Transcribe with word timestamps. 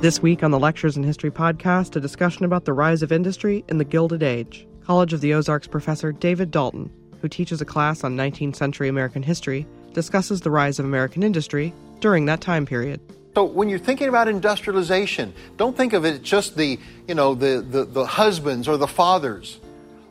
This 0.00 0.22
week 0.22 0.44
on 0.44 0.52
the 0.52 0.60
Lectures 0.60 0.96
in 0.96 1.02
History 1.02 1.32
podcast, 1.32 1.96
a 1.96 2.00
discussion 2.00 2.44
about 2.44 2.64
the 2.64 2.72
rise 2.72 3.02
of 3.02 3.10
industry 3.10 3.64
in 3.68 3.78
the 3.78 3.84
Gilded 3.84 4.22
Age. 4.22 4.64
College 4.84 5.12
of 5.12 5.20
the 5.20 5.34
Ozarks 5.34 5.66
professor 5.66 6.12
David 6.12 6.52
Dalton, 6.52 6.88
who 7.20 7.26
teaches 7.28 7.60
a 7.60 7.64
class 7.64 8.04
on 8.04 8.16
19th 8.16 8.54
century 8.54 8.88
American 8.88 9.24
history, 9.24 9.66
discusses 9.94 10.40
the 10.40 10.52
rise 10.52 10.78
of 10.78 10.84
American 10.84 11.24
industry 11.24 11.74
during 11.98 12.26
that 12.26 12.40
time 12.40 12.64
period. 12.64 13.00
So 13.34 13.42
when 13.42 13.68
you're 13.68 13.80
thinking 13.80 14.08
about 14.08 14.28
industrialization, 14.28 15.34
don't 15.56 15.76
think 15.76 15.92
of 15.94 16.04
it 16.04 16.22
just 16.22 16.56
the, 16.56 16.78
you 17.08 17.16
know, 17.16 17.34
the, 17.34 17.60
the, 17.68 17.84
the 17.84 18.06
husbands 18.06 18.68
or 18.68 18.76
the 18.76 18.86
fathers. 18.86 19.58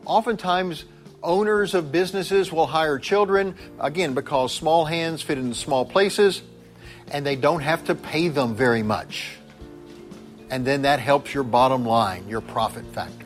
Oftentimes, 0.03 0.83
owners 1.23 1.73
of 1.73 1.93
businesses 1.93 2.51
will 2.51 2.67
hire 2.67 2.99
children, 2.99 3.55
again, 3.79 4.13
because 4.13 4.53
small 4.53 4.83
hands 4.83 5.21
fit 5.21 5.37
in 5.37 5.53
small 5.53 5.85
places, 5.85 6.41
and 7.09 7.25
they 7.25 7.37
don't 7.37 7.61
have 7.61 7.85
to 7.85 7.95
pay 7.95 8.27
them 8.27 8.53
very 8.53 8.83
much. 8.83 9.37
And 10.49 10.65
then 10.65 10.83
that 10.83 10.99
helps 10.99 11.33
your 11.33 11.43
bottom 11.43 11.85
line, 11.85 12.27
your 12.27 12.41
profit 12.41 12.85
factor. 12.93 13.25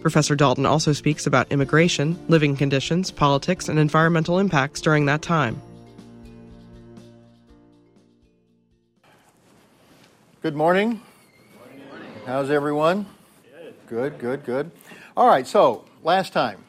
Professor 0.00 0.36
Dalton 0.36 0.66
also 0.66 0.92
speaks 0.92 1.26
about 1.26 1.50
immigration, 1.50 2.18
living 2.28 2.56
conditions, 2.56 3.10
politics, 3.10 3.68
and 3.68 3.78
environmental 3.78 4.38
impacts 4.38 4.80
during 4.80 5.06
that 5.06 5.20
time. 5.20 5.60
Good 10.42 10.54
morning. 10.54 11.00
morning. 11.90 12.08
How's 12.24 12.50
everyone? 12.50 13.06
Good, 13.88 14.18
good, 14.18 14.44
good. 14.44 14.70
All 15.16 15.26
right, 15.26 15.46
so 15.46 15.84
last 16.04 16.32
time 16.32 16.64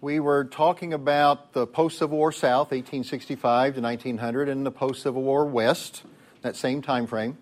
we 0.00 0.20
were 0.20 0.44
talking 0.44 0.92
about 0.92 1.52
the 1.52 1.66
post 1.66 1.98
Civil 1.98 2.18
War 2.18 2.32
South, 2.32 2.72
1865 2.72 3.76
to 3.76 3.80
1900, 3.80 4.48
and 4.48 4.66
the 4.66 4.70
post 4.70 5.02
Civil 5.02 5.22
War 5.22 5.44
West, 5.46 6.02
that 6.42 6.56
same 6.56 6.82
time 6.82 7.06
frame. 7.06 7.38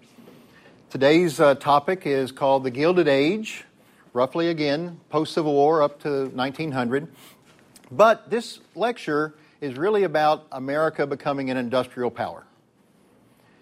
Today's 0.91 1.39
uh, 1.39 1.55
topic 1.55 2.07
is 2.07 2.33
called 2.33 2.65
the 2.65 2.71
Gilded 2.71 3.09
Age, 3.09 3.65
roughly 4.15 4.49
again, 4.49 4.99
post 5.11 5.35
Civil 5.35 5.53
War 5.53 5.83
up 5.83 6.01
to 6.01 6.29
1900. 6.29 7.13
But 7.91 8.31
this 8.31 8.61
lecture 8.75 9.35
is 9.61 9.77
really 9.77 10.05
about 10.05 10.47
America 10.51 11.07
becoming 11.07 11.51
an 11.51 11.59
industrial 11.59 12.11
power. 12.11 12.47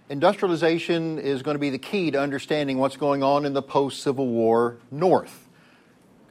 Industrialization 0.09 1.19
is 1.19 1.43
going 1.43 1.57
to 1.57 1.59
be 1.59 1.71
the 1.71 1.81
key 1.81 2.13
to 2.13 2.21
understanding 2.21 2.79
what's 2.79 2.97
going 2.97 3.25
on 3.25 3.45
in 3.45 3.55
the 3.55 3.63
post 3.63 4.05
Civil 4.05 4.29
War 4.29 4.77
North. 4.93 5.49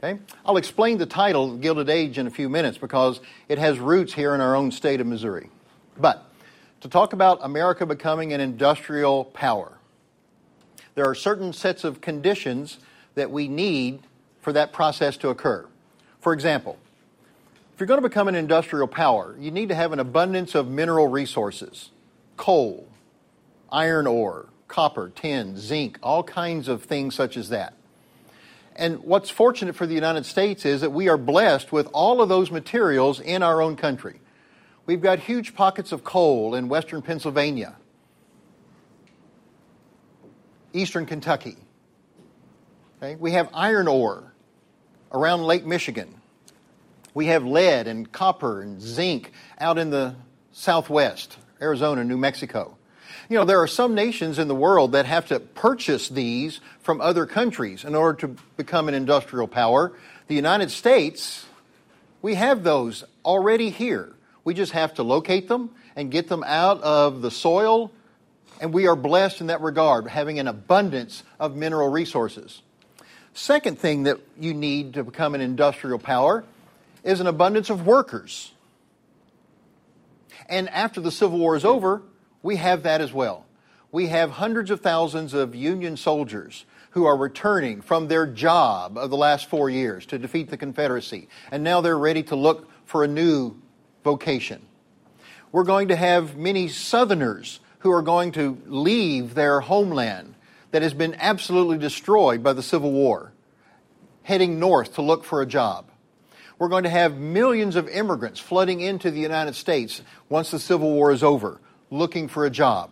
Okay? 0.01 0.21
I'll 0.45 0.55
explain 0.55 0.97
the 0.97 1.05
title, 1.05 1.57
Gilded 1.57 1.89
Age, 1.89 2.17
in 2.17 2.25
a 2.25 2.31
few 2.31 2.47
minutes 2.47 2.77
because 2.77 3.19
it 3.49 3.57
has 3.57 3.79
roots 3.79 4.13
here 4.13 4.33
in 4.33 4.39
our 4.39 4.55
own 4.55 4.71
state 4.71 5.01
of 5.01 5.07
Missouri. 5.07 5.49
But 5.97 6.23
to 6.79 6.87
talk 6.87 7.11
about 7.11 7.39
America 7.41 7.85
becoming 7.85 8.31
an 8.31 8.39
industrial 8.39 9.25
power, 9.25 9.77
there 10.95 11.05
are 11.05 11.15
certain 11.15 11.53
sets 11.53 11.83
of 11.83 12.01
conditions 12.01 12.79
that 13.15 13.29
we 13.29 13.47
need 13.47 13.99
for 14.41 14.53
that 14.53 14.73
process 14.73 15.17
to 15.17 15.29
occur. 15.29 15.65
For 16.21 16.33
example, 16.33 16.77
if 17.73 17.79
you're 17.79 17.87
going 17.87 18.01
to 18.01 18.07
become 18.07 18.27
an 18.27 18.35
industrial 18.35 18.87
power, 18.87 19.35
you 19.37 19.51
need 19.51 19.69
to 19.69 19.75
have 19.75 19.91
an 19.91 19.99
abundance 19.99 20.55
of 20.55 20.69
mineral 20.69 21.07
resources 21.07 21.91
coal, 22.37 22.87
iron 23.71 24.07
ore, 24.07 24.47
copper, 24.67 25.11
tin, 25.13 25.57
zinc, 25.57 25.99
all 26.01 26.23
kinds 26.23 26.67
of 26.67 26.83
things 26.83 27.15
such 27.15 27.37
as 27.37 27.49
that. 27.49 27.73
And 28.75 28.99
what's 28.99 29.29
fortunate 29.29 29.75
for 29.75 29.85
the 29.87 29.93
United 29.93 30.25
States 30.25 30.65
is 30.65 30.81
that 30.81 30.91
we 30.91 31.07
are 31.07 31.17
blessed 31.17 31.71
with 31.71 31.87
all 31.93 32.21
of 32.21 32.27
those 32.27 32.51
materials 32.51 33.21
in 33.21 33.41
our 33.41 33.61
own 33.61 33.77
country. 33.77 34.19
We've 34.85 35.01
got 35.01 35.19
huge 35.19 35.55
pockets 35.55 35.91
of 35.91 36.03
coal 36.03 36.55
in 36.55 36.67
western 36.67 37.01
Pennsylvania 37.01 37.75
eastern 40.75 41.05
Kentucky. 41.05 41.57
Okay? 42.97 43.15
We 43.15 43.31
have 43.31 43.49
iron 43.53 43.87
ore 43.87 44.33
around 45.11 45.43
Lake 45.43 45.65
Michigan. 45.65 46.13
We 47.13 47.27
have 47.27 47.45
lead 47.45 47.87
and 47.87 48.11
copper 48.11 48.61
and 48.61 48.81
zinc 48.81 49.31
out 49.59 49.77
in 49.77 49.89
the 49.89 50.15
southwest, 50.51 51.37
Arizona, 51.61 52.03
New 52.03 52.17
Mexico. 52.17 52.77
You 53.29 53.37
know, 53.37 53.45
there 53.45 53.61
are 53.61 53.67
some 53.67 53.95
nations 53.95 54.37
in 54.37 54.47
the 54.47 54.55
world 54.55 54.91
that 54.91 55.05
have 55.05 55.27
to 55.27 55.39
purchase 55.39 56.09
these 56.09 56.59
from 56.81 57.01
other 57.01 57.25
countries 57.25 57.83
in 57.83 57.95
order 57.95 58.19
to 58.27 58.35
become 58.57 58.87
an 58.87 58.93
industrial 58.93 59.47
power. 59.47 59.93
The 60.27 60.35
United 60.35 60.69
States, 60.69 61.45
we 62.21 62.35
have 62.35 62.63
those 62.63 63.03
already 63.23 63.69
here. 63.69 64.13
We 64.43 64.53
just 64.53 64.73
have 64.73 64.93
to 64.95 65.03
locate 65.03 65.47
them 65.47 65.71
and 65.95 66.11
get 66.11 66.27
them 66.27 66.43
out 66.45 66.81
of 66.83 67.21
the 67.21 67.31
soil 67.31 67.91
and 68.59 68.73
we 68.73 68.87
are 68.87 68.95
blessed 68.95 69.41
in 69.41 69.47
that 69.47 69.61
regard, 69.61 70.07
having 70.07 70.39
an 70.39 70.47
abundance 70.47 71.23
of 71.39 71.55
mineral 71.55 71.89
resources. 71.89 72.61
Second 73.33 73.77
thing 73.79 74.03
that 74.03 74.19
you 74.39 74.53
need 74.53 74.93
to 74.93 75.03
become 75.03 75.35
an 75.35 75.41
industrial 75.41 75.99
power 75.99 76.45
is 77.03 77.19
an 77.19 77.27
abundance 77.27 77.69
of 77.69 77.85
workers. 77.85 78.53
And 80.47 80.69
after 80.69 81.01
the 81.01 81.11
Civil 81.11 81.39
War 81.39 81.55
is 81.55 81.65
over, 81.65 82.01
we 82.41 82.55
have 82.57 82.83
that 82.83 83.01
as 83.01 83.11
well. 83.11 83.45
We 83.91 84.07
have 84.07 84.31
hundreds 84.31 84.71
of 84.71 84.81
thousands 84.81 85.33
of 85.33 85.55
Union 85.55 85.97
soldiers 85.97 86.65
who 86.91 87.05
are 87.05 87.17
returning 87.17 87.81
from 87.81 88.07
their 88.07 88.25
job 88.25 88.97
of 88.97 89.09
the 89.09 89.17
last 89.17 89.49
four 89.49 89.69
years 89.69 90.05
to 90.07 90.17
defeat 90.17 90.49
the 90.49 90.57
Confederacy, 90.57 91.27
and 91.51 91.63
now 91.63 91.81
they're 91.81 91.97
ready 91.97 92.23
to 92.23 92.35
look 92.35 92.69
for 92.85 93.03
a 93.03 93.07
new 93.07 93.55
vocation. 94.03 94.61
We're 95.51 95.63
going 95.63 95.89
to 95.89 95.95
have 95.95 96.37
many 96.37 96.69
Southerners 96.69 97.59
who 97.85 97.91
are 97.91 98.01
going 98.01 98.31
to 98.31 98.59
leave 98.65 99.35
their 99.35 99.59
homeland 99.59 100.33
that 100.71 100.81
has 100.81 100.95
been 100.95 101.15
absolutely 101.19 101.77
destroyed 101.77 102.41
by 102.41 102.51
the 102.51 102.63
Civil 102.63 102.91
War, 102.91 103.31
heading 104.23 104.59
north 104.59 104.95
to 104.95 105.03
look 105.03 105.23
for 105.23 105.43
a 105.43 105.45
job. 105.45 105.85
We're 106.57 106.69
going 106.69 106.85
to 106.85 106.89
have 106.89 107.15
millions 107.17 107.75
of 107.75 107.87
immigrants 107.87 108.39
flooding 108.39 108.81
into 108.81 109.11
the 109.11 109.19
United 109.19 109.53
States 109.53 110.01
once 110.29 110.49
the 110.49 110.57
Civil 110.57 110.93
War 110.93 111.11
is 111.11 111.21
over, 111.21 111.61
looking 111.91 112.27
for 112.27 112.47
a 112.47 112.49
job. 112.49 112.89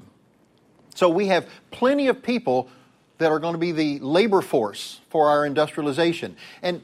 So 0.93 1.09
we 1.09 1.25
have 1.29 1.49
plenty 1.71 2.07
of 2.07 2.21
people 2.21 2.69
that 3.17 3.31
are 3.31 3.39
going 3.39 3.55
to 3.55 3.59
be 3.59 3.71
the 3.71 3.97
labor 3.97 4.41
force 4.41 5.01
for 5.09 5.27
our 5.29 5.43
industrialization. 5.43 6.35
And 6.61 6.83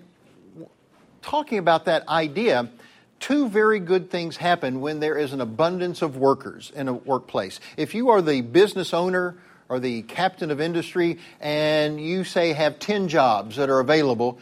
talking 1.21 1.59
about 1.59 1.85
that 1.85 2.07
idea, 2.07 2.71
two 3.19 3.49
very 3.49 3.79
good 3.79 4.09
things 4.09 4.37
happen 4.37 4.81
when 4.81 4.99
there 4.99 5.17
is 5.17 5.33
an 5.33 5.41
abundance 5.41 6.01
of 6.01 6.17
workers 6.17 6.71
in 6.75 6.87
a 6.87 6.93
workplace. 6.93 7.59
If 7.77 7.93
you 7.93 8.09
are 8.09 8.21
the 8.21 8.41
business 8.41 8.93
owner 8.93 9.37
or 9.67 9.79
the 9.79 10.01
captain 10.03 10.51
of 10.51 10.59
industry 10.59 11.19
and 11.39 12.01
you 12.01 12.23
say 12.23 12.53
have 12.53 12.79
10 12.79 13.07
jobs 13.07 13.57
that 13.57 13.69
are 13.69 13.79
available, 13.79 14.39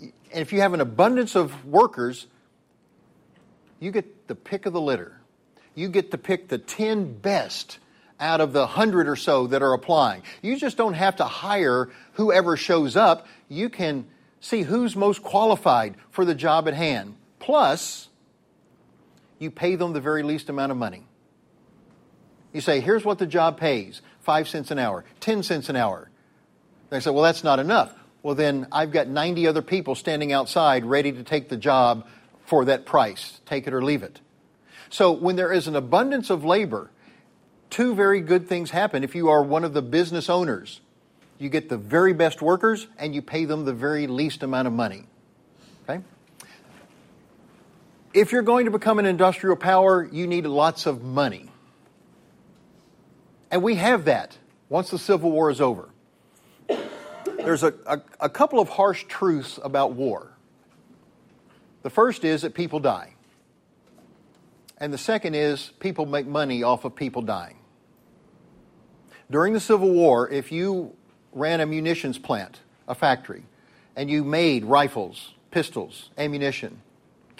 and 0.00 0.40
if 0.40 0.52
you 0.52 0.60
have 0.60 0.74
an 0.74 0.80
abundance 0.80 1.34
of 1.34 1.64
workers, 1.66 2.26
you 3.80 3.90
get 3.90 4.28
the 4.28 4.34
pick 4.34 4.66
of 4.66 4.72
the 4.72 4.80
litter. 4.80 5.18
You 5.74 5.88
get 5.88 6.10
to 6.10 6.18
pick 6.18 6.48
the 6.48 6.58
10 6.58 7.14
best 7.14 7.78
out 8.20 8.40
of 8.40 8.52
the 8.52 8.60
100 8.60 9.08
or 9.08 9.16
so 9.16 9.48
that 9.48 9.62
are 9.62 9.72
applying. 9.72 10.22
You 10.42 10.56
just 10.56 10.76
don't 10.76 10.94
have 10.94 11.16
to 11.16 11.24
hire 11.24 11.90
whoever 12.12 12.56
shows 12.56 12.94
up. 12.94 13.26
You 13.48 13.68
can 13.68 14.06
see 14.40 14.62
who's 14.62 14.94
most 14.94 15.22
qualified 15.22 15.96
for 16.10 16.24
the 16.24 16.34
job 16.34 16.68
at 16.68 16.74
hand. 16.74 17.16
Plus, 17.42 18.08
you 19.40 19.50
pay 19.50 19.74
them 19.74 19.92
the 19.92 20.00
very 20.00 20.22
least 20.22 20.48
amount 20.48 20.70
of 20.70 20.78
money. 20.78 21.04
You 22.52 22.60
say, 22.60 22.78
here's 22.78 23.04
what 23.04 23.18
the 23.18 23.26
job 23.26 23.58
pays 23.58 24.00
five 24.20 24.48
cents 24.48 24.70
an 24.70 24.78
hour, 24.78 25.04
10 25.18 25.42
cents 25.42 25.68
an 25.68 25.74
hour. 25.74 26.08
They 26.90 27.00
say, 27.00 27.10
well, 27.10 27.24
that's 27.24 27.42
not 27.42 27.58
enough. 27.58 27.92
Well, 28.22 28.36
then 28.36 28.68
I've 28.70 28.92
got 28.92 29.08
90 29.08 29.48
other 29.48 29.60
people 29.60 29.96
standing 29.96 30.32
outside 30.32 30.84
ready 30.84 31.10
to 31.10 31.24
take 31.24 31.48
the 31.48 31.56
job 31.56 32.06
for 32.46 32.64
that 32.66 32.86
price. 32.86 33.40
Take 33.44 33.66
it 33.66 33.74
or 33.74 33.82
leave 33.82 34.04
it. 34.04 34.20
So 34.88 35.10
when 35.10 35.34
there 35.34 35.52
is 35.52 35.66
an 35.66 35.74
abundance 35.74 36.30
of 36.30 36.44
labor, 36.44 36.90
two 37.70 37.96
very 37.96 38.20
good 38.20 38.48
things 38.48 38.70
happen 38.70 39.02
if 39.02 39.16
you 39.16 39.30
are 39.30 39.42
one 39.42 39.64
of 39.64 39.74
the 39.74 39.82
business 39.82 40.30
owners. 40.30 40.80
You 41.38 41.48
get 41.48 41.68
the 41.68 41.78
very 41.78 42.12
best 42.12 42.40
workers 42.40 42.86
and 42.98 43.16
you 43.16 43.20
pay 43.20 43.46
them 43.46 43.64
the 43.64 43.72
very 43.72 44.06
least 44.06 44.44
amount 44.44 44.68
of 44.68 44.74
money. 44.74 45.06
Okay? 45.88 46.04
If 48.14 48.30
you're 48.30 48.42
going 48.42 48.66
to 48.66 48.70
become 48.70 48.98
an 48.98 49.06
industrial 49.06 49.56
power, 49.56 50.06
you 50.10 50.26
need 50.26 50.44
lots 50.44 50.86
of 50.86 51.02
money. 51.02 51.48
And 53.50 53.62
we 53.62 53.76
have 53.76 54.04
that 54.04 54.36
once 54.68 54.90
the 54.90 54.98
Civil 54.98 55.30
War 55.30 55.50
is 55.50 55.60
over. 55.60 55.88
There's 57.36 57.62
a, 57.62 57.74
a, 57.86 58.00
a, 58.20 58.28
couple 58.28 58.60
of 58.60 58.68
harsh 58.68 59.04
truths 59.08 59.58
about 59.62 59.94
war. 59.94 60.30
The 61.82 61.90
first 61.90 62.24
is 62.24 62.42
that 62.42 62.54
people 62.54 62.80
die. 62.80 63.14
And 64.78 64.92
the 64.92 64.98
second 64.98 65.34
is 65.34 65.72
people 65.80 66.06
make 66.06 66.26
money 66.26 66.62
off 66.62 66.84
of 66.84 66.94
people 66.94 67.22
dying. 67.22 67.56
During 69.30 69.54
the 69.54 69.60
Civil 69.60 69.90
War, 69.90 70.28
if 70.28 70.52
you 70.52 70.94
ran 71.32 71.60
a 71.60 71.66
munitions 71.66 72.18
plant, 72.18 72.60
a 72.86 72.94
factory, 72.94 73.44
and 73.96 74.10
you 74.10 74.22
made 74.22 74.64
rifles, 74.64 75.34
pistols, 75.50 76.10
ammunition, 76.18 76.80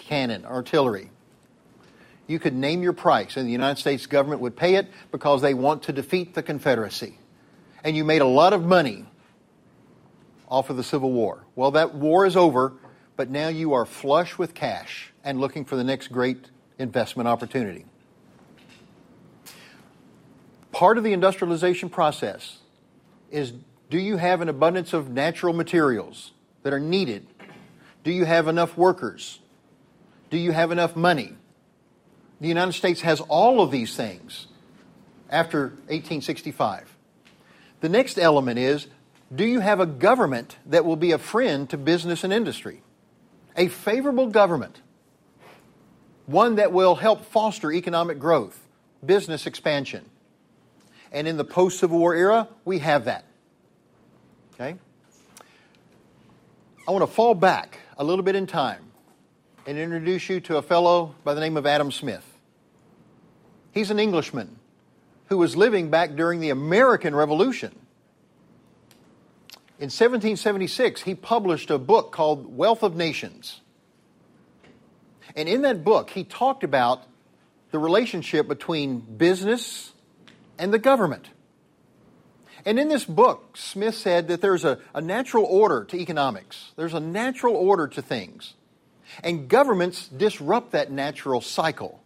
cannon, 0.07 0.45
artillery. 0.45 1.09
You 2.27 2.39
could 2.39 2.53
name 2.53 2.83
your 2.83 2.93
price, 2.93 3.35
and 3.37 3.47
the 3.47 3.51
United 3.51 3.79
States 3.79 4.05
government 4.05 4.41
would 4.41 4.55
pay 4.55 4.75
it 4.75 4.87
because 5.11 5.41
they 5.41 5.53
want 5.53 5.83
to 5.83 5.93
defeat 5.93 6.33
the 6.33 6.43
Confederacy. 6.43 7.17
and 7.83 7.97
you 7.97 8.05
made 8.05 8.21
a 8.21 8.27
lot 8.27 8.53
of 8.53 8.63
money 8.63 9.05
off 10.47 10.69
of 10.69 10.77
the 10.77 10.83
Civil 10.83 11.11
War. 11.11 11.43
Well, 11.55 11.71
that 11.71 11.95
war 11.95 12.25
is 12.25 12.37
over, 12.37 12.73
but 13.17 13.29
now 13.29 13.49
you 13.49 13.73
are 13.73 13.85
flush 13.85 14.37
with 14.37 14.53
cash 14.53 15.11
and 15.23 15.39
looking 15.39 15.65
for 15.65 15.75
the 15.75 15.83
next 15.83 16.07
great 16.07 16.49
investment 16.79 17.27
opportunity. 17.27 17.85
Part 20.71 20.97
of 20.97 21.03
the 21.03 21.11
industrialization 21.11 21.89
process 21.89 22.59
is 23.31 23.53
do 23.89 23.99
you 23.99 24.17
have 24.17 24.41
an 24.41 24.49
abundance 24.49 24.93
of 24.93 25.09
natural 25.09 25.53
materials 25.53 26.31
that 26.63 26.71
are 26.73 26.79
needed? 26.79 27.27
Do 28.03 28.11
you 28.11 28.25
have 28.25 28.47
enough 28.47 28.77
workers? 28.77 29.39
Do 30.33 30.39
you 30.39 30.51
have 30.51 30.71
enough 30.71 30.95
money? 30.95 31.31
The 32.41 32.47
United 32.47 32.73
States 32.73 33.01
has 33.01 33.21
all 33.21 33.61
of 33.61 33.69
these 33.69 33.95
things 33.95 34.47
after 35.29 35.65
1865. 35.89 36.91
The 37.81 37.89
next 37.89 38.17
element 38.17 38.57
is 38.57 38.87
do 39.35 39.45
you 39.45 39.59
have 39.59 39.79
a 39.79 39.85
government 39.85 40.57
that 40.65 40.85
will 40.85 40.95
be 40.95 41.11
a 41.11 41.19
friend 41.19 41.69
to 41.69 41.77
business 41.77 42.23
and 42.23 42.33
industry? 42.33 42.81
A 43.55 43.67
favorable 43.67 44.25
government, 44.25 44.81
one 46.25 46.55
that 46.55 46.71
will 46.71 46.95
help 46.95 47.25
foster 47.25 47.71
economic 47.71 48.17
growth, 48.17 48.59
business 49.05 49.45
expansion. 49.45 50.03
And 51.11 51.27
in 51.27 51.37
the 51.37 51.45
post 51.45 51.77
Civil 51.77 51.99
War 51.99 52.15
era, 52.15 52.47
we 52.65 52.79
have 52.79 53.05
that. 53.05 53.23
Okay? 54.55 54.79
I 56.87 56.91
want 56.91 57.03
to 57.03 57.13
fall 57.13 57.35
back 57.35 57.77
a 57.99 58.03
little 58.03 58.23
bit 58.23 58.35
in 58.35 58.47
time 58.47 58.92
and 59.65 59.77
introduce 59.77 60.29
you 60.29 60.39
to 60.41 60.57
a 60.57 60.61
fellow 60.61 61.15
by 61.23 61.33
the 61.33 61.39
name 61.39 61.57
of 61.57 61.65
Adam 61.65 61.91
Smith. 61.91 62.25
He's 63.71 63.91
an 63.91 63.99
Englishman 63.99 64.59
who 65.27 65.37
was 65.37 65.55
living 65.55 65.89
back 65.89 66.15
during 66.15 66.39
the 66.39 66.49
American 66.49 67.15
Revolution. 67.15 67.71
In 69.79 69.87
1776, 69.87 71.01
he 71.01 71.15
published 71.15 71.71
a 71.71 71.77
book 71.77 72.11
called 72.11 72.55
Wealth 72.55 72.83
of 72.83 72.95
Nations. 72.95 73.61
And 75.35 75.49
in 75.49 75.63
that 75.63 75.83
book, 75.83 76.11
he 76.11 76.23
talked 76.23 76.63
about 76.63 77.03
the 77.71 77.79
relationship 77.79 78.47
between 78.47 78.99
business 78.99 79.93
and 80.59 80.73
the 80.73 80.79
government. 80.79 81.29
And 82.65 82.79
in 82.79 82.87
this 82.87 83.03
book, 83.03 83.57
Smith 83.57 83.95
said 83.95 84.27
that 84.27 84.41
there's 84.41 84.63
a, 84.63 84.79
a 84.93 85.01
natural 85.01 85.45
order 85.45 85.83
to 85.85 85.97
economics, 85.97 86.71
there's 86.75 86.93
a 86.93 86.99
natural 86.99 87.55
order 87.55 87.87
to 87.87 88.01
things. 88.01 88.53
And 89.21 89.47
governments 89.47 90.07
disrupt 90.07 90.71
that 90.71 90.91
natural 90.91 91.41
cycle. 91.41 92.01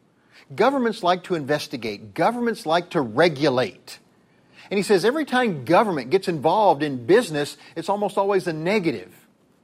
Governments 0.55 1.03
like 1.03 1.23
to 1.23 1.35
investigate, 1.35 2.13
governments 2.13 2.65
like 2.65 2.91
to 2.91 3.01
regulate. 3.01 3.99
And 4.69 4.77
he 4.77 4.83
says 4.83 5.05
every 5.05 5.25
time 5.25 5.65
government 5.65 6.09
gets 6.09 6.27
involved 6.27 6.83
in 6.83 7.05
business, 7.05 7.57
it's 7.75 7.89
almost 7.89 8.17
always 8.17 8.47
a 8.47 8.53
negative. 8.53 9.13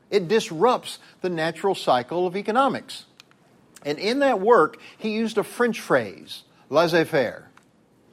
It 0.09 0.27
disrupts 0.27 0.99
the 1.21 1.29
natural 1.29 1.75
cycle 1.75 2.27
of 2.27 2.35
economics. 2.35 3.05
And 3.85 3.97
in 3.99 4.19
that 4.19 4.39
work, 4.39 4.77
he 4.97 5.11
used 5.11 5.37
a 5.37 5.43
French 5.43 5.81
phrase, 5.81 6.43
laissez 6.69 7.05
faire. 7.05 7.49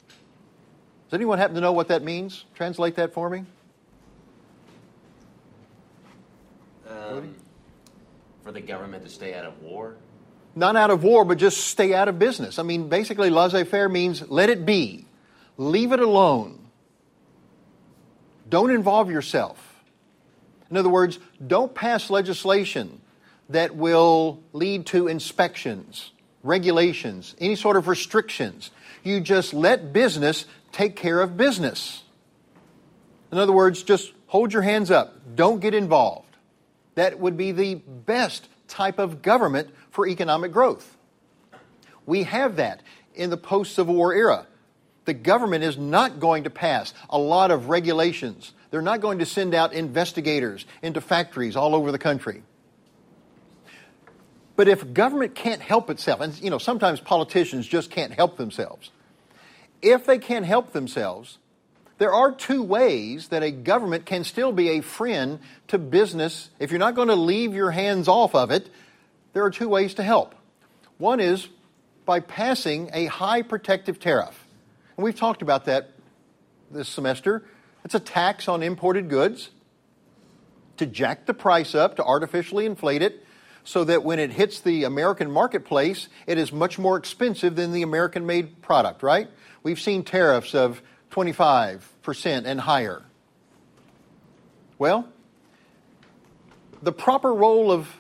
Does 0.09 1.17
anyone 1.17 1.39
happen 1.39 1.55
to 1.57 1.61
know 1.61 1.73
what 1.73 1.89
that 1.89 2.03
means? 2.03 2.45
Translate 2.55 2.97
that 2.97 3.13
for 3.13 3.29
me. 3.29 3.45
Um, 6.89 7.35
for 8.51 8.55
the 8.55 8.67
government 8.67 9.05
to 9.05 9.09
stay 9.09 9.33
out 9.33 9.45
of 9.45 9.63
war? 9.63 9.95
Not 10.57 10.75
out 10.75 10.91
of 10.91 11.05
war, 11.05 11.25
but 11.25 11.39
just 11.39 11.69
stay 11.69 11.95
out 11.95 12.09
of 12.09 12.19
business. 12.19 12.59
I 12.59 12.65
mean, 12.65 12.89
basically, 12.89 13.31
laissez 13.31 13.63
faire 13.63 13.89
means 13.89 14.29
let 14.29 14.51
it 14.51 14.67
be, 14.67 15.07
leave 15.57 15.93
it 15.93 16.01
alone. 16.01 16.59
Don't 18.49 18.73
involve 18.73 19.09
yourself. 19.09 19.77
In 20.69 20.77
other 20.77 20.89
words, 20.89 21.21
don't 21.47 21.73
pass 21.73 22.11
legislation 22.11 23.01
that 23.51 23.77
will 23.77 24.43
lead 24.53 24.87
to 24.87 25.07
inspections, 25.07 26.11
regulations, 26.43 27.37
any 27.39 27.55
sort 27.55 27.77
of 27.77 27.87
restrictions. 27.87 28.73
You 29.05 29.21
just 29.21 29.55
let 29.55 29.93
business 29.93 30.45
take 30.73 30.97
care 30.97 31.21
of 31.21 31.37
business. 31.37 32.03
In 33.31 33.39
other 33.39 33.53
words, 33.53 33.85
just 33.85 34.13
hold 34.27 34.53
your 34.53 34.63
hands 34.63 34.91
up. 34.91 35.37
Don't 35.37 35.61
get 35.61 35.73
involved. 35.73 36.30
That 36.95 37.19
would 37.19 37.37
be 37.37 37.53
the 37.53 37.77
best 37.77 38.49
type 38.69 38.99
of 38.99 39.23
government 39.23 39.71
for 39.91 40.07
economic 40.07 40.53
growth. 40.53 40.97
We 42.07 42.25
have 42.25 42.57
that 42.57 42.83
in 43.15 43.31
the 43.31 43.37
post 43.37 43.75
Civil 43.75 43.95
War 43.95 44.13
era. 44.13 44.47
The 45.05 45.15
government 45.15 45.65
is 45.65 45.77
not 45.77 46.21
going 46.21 46.45
to 46.45 46.51
pass 46.51 46.95
a 47.09 47.19
lot 47.19 47.51
of 47.51 47.69
regulations. 47.69 48.53
They're 48.71 48.83
not 48.83 49.01
going 49.01 49.19
to 49.19 49.27
send 49.27 49.55
out 49.55 49.73
investigators 49.73 50.67
into 50.83 51.01
factories 51.01 51.57
all 51.57 51.75
over 51.75 51.91
the 51.91 51.99
country. 51.99 52.43
But 54.57 54.69
if 54.69 54.93
government 54.93 55.35
can't 55.35 55.63
help 55.63 55.89
itself, 55.89 56.21
and 56.21 56.39
you 56.41 56.51
know, 56.51 56.59
sometimes 56.59 57.01
politicians 57.01 57.67
just 57.67 57.91
can't 57.91 58.13
help 58.13 58.37
themselves. 58.37 58.91
If 59.81 60.05
they 60.05 60.19
can't 60.19 60.45
help 60.45 60.73
themselves, 60.73 61.39
there 62.01 62.15
are 62.15 62.33
two 62.33 62.63
ways 62.63 63.29
that 63.29 63.43
a 63.43 63.51
government 63.51 64.07
can 64.07 64.25
still 64.25 64.53
be 64.53 64.71
a 64.71 64.81
friend 64.81 65.39
to 65.69 65.77
business. 65.77 66.49
If 66.59 66.71
you're 66.71 66.79
not 66.79 66.95
going 66.95 67.09
to 67.09 67.15
leave 67.15 67.55
your 67.55 67.71
hands 67.71 68.09
off 68.09 68.35
of 68.35 68.51
it, 68.51 68.71
there 69.35 69.45
are 69.45 69.51
two 69.51 69.69
ways 69.69 69.93
to 69.95 70.03
help. 70.03 70.35
One 70.97 71.21
is 71.21 71.47
by 72.07 72.21
passing 72.21 72.89
a 72.95 73.05
high 73.05 73.43
protective 73.43 74.01
tariff. 74.01 74.47
And 74.97 75.05
we've 75.05 75.15
talked 75.15 75.43
about 75.43 75.67
that 75.67 75.91
this 76.71 76.89
semester. 76.89 77.45
It's 77.85 77.95
a 77.95 78.01
tax 78.01 78.49
on 78.49 78.63
imported 78.63 79.11
goods 79.11 79.51
to 80.79 80.87
jack 80.87 81.27
the 81.27 81.35
price 81.35 81.75
up, 81.75 81.97
to 81.97 82.03
artificially 82.03 82.65
inflate 82.65 83.03
it, 83.03 83.27
so 83.63 83.85
that 83.85 84.05
when 84.05 84.19
it 84.19 84.31
hits 84.31 84.61
the 84.61 84.85
American 84.85 85.31
marketplace, 85.31 86.09
it 86.27 86.39
is 86.39 86.51
much 86.51 86.79
more 86.79 86.97
expensive 86.97 87.57
than 87.57 87.73
the 87.73 87.83
American 87.83 88.25
made 88.25 88.63
product, 88.63 89.03
right? 89.03 89.29
We've 89.63 89.79
seen 89.79 90.03
tariffs 90.03 90.55
of 90.55 90.81
25% 91.11 92.45
and 92.45 92.61
higher. 92.61 93.03
Well, 94.79 95.09
the 96.83 96.93
proper 96.93 97.33
role 97.35 97.71
of 97.71 97.95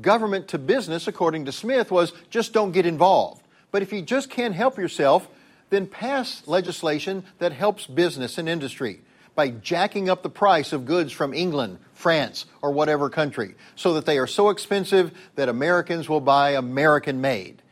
government 0.00 0.48
to 0.48 0.58
business, 0.58 1.08
according 1.08 1.46
to 1.46 1.52
Smith, 1.52 1.90
was 1.90 2.12
just 2.28 2.52
don't 2.52 2.72
get 2.72 2.86
involved. 2.86 3.42
But 3.70 3.82
if 3.82 3.92
you 3.92 4.02
just 4.02 4.30
can't 4.30 4.54
help 4.54 4.78
yourself, 4.78 5.28
then 5.70 5.86
pass 5.86 6.42
legislation 6.46 7.24
that 7.38 7.52
helps 7.52 7.86
business 7.86 8.38
and 8.38 8.48
industry 8.48 9.00
by 9.34 9.48
jacking 9.48 10.10
up 10.10 10.22
the 10.22 10.30
price 10.30 10.72
of 10.72 10.84
goods 10.84 11.12
from 11.12 11.32
England, 11.32 11.78
France, 11.94 12.46
or 12.60 12.72
whatever 12.72 13.08
country 13.08 13.54
so 13.76 13.94
that 13.94 14.04
they 14.04 14.18
are 14.18 14.26
so 14.26 14.50
expensive 14.50 15.12
that 15.36 15.48
Americans 15.48 16.08
will 16.08 16.20
buy 16.20 16.50
American 16.50 17.20
made. 17.20 17.62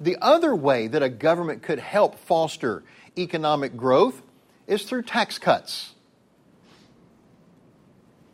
The 0.00 0.16
other 0.20 0.54
way 0.54 0.86
that 0.86 1.02
a 1.02 1.08
government 1.08 1.62
could 1.62 1.80
help 1.80 2.18
foster 2.20 2.84
economic 3.18 3.76
growth 3.76 4.22
is 4.68 4.84
through 4.84 5.02
tax 5.02 5.38
cuts. 5.38 5.94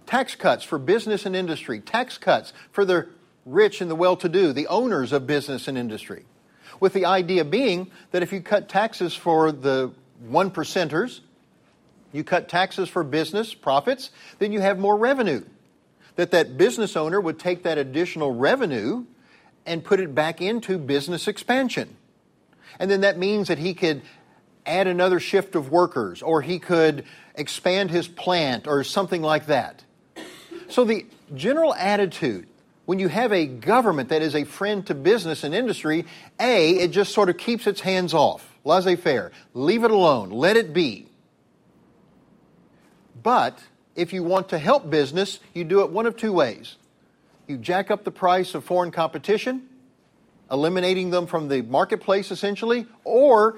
Tax 0.05 0.35
cuts 0.35 0.64
for 0.64 0.79
business 0.79 1.25
and 1.25 1.35
industry, 1.35 1.81
tax 1.81 2.19
cuts 2.19 2.53
for 2.73 2.85
the 2.85 3.09
rich 3.47 3.81
and 3.81 3.91
the 3.91 3.95
well 3.95 4.17
to 4.17 4.29
do, 4.29 4.53
the 4.53 4.67
owners 4.67 5.12
of 5.12 5.26
business 5.26 5.67
and 5.67 5.79
industry. 5.79 6.25
With 6.81 6.93
the 6.93 7.07
idea 7.07 7.45
being 7.45 7.91
that 8.11 8.23
if 8.23 8.33
you 8.33 8.43
cut 8.43 8.69
taxes 8.69 9.14
for 9.14 9.50
the 9.53 9.93
one 10.21 10.50
percenters, 10.50 11.21
you 12.12 12.25
cut 12.25 12.49
taxes 12.49 12.88
for 12.88 13.03
business 13.03 13.55
profits, 13.55 14.11
then 14.38 14.53
you 14.53 14.61
have 14.61 14.79
more 14.79 14.97
revenue. 14.97 15.45
That 16.17 16.31
that 16.33 16.57
business 16.57 16.97
owner 16.97 17.21
would 17.21 17.38
take 17.38 17.62
that 17.62 17.79
additional 17.79 18.33
revenue 18.35 19.05
and 19.67 19.83
put 19.83 20.00
it 20.00 20.14
back 20.14 20.41
into 20.41 20.79
business 20.79 21.26
expansion. 21.26 21.97
And 22.79 22.91
then 22.91 23.00
that 23.03 23.19
means 23.19 23.49
that 23.49 23.59
he 23.59 23.75
could 23.75 24.03
add 24.66 24.87
another 24.87 25.21
shift 25.21 25.54
of 25.54 25.71
workers 25.71 26.23
or 26.23 26.42
he 26.42 26.59
could 26.59 27.04
expand 27.35 27.90
his 27.90 28.09
plant 28.09 28.66
or 28.66 28.85
something 28.85 29.23
like 29.23 29.47
that. 29.47 29.85
So 30.68 30.85
the 30.85 31.06
general 31.35 31.75
attitude 31.75 32.47
when 32.87 32.99
you 32.99 33.09
have 33.09 33.33
a 33.33 33.47
government 33.47 34.11
that 34.11 34.23
is 34.23 34.35
a 34.35 34.44
friend 34.44 34.87
to 34.87 34.94
business 34.94 35.44
and 35.44 35.54
industry, 35.54 36.04
A, 36.38 36.73
it 36.73 36.90
just 36.90 37.12
sort 37.12 37.28
of 37.28 37.38
keeps 37.38 37.66
its 37.66 37.80
hands 37.80 38.12
off. 38.12 38.47
Laissez 38.64 38.97
faire. 38.97 39.33
Leave 39.54 39.85
it 39.85 39.90
alone. 39.90 40.30
Let 40.30 40.56
it 40.56 40.73
be. 40.73 41.09
But 43.23 43.59
if 43.94 44.12
you 44.12 44.23
want 44.23 44.50
to 44.50 44.59
help 44.59 44.90
business, 44.90 45.40
you 45.54 45.64
do 45.64 45.80
it 45.80 45.90
one 45.90 46.06
of 46.06 46.16
two 46.16 46.33
ways. 46.33 46.76
You 47.47 47.56
jack 47.56 47.90
up 47.90 48.04
the 48.04 48.11
price 48.11 48.54
of 48.54 48.64
foreign 48.64 48.90
competition, 48.90 49.68
eliminating 50.50 51.11
them 51.11 51.26
from 51.26 51.49
the 51.49 51.62
marketplace 51.62 52.30
essentially, 52.30 52.87
or 53.02 53.56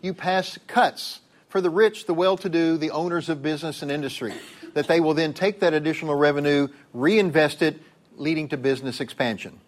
you 0.00 0.14
pass 0.14 0.58
cuts 0.66 1.20
for 1.48 1.60
the 1.60 1.70
rich, 1.70 2.06
the 2.06 2.14
well 2.14 2.36
to 2.36 2.48
do, 2.48 2.76
the 2.76 2.90
owners 2.90 3.28
of 3.28 3.42
business 3.42 3.82
and 3.82 3.90
industry, 3.90 4.34
that 4.74 4.86
they 4.86 5.00
will 5.00 5.14
then 5.14 5.32
take 5.32 5.60
that 5.60 5.74
additional 5.74 6.14
revenue, 6.14 6.68
reinvest 6.92 7.62
it, 7.62 7.80
leading 8.16 8.48
to 8.48 8.56
business 8.56 9.00
expansion. 9.00 9.58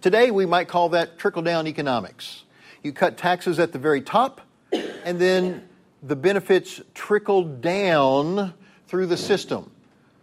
Today, 0.00 0.30
we 0.30 0.46
might 0.46 0.68
call 0.68 0.90
that 0.90 1.18
trickle 1.18 1.42
down 1.42 1.66
economics. 1.66 2.44
You 2.82 2.92
cut 2.92 3.18
taxes 3.18 3.58
at 3.58 3.72
the 3.72 3.78
very 3.78 4.00
top, 4.00 4.40
and 5.04 5.20
then 5.20 5.68
the 6.02 6.16
benefits 6.16 6.80
trickle 6.94 7.44
down 7.44 8.54
through 8.88 9.06
the 9.06 9.16
system 9.16 9.70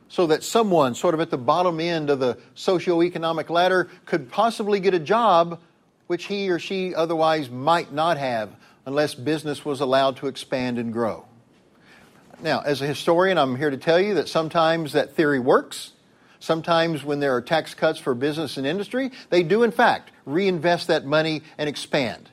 so 0.09 0.27
that 0.27 0.43
someone 0.43 0.95
sort 0.95 1.13
of 1.13 1.19
at 1.19 1.29
the 1.29 1.37
bottom 1.37 1.79
end 1.79 2.09
of 2.09 2.19
the 2.19 2.37
socioeconomic 2.55 3.49
ladder 3.49 3.89
could 4.05 4.31
possibly 4.31 4.79
get 4.79 4.93
a 4.93 4.99
job 4.99 5.59
which 6.07 6.25
he 6.25 6.49
or 6.49 6.57
she 6.57 6.95
otherwise 6.95 7.49
might 7.49 7.93
not 7.93 8.17
have 8.17 8.49
unless 8.87 9.13
business 9.13 9.65
was 9.65 9.81
allowed 9.81 10.15
to 10.15 10.27
expand 10.27 10.79
and 10.79 10.93
grow. 10.93 11.25
Now, 12.41 12.61
as 12.61 12.81
a 12.81 12.87
historian, 12.87 13.37
I'm 13.37 13.57
here 13.57 13.69
to 13.69 13.75
tell 13.75 13.99
you 13.99 14.13
that 14.13 14.29
sometimes 14.29 14.93
that 14.93 15.13
theory 15.13 15.39
works. 15.39 15.91
Sometimes, 16.39 17.03
when 17.03 17.19
there 17.19 17.35
are 17.35 17.41
tax 17.41 17.73
cuts 17.73 17.99
for 17.99 18.15
business 18.15 18.55
and 18.55 18.65
industry, 18.65 19.11
they 19.29 19.43
do, 19.43 19.63
in 19.63 19.71
fact, 19.71 20.11
reinvest 20.25 20.87
that 20.87 21.03
money 21.03 21.41
and 21.57 21.67
expand. 21.67 22.29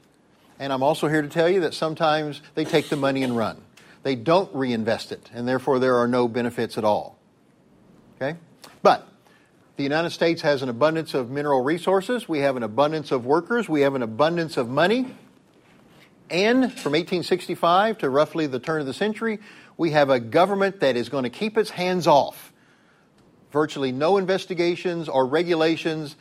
And 0.60 0.72
I'm 0.72 0.82
also 0.82 1.08
here 1.08 1.22
to 1.22 1.28
tell 1.28 1.48
you 1.48 1.60
that 1.60 1.74
sometimes 1.74 2.40
they 2.54 2.64
take 2.64 2.88
the 2.88 2.96
money 2.96 3.24
and 3.24 3.36
run. 3.36 3.60
They 4.04 4.14
don't 4.14 4.54
reinvest 4.54 5.10
it, 5.10 5.30
and 5.34 5.48
therefore 5.48 5.80
there 5.80 5.96
are 5.96 6.06
no 6.06 6.28
benefits 6.28 6.78
at 6.78 6.84
all. 6.84 7.18
Okay? 8.16 8.38
But 8.80 9.08
the 9.76 9.82
United 9.82 10.10
States 10.10 10.42
has 10.42 10.62
an 10.62 10.68
abundance 10.68 11.14
of 11.14 11.30
mineral 11.30 11.64
resources, 11.64 12.28
we 12.28 12.40
have 12.40 12.56
an 12.56 12.62
abundance 12.62 13.10
of 13.10 13.26
workers, 13.26 13.68
we 13.68 13.80
have 13.80 13.96
an 13.96 14.02
abundance 14.02 14.56
of 14.56 14.68
money. 14.68 15.16
And 16.34 16.64
from 16.64 16.94
1865 16.94 17.98
to 17.98 18.10
roughly 18.10 18.48
the 18.48 18.58
turn 18.58 18.80
of 18.80 18.88
the 18.88 18.92
century, 18.92 19.38
we 19.76 19.92
have 19.92 20.10
a 20.10 20.18
government 20.18 20.80
that 20.80 20.96
is 20.96 21.08
going 21.08 21.22
to 21.22 21.30
keep 21.30 21.56
its 21.56 21.70
hands 21.70 22.08
off. 22.08 22.52
Virtually 23.52 23.92
no 23.92 24.16
investigations 24.16 25.08
or 25.08 25.26
regulations, 25.26 26.16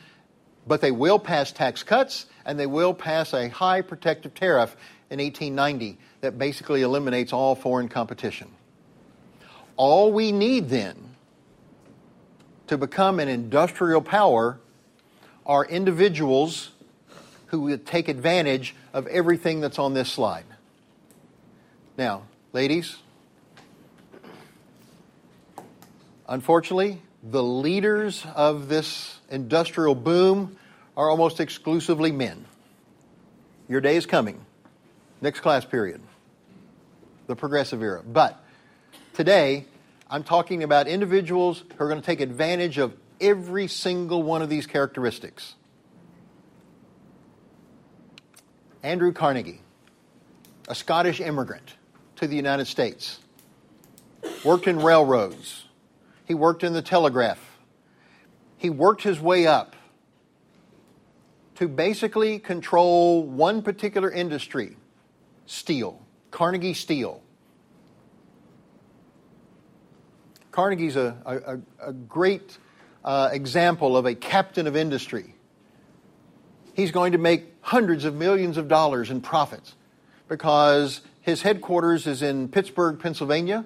but 0.68 0.80
they 0.80 0.92
will 0.92 1.18
pass 1.18 1.50
tax 1.50 1.82
cuts 1.82 2.26
and 2.44 2.60
they 2.60 2.66
will 2.66 2.94
pass 2.94 3.34
a 3.34 3.48
high 3.48 3.80
protective 3.80 4.34
tariff 4.34 4.76
in 5.10 5.18
1890 5.18 5.98
that 6.20 6.38
basically 6.38 6.82
eliminates 6.82 7.32
all 7.32 7.56
foreign 7.56 7.88
competition. 7.88 8.46
All 9.76 10.12
we 10.12 10.30
need 10.30 10.68
then 10.68 11.16
to 12.68 12.78
become 12.78 13.18
an 13.18 13.26
industrial 13.26 14.00
power 14.00 14.60
are 15.44 15.64
individuals 15.64 16.70
who 17.46 17.62
would 17.62 17.84
take 17.84 18.06
advantage 18.06 18.76
of 18.94 19.08
everything 19.08 19.60
that's 19.60 19.78
on 19.78 19.92
this 19.92 20.10
slide. 20.10 20.46
Now, 21.98 22.22
ladies, 22.52 22.96
unfortunately, 26.28 27.02
the 27.22 27.42
leaders 27.42 28.24
of 28.34 28.68
this 28.68 29.18
industrial 29.28 29.96
boom 29.96 30.56
are 30.96 31.10
almost 31.10 31.40
exclusively 31.40 32.12
men. 32.12 32.46
Your 33.68 33.80
day 33.80 33.96
is 33.96 34.06
coming. 34.06 34.44
Next 35.20 35.40
class 35.40 35.64
period. 35.64 36.00
The 37.26 37.34
progressive 37.34 37.82
era. 37.82 38.02
But 38.06 38.42
today, 39.14 39.64
I'm 40.08 40.22
talking 40.22 40.62
about 40.62 40.86
individuals 40.86 41.64
who 41.76 41.84
are 41.84 41.88
going 41.88 42.00
to 42.00 42.06
take 42.06 42.20
advantage 42.20 42.78
of 42.78 42.94
every 43.20 43.66
single 43.66 44.22
one 44.22 44.42
of 44.42 44.48
these 44.48 44.66
characteristics. 44.66 45.56
Andrew 48.84 49.14
Carnegie, 49.14 49.62
a 50.68 50.74
Scottish 50.74 51.18
immigrant 51.18 51.76
to 52.16 52.26
the 52.26 52.36
United 52.36 52.66
States, 52.66 53.18
worked 54.44 54.66
in 54.66 54.78
railroads, 54.78 55.64
he 56.26 56.34
worked 56.34 56.62
in 56.62 56.74
the 56.74 56.82
telegraph, 56.82 57.40
he 58.58 58.68
worked 58.68 59.02
his 59.02 59.18
way 59.18 59.46
up 59.46 59.74
to 61.54 61.66
basically 61.66 62.38
control 62.38 63.22
one 63.22 63.62
particular 63.62 64.10
industry 64.10 64.76
steel, 65.46 66.02
Carnegie 66.30 66.74
Steel. 66.74 67.22
Carnegie's 70.50 70.96
a, 70.96 71.16
a, 71.24 71.88
a 71.88 71.92
great 71.94 72.58
uh, 73.02 73.30
example 73.32 73.96
of 73.96 74.04
a 74.04 74.14
captain 74.14 74.66
of 74.66 74.76
industry. 74.76 75.33
He's 76.74 76.90
going 76.90 77.12
to 77.12 77.18
make 77.18 77.44
hundreds 77.60 78.04
of 78.04 78.14
millions 78.14 78.56
of 78.56 78.68
dollars 78.68 79.10
in 79.10 79.20
profits 79.20 79.74
because 80.28 81.00
his 81.22 81.40
headquarters 81.40 82.06
is 82.06 82.22
in 82.22 82.48
Pittsburgh, 82.48 82.98
Pennsylvania, 82.98 83.64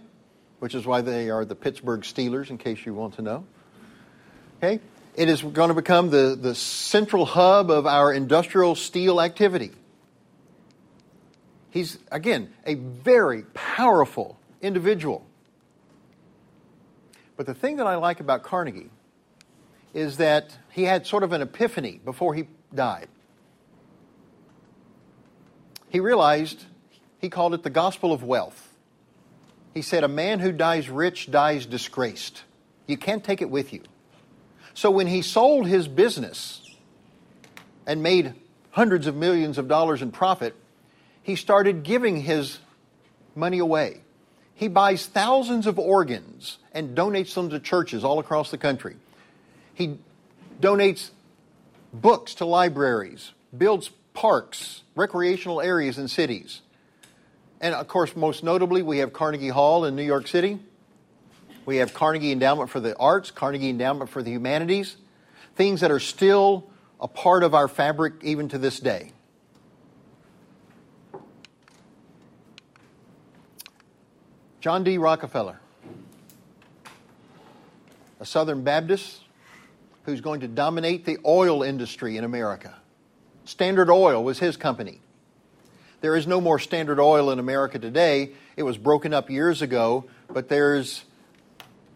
which 0.58 0.74
is 0.74 0.86
why 0.86 1.00
they 1.00 1.30
are 1.30 1.44
the 1.44 1.54
Pittsburgh 1.54 2.02
Steelers, 2.02 2.50
in 2.50 2.58
case 2.58 2.84
you 2.84 2.94
want 2.94 3.14
to 3.14 3.22
know. 3.22 3.44
Okay? 4.58 4.80
It 5.16 5.28
is 5.28 5.42
going 5.42 5.68
to 5.68 5.74
become 5.74 6.10
the, 6.10 6.38
the 6.40 6.54
central 6.54 7.24
hub 7.24 7.70
of 7.70 7.86
our 7.86 8.12
industrial 8.12 8.74
steel 8.74 9.20
activity. 9.20 9.72
He's, 11.70 11.98
again, 12.12 12.52
a 12.66 12.74
very 12.74 13.42
powerful 13.54 14.38
individual. 14.60 15.26
But 17.36 17.46
the 17.46 17.54
thing 17.54 17.76
that 17.76 17.86
I 17.86 17.96
like 17.96 18.20
about 18.20 18.42
Carnegie 18.42 18.90
is 19.94 20.18
that 20.18 20.56
he 20.70 20.84
had 20.84 21.06
sort 21.06 21.22
of 21.22 21.32
an 21.32 21.42
epiphany 21.42 22.00
before 22.04 22.34
he 22.34 22.46
died. 22.74 23.08
He 25.90 26.00
realized, 26.00 26.64
he 27.20 27.28
called 27.28 27.54
it 27.54 27.62
the 27.62 27.70
gospel 27.70 28.12
of 28.12 28.22
wealth. 28.22 28.74
He 29.74 29.82
said, 29.82 30.04
A 30.04 30.08
man 30.08 30.38
who 30.40 30.52
dies 30.52 30.88
rich 30.88 31.30
dies 31.30 31.66
disgraced. 31.66 32.42
You 32.86 32.96
can't 32.96 33.24
take 33.24 33.42
it 33.42 33.50
with 33.50 33.72
you. 33.72 33.82
So 34.74 34.90
when 34.90 35.06
he 35.06 35.22
sold 35.22 35.66
his 35.66 35.88
business 35.88 36.62
and 37.86 38.02
made 38.02 38.34
hundreds 38.70 39.06
of 39.06 39.16
millions 39.16 39.58
of 39.58 39.66
dollars 39.66 40.02
in 40.02 40.10
profit, 40.10 40.54
he 41.22 41.36
started 41.36 41.82
giving 41.82 42.16
his 42.16 42.58
money 43.34 43.58
away. 43.58 44.02
He 44.54 44.68
buys 44.68 45.06
thousands 45.06 45.66
of 45.66 45.78
organs 45.78 46.58
and 46.72 46.96
donates 46.96 47.34
them 47.34 47.50
to 47.50 47.60
churches 47.60 48.04
all 48.04 48.18
across 48.18 48.50
the 48.50 48.58
country. 48.58 48.96
He 49.74 49.98
donates 50.60 51.10
books 51.92 52.34
to 52.36 52.44
libraries, 52.44 53.32
builds 53.56 53.90
parks, 54.14 54.82
recreational 54.94 55.60
areas 55.60 55.98
in 55.98 56.08
cities. 56.08 56.60
And 57.60 57.74
of 57.74 57.88
course, 57.88 58.14
most 58.14 58.44
notably, 58.44 58.82
we 58.82 58.98
have 58.98 59.12
Carnegie 59.12 59.48
Hall 59.48 59.84
in 59.84 59.96
New 59.96 60.02
York 60.02 60.26
City. 60.26 60.58
We 61.66 61.76
have 61.76 61.92
Carnegie 61.92 62.32
Endowment 62.32 62.70
for 62.70 62.80
the 62.80 62.96
Arts, 62.96 63.30
Carnegie 63.30 63.70
Endowment 63.70 64.10
for 64.10 64.22
the 64.22 64.30
Humanities, 64.30 64.96
things 65.56 65.80
that 65.80 65.90
are 65.90 66.00
still 66.00 66.70
a 67.00 67.08
part 67.08 67.42
of 67.42 67.54
our 67.54 67.68
fabric 67.68 68.14
even 68.22 68.48
to 68.48 68.58
this 68.58 68.80
day. 68.80 69.12
John 74.60 74.82
D. 74.82 74.98
Rockefeller, 74.98 75.60
a 78.18 78.26
Southern 78.26 78.64
Baptist 78.64 79.20
who's 80.08 80.20
going 80.22 80.40
to 80.40 80.48
dominate 80.48 81.04
the 81.04 81.18
oil 81.26 81.62
industry 81.62 82.16
in 82.16 82.24
America. 82.24 82.74
Standard 83.44 83.90
Oil 83.90 84.24
was 84.24 84.38
his 84.38 84.56
company. 84.56 85.02
There 86.00 86.16
is 86.16 86.26
no 86.26 86.40
more 86.40 86.58
Standard 86.58 86.98
Oil 86.98 87.30
in 87.30 87.38
America 87.38 87.78
today. 87.78 88.32
It 88.56 88.62
was 88.62 88.78
broken 88.78 89.12
up 89.12 89.28
years 89.28 89.60
ago, 89.60 90.06
but 90.32 90.48
there's 90.48 91.04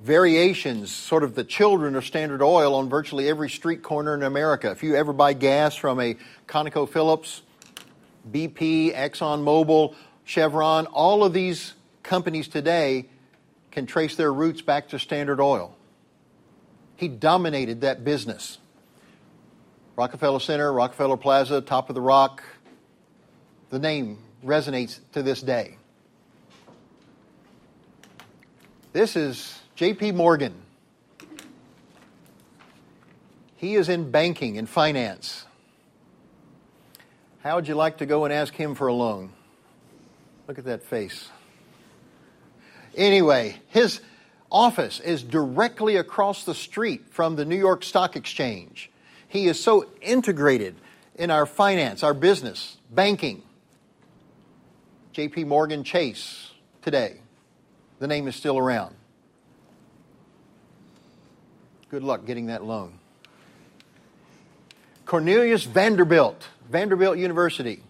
variations, 0.03 0.93
sort 0.93 1.23
of 1.23 1.35
the 1.35 1.45
children 1.45 1.97
of 1.97 2.05
Standard 2.05 2.43
Oil 2.43 2.75
on 2.75 2.91
virtually 2.91 3.31
every 3.31 3.49
street 3.49 3.83
corner 3.83 4.15
in 4.15 4.23
America. 4.23 4.71
If 4.71 4.83
you 4.83 4.95
ever 4.95 5.15
buy 5.15 5.33
gas 5.33 5.75
from 5.75 5.99
a 5.99 6.19
ConocoPhillips, 6.47 7.41
BP, 8.31 8.95
ExxonMobil, 8.95 9.95
Chevron, 10.25 10.85
all 10.87 11.25
of 11.25 11.33
these 11.33 11.73
companies 12.03 12.49
today 12.49 13.09
can 13.71 13.87
trace 13.87 14.17
their 14.17 14.33
roots 14.33 14.61
back 14.61 14.89
to 14.89 14.99
Standard 14.99 15.41
Oil. 15.41 15.75
He 17.03 17.09
dominated 17.09 17.81
that 17.81 18.05
business. 18.05 18.59
Rockefeller 19.97 20.39
Center, 20.39 20.73
Rockefeller 20.73 21.17
Plaza, 21.17 21.61
top 21.61 21.89
of 21.89 21.97
the 21.97 22.01
rock, 22.01 22.45
the 23.71 23.81
name 23.81 24.19
resonates 24.45 25.01
to 25.15 25.21
this 25.21 25.41
day. 25.41 25.79
This 28.93 29.17
is 29.17 29.59
J.P. 29.75 30.13
Morgan. 30.13 30.55
He 33.57 33.75
is 33.75 33.89
in 33.89 34.13
banking 34.13 34.57
and 34.57 34.69
finance. 34.69 35.45
How 37.41 37.57
would 37.57 37.67
you 37.67 37.75
like 37.75 37.99
to 37.99 38.07
go 38.07 38.27
and 38.27 38.33
ask 38.33 38.55
him 38.55 38.77
for 38.77 38.87
a 38.87 38.95
loan? 38.95 39.33
Look 40.47 40.57
at 40.57 40.67
that 40.67 40.85
face. 40.85 41.29
Anyway, 42.95 43.61
his 43.71 44.01
office 44.53 45.01
is 45.01 45.23
directly 45.23 45.97
across 45.97 46.45
the 46.45 46.55
street 46.55 47.07
from 47.11 47.35
the 47.35 47.45
New 47.45 47.57
York 47.57 47.83
Stock 47.83 48.15
Exchange. 48.15 48.91
He 49.27 49.49
is 49.49 49.59
so 49.59 49.87
integrated 50.03 50.77
in 51.17 51.31
our 51.31 51.47
finance, 51.47 52.03
our 52.03 52.15
business, 52.15 52.77
banking. 52.91 53.43
JP 55.15 55.47
Morgan 55.47 55.83
Chase 55.83 56.51
today. 56.83 57.21
The 57.99 58.07
name 58.07 58.29
is 58.29 58.37
still 58.37 58.59
around. 58.59 58.95
Good 61.91 62.03
luck 62.03 62.27
getting 62.27 62.47
that 62.47 62.65
loan. 62.65 62.99
Cornelius 65.05 65.65
Vanderbilt, 65.65 66.49
Vanderbilt 66.71 67.19
University. 67.19 67.83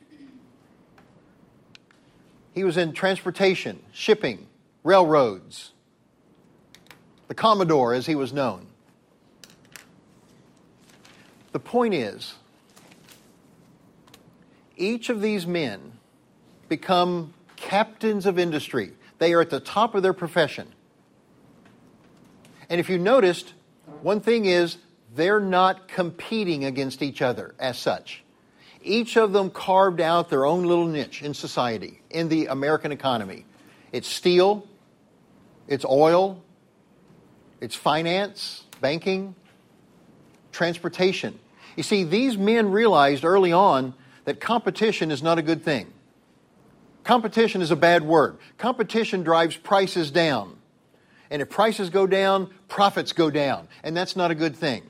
He 2.52 2.64
was 2.64 2.76
in 2.76 2.92
transportation, 2.92 3.80
shipping, 3.92 4.46
railroads, 4.82 5.72
the 7.32 7.36
Commodore, 7.36 7.94
as 7.94 8.04
he 8.04 8.14
was 8.14 8.30
known. 8.30 8.66
The 11.52 11.58
point 11.58 11.94
is, 11.94 12.34
each 14.76 15.08
of 15.08 15.22
these 15.22 15.46
men 15.46 15.92
become 16.68 17.32
captains 17.56 18.26
of 18.26 18.38
industry. 18.38 18.92
They 19.16 19.32
are 19.32 19.40
at 19.40 19.48
the 19.48 19.60
top 19.60 19.94
of 19.94 20.02
their 20.02 20.12
profession. 20.12 20.74
And 22.68 22.78
if 22.78 22.90
you 22.90 22.98
noticed, 22.98 23.54
one 24.02 24.20
thing 24.20 24.44
is 24.44 24.76
they're 25.14 25.40
not 25.40 25.88
competing 25.88 26.66
against 26.66 27.00
each 27.00 27.22
other 27.22 27.54
as 27.58 27.78
such. 27.78 28.22
Each 28.82 29.16
of 29.16 29.32
them 29.32 29.48
carved 29.48 30.02
out 30.02 30.28
their 30.28 30.44
own 30.44 30.64
little 30.64 30.86
niche 30.86 31.22
in 31.22 31.32
society, 31.32 32.02
in 32.10 32.28
the 32.28 32.48
American 32.48 32.92
economy. 32.92 33.46
It's 33.90 34.06
steel, 34.06 34.68
it's 35.66 35.86
oil, 35.86 36.42
it's 37.62 37.76
finance, 37.76 38.64
banking, 38.80 39.36
transportation. 40.50 41.38
You 41.76 41.84
see, 41.84 42.02
these 42.02 42.36
men 42.36 42.72
realized 42.72 43.24
early 43.24 43.52
on 43.52 43.94
that 44.24 44.40
competition 44.40 45.12
is 45.12 45.22
not 45.22 45.38
a 45.38 45.42
good 45.42 45.62
thing. 45.62 45.86
Competition 47.04 47.62
is 47.62 47.70
a 47.70 47.76
bad 47.76 48.02
word. 48.02 48.36
Competition 48.58 49.22
drives 49.22 49.56
prices 49.56 50.10
down. 50.10 50.56
And 51.30 51.40
if 51.40 51.50
prices 51.50 51.88
go 51.88 52.04
down, 52.04 52.50
profits 52.66 53.12
go 53.12 53.30
down. 53.30 53.68
And 53.84 53.96
that's 53.96 54.16
not 54.16 54.32
a 54.32 54.34
good 54.34 54.56
thing. 54.56 54.82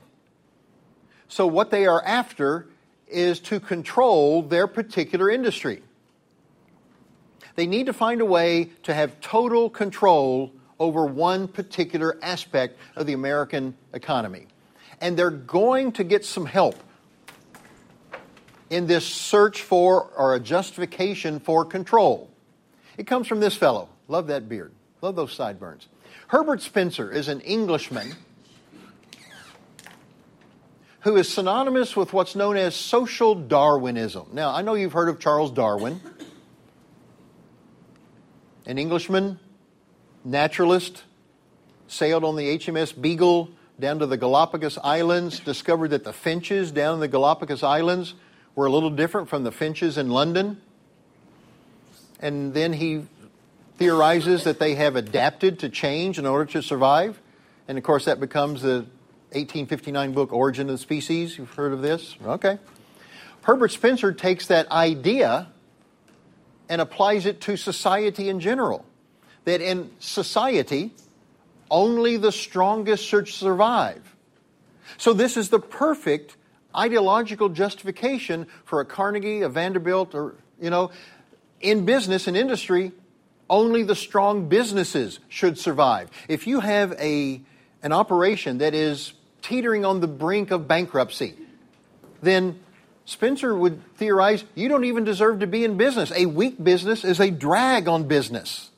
So, 1.27 1.45
what 1.45 1.69
they 1.69 1.85
are 1.85 2.03
after 2.03 2.67
is 3.07 3.39
to 3.41 3.59
control 3.59 4.41
their 4.41 4.65
particular 4.65 5.29
industry. 5.29 5.83
They 7.53 7.67
need 7.67 7.85
to 7.85 7.93
find 7.93 8.19
a 8.19 8.25
way 8.25 8.71
to 8.81 8.95
have 8.95 9.21
total 9.21 9.69
control 9.69 10.51
over 10.83 11.05
one 11.05 11.47
particular 11.47 12.17
aspect 12.21 12.77
of 12.97 13.07
the 13.07 13.13
American 13.13 13.73
economy. 13.93 14.47
And 14.99 15.17
they're 15.17 15.29
going 15.29 15.93
to 15.93 16.03
get 16.03 16.25
some 16.25 16.45
help 16.45 16.75
in 18.69 18.85
this 18.85 19.05
search 19.05 19.61
for 19.61 20.11
or 20.17 20.35
a 20.35 20.41
justification 20.41 21.39
for 21.39 21.63
control. 21.63 22.29
It 22.97 23.07
comes 23.07 23.27
from 23.27 23.39
this 23.39 23.55
fellow. 23.55 23.87
Love 24.09 24.27
that 24.27 24.49
beard. 24.49 24.73
Love 25.01 25.15
those 25.15 25.31
sideburns. 25.31 25.87
Herbert 26.27 26.61
Spencer 26.61 27.09
is 27.09 27.29
an 27.29 27.39
Englishman 27.39 28.13
who 30.99 31.15
is 31.15 31.29
synonymous 31.29 31.95
with 31.95 32.11
what's 32.11 32.35
known 32.35 32.57
as 32.57 32.75
social 32.75 33.35
Darwinism. 33.35 34.27
Now, 34.33 34.53
I 34.53 34.61
know 34.61 34.73
you've 34.73 34.93
heard 34.93 35.07
of 35.07 35.19
Charles 35.19 35.51
Darwin, 35.51 36.01
an 38.65 38.77
Englishman, 38.77 39.39
naturalist, 40.23 41.03
sailed 41.87 42.23
on 42.23 42.35
the 42.35 42.57
HMS 42.57 42.99
Beagle 42.99 43.49
down 43.79 43.99
to 43.99 44.05
the 44.05 44.17
Galapagos 44.17 44.77
Islands, 44.83 45.39
discovered 45.39 45.89
that 45.89 46.03
the 46.03 46.13
finches 46.13 46.71
down 46.71 46.95
in 46.95 46.99
the 46.99 47.07
Galapagos 47.07 47.63
Islands 47.63 48.13
were 48.55 48.65
a 48.65 48.71
little 48.71 48.89
different 48.89 49.29
from 49.29 49.43
the 49.43 49.51
finches 49.51 49.97
in 49.97 50.09
London. 50.09 50.61
And 52.19 52.53
then 52.53 52.73
he 52.73 53.05
theorizes 53.77 54.43
that 54.43 54.59
they 54.59 54.75
have 54.75 54.95
adapted 54.95 55.59
to 55.59 55.69
change 55.69 56.19
in 56.19 56.25
order 56.25 56.45
to 56.51 56.61
survive. 56.61 57.19
And 57.67 57.77
of 57.77 57.83
course, 57.83 58.05
that 58.05 58.19
becomes 58.19 58.61
the 58.61 58.85
1859 59.31 60.13
book, 60.13 60.31
Origin 60.31 60.69
of 60.69 60.73
the 60.73 60.77
Species. 60.77 61.37
You've 61.37 61.53
heard 61.53 61.73
of 61.73 61.81
this? 61.81 62.15
Okay. 62.23 62.59
Herbert 63.41 63.71
Spencer 63.71 64.13
takes 64.13 64.47
that 64.47 64.69
idea 64.71 65.47
and 66.69 66.79
applies 66.79 67.25
it 67.25 67.41
to 67.41 67.57
society 67.57 68.29
in 68.29 68.39
general. 68.39 68.85
That 69.45 69.61
in 69.61 69.91
society, 69.99 70.93
only 71.69 72.17
the 72.17 72.31
strongest 72.31 73.03
should 73.03 73.27
survive. 73.27 74.15
So, 74.97 75.13
this 75.13 75.37
is 75.37 75.49
the 75.49 75.59
perfect 75.59 76.37
ideological 76.75 77.49
justification 77.49 78.47
for 78.65 78.79
a 78.79 78.85
Carnegie, 78.85 79.41
a 79.41 79.49
Vanderbilt, 79.49 80.15
or, 80.15 80.35
you 80.59 80.69
know, 80.69 80.91
in 81.61 81.85
business 81.85 82.27
and 82.27 82.35
in 82.35 82.41
industry, 82.41 82.91
only 83.49 83.83
the 83.83 83.95
strong 83.95 84.49
businesses 84.49 85.19
should 85.29 85.57
survive. 85.57 86.09
If 86.27 86.47
you 86.47 86.59
have 86.59 86.93
a, 86.93 87.41
an 87.81 87.91
operation 87.91 88.59
that 88.59 88.73
is 88.73 89.13
teetering 89.41 89.85
on 89.85 89.99
the 89.99 90.07
brink 90.07 90.51
of 90.51 90.67
bankruptcy, 90.67 91.35
then 92.21 92.59
Spencer 93.05 93.55
would 93.55 93.81
theorize 93.95 94.43
you 94.55 94.69
don't 94.69 94.85
even 94.85 95.03
deserve 95.03 95.39
to 95.39 95.47
be 95.47 95.63
in 95.63 95.77
business. 95.77 96.11
A 96.15 96.25
weak 96.25 96.61
business 96.63 97.03
is 97.03 97.19
a 97.19 97.29
drag 97.29 97.87
on 97.87 98.07
business. 98.07 98.69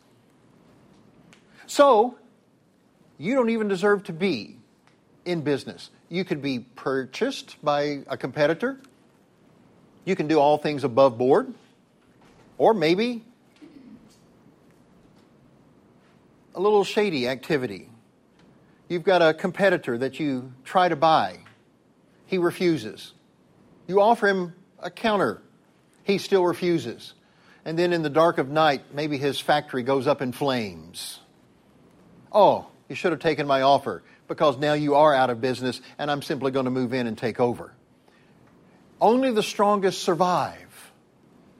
So, 1.76 2.16
you 3.18 3.36
don't 3.36 3.50
even 3.50 3.68
deserve 3.68 4.04
to 4.04 4.14
be 4.14 4.56
in 5.26 5.42
business. 5.42 5.90
You 6.08 6.24
could 6.24 6.42
be 6.42 6.60
purchased 6.60 7.58
by 7.62 8.04
a 8.08 8.16
competitor. 8.16 8.80
You 10.06 10.16
can 10.16 10.30
do 10.30 10.40
all 10.40 10.58
things 10.58 10.86
above 10.86 11.18
board. 11.18 11.54
Or 12.58 12.74
maybe 12.74 13.26
a 16.56 16.62
little 16.62 16.86
shady 16.86 17.28
activity. 17.28 17.90
You've 18.88 19.04
got 19.04 19.22
a 19.22 19.34
competitor 19.34 19.98
that 19.98 20.18
you 20.18 20.54
try 20.64 20.88
to 20.88 20.96
buy. 20.96 21.40
He 22.26 22.38
refuses. 22.38 23.12
You 23.86 24.00
offer 24.00 24.30
him 24.30 24.54
a 24.80 24.90
counter. 24.90 25.42
He 26.06 26.20
still 26.20 26.46
refuses. 26.46 27.16
And 27.66 27.78
then 27.78 27.92
in 27.92 28.02
the 28.02 28.10
dark 28.10 28.38
of 28.38 28.48
night, 28.48 28.94
maybe 28.94 29.18
his 29.18 29.42
factory 29.42 29.84
goes 29.84 30.08
up 30.08 30.22
in 30.22 30.32
flames. 30.32 31.20
Oh, 32.36 32.68
you 32.90 32.96
should 32.96 33.14
have 33.14 33.22
taken 33.22 33.48
my 33.48 33.62
offer 33.62 34.04
because 34.28 34.58
now 34.58 34.74
you 34.74 34.96
are 34.96 35.16
out 35.16 35.30
of 35.30 35.40
business 35.40 35.80
and 35.98 36.12
I'm 36.12 36.22
simply 36.22 36.52
going 36.52 36.66
to 36.66 36.72
move 36.72 36.94
in 36.94 37.08
and 37.08 37.18
take 37.18 37.40
over. 37.40 37.72
Only 39.00 39.32
the 39.32 39.42
strongest 39.42 40.04
survive. 40.04 40.92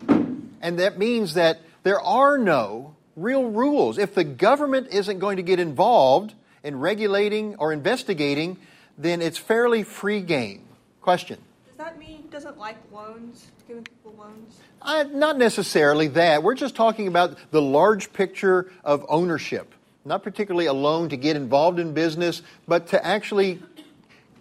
And 0.08 0.80
that 0.80 0.98
means 0.98 1.36
that 1.36 1.62
there 1.84 2.02
are 2.02 2.38
no 2.38 2.96
real 3.16 3.46
rules. 3.46 3.98
If 3.98 4.16
the 4.16 4.26
government 4.26 4.90
isn't 4.92 5.20
going 5.20 5.38
to 5.38 5.44
get 5.44 5.60
involved 5.60 6.34
in 6.62 6.78
regulating 6.80 7.56
or 7.56 7.72
investigating, 7.72 8.58
then 8.98 9.22
it's 9.22 9.38
fairly 9.38 9.84
free 9.84 10.22
game. 10.22 10.64
Question. 11.00 11.40
Does 11.68 11.78
that 11.78 11.98
mean 11.98 12.24
he 12.24 12.28
doesn't 12.30 12.58
like 12.58 12.78
loans, 12.92 13.48
giving 13.68 13.84
people 13.84 14.16
loans? 14.18 14.60
Uh, 14.82 15.06
not 15.14 15.38
necessarily 15.38 16.08
that. 16.10 16.44
We're 16.44 16.56
just 16.56 16.76
talking 16.76 17.08
about 17.08 17.38
the 17.52 17.62
large 17.62 18.12
picture 18.12 18.72
of 18.84 19.06
ownership. 19.08 19.75
Not 20.06 20.22
particularly 20.22 20.68
alone 20.68 21.10
to 21.10 21.18
get 21.18 21.36
involved 21.36 21.80
in 21.80 21.94
business, 21.94 22.44
but 22.68 22.88
to 22.88 23.04
actually 23.04 23.60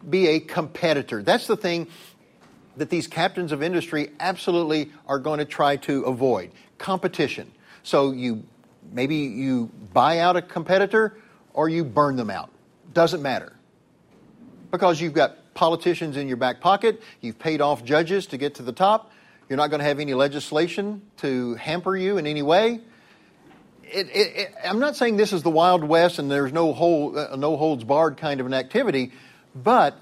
be 0.08 0.28
a 0.28 0.40
competitor. 0.40 1.22
That's 1.22 1.46
the 1.46 1.56
thing 1.56 1.88
that 2.76 2.90
these 2.90 3.06
captains 3.06 3.50
of 3.50 3.62
industry 3.62 4.10
absolutely 4.20 4.90
are 5.06 5.18
going 5.18 5.38
to 5.38 5.46
try 5.46 5.76
to 5.76 6.02
avoid 6.02 6.50
competition. 6.76 7.50
So 7.82 8.12
you 8.12 8.44
maybe 8.92 9.16
you 9.16 9.70
buy 9.92 10.18
out 10.18 10.36
a 10.36 10.42
competitor 10.42 11.16
or 11.54 11.68
you 11.68 11.84
burn 11.84 12.16
them 12.16 12.30
out. 12.30 12.50
Doesn't 12.92 13.22
matter. 13.22 13.52
Because 14.70 15.00
you've 15.00 15.14
got 15.14 15.54
politicians 15.54 16.16
in 16.16 16.28
your 16.28 16.36
back 16.36 16.60
pocket, 16.60 17.00
you've 17.20 17.38
paid 17.38 17.60
off 17.60 17.84
judges 17.84 18.26
to 18.26 18.36
get 18.36 18.56
to 18.56 18.62
the 18.62 18.72
top, 18.72 19.12
you're 19.48 19.56
not 19.56 19.68
going 19.68 19.80
to 19.80 19.86
have 19.86 20.00
any 20.00 20.14
legislation 20.14 21.02
to 21.18 21.54
hamper 21.54 21.96
you 21.96 22.18
in 22.18 22.26
any 22.26 22.42
way. 22.42 22.80
It, 23.92 24.08
it, 24.08 24.36
it, 24.36 24.54
I'm 24.64 24.78
not 24.78 24.96
saying 24.96 25.16
this 25.16 25.32
is 25.32 25.42
the 25.42 25.50
Wild 25.50 25.84
West 25.84 26.18
and 26.18 26.30
there's 26.30 26.52
no, 26.52 26.72
hold, 26.72 27.16
uh, 27.16 27.36
no 27.36 27.56
holds 27.56 27.84
barred 27.84 28.16
kind 28.16 28.40
of 28.40 28.46
an 28.46 28.54
activity, 28.54 29.12
but 29.54 29.98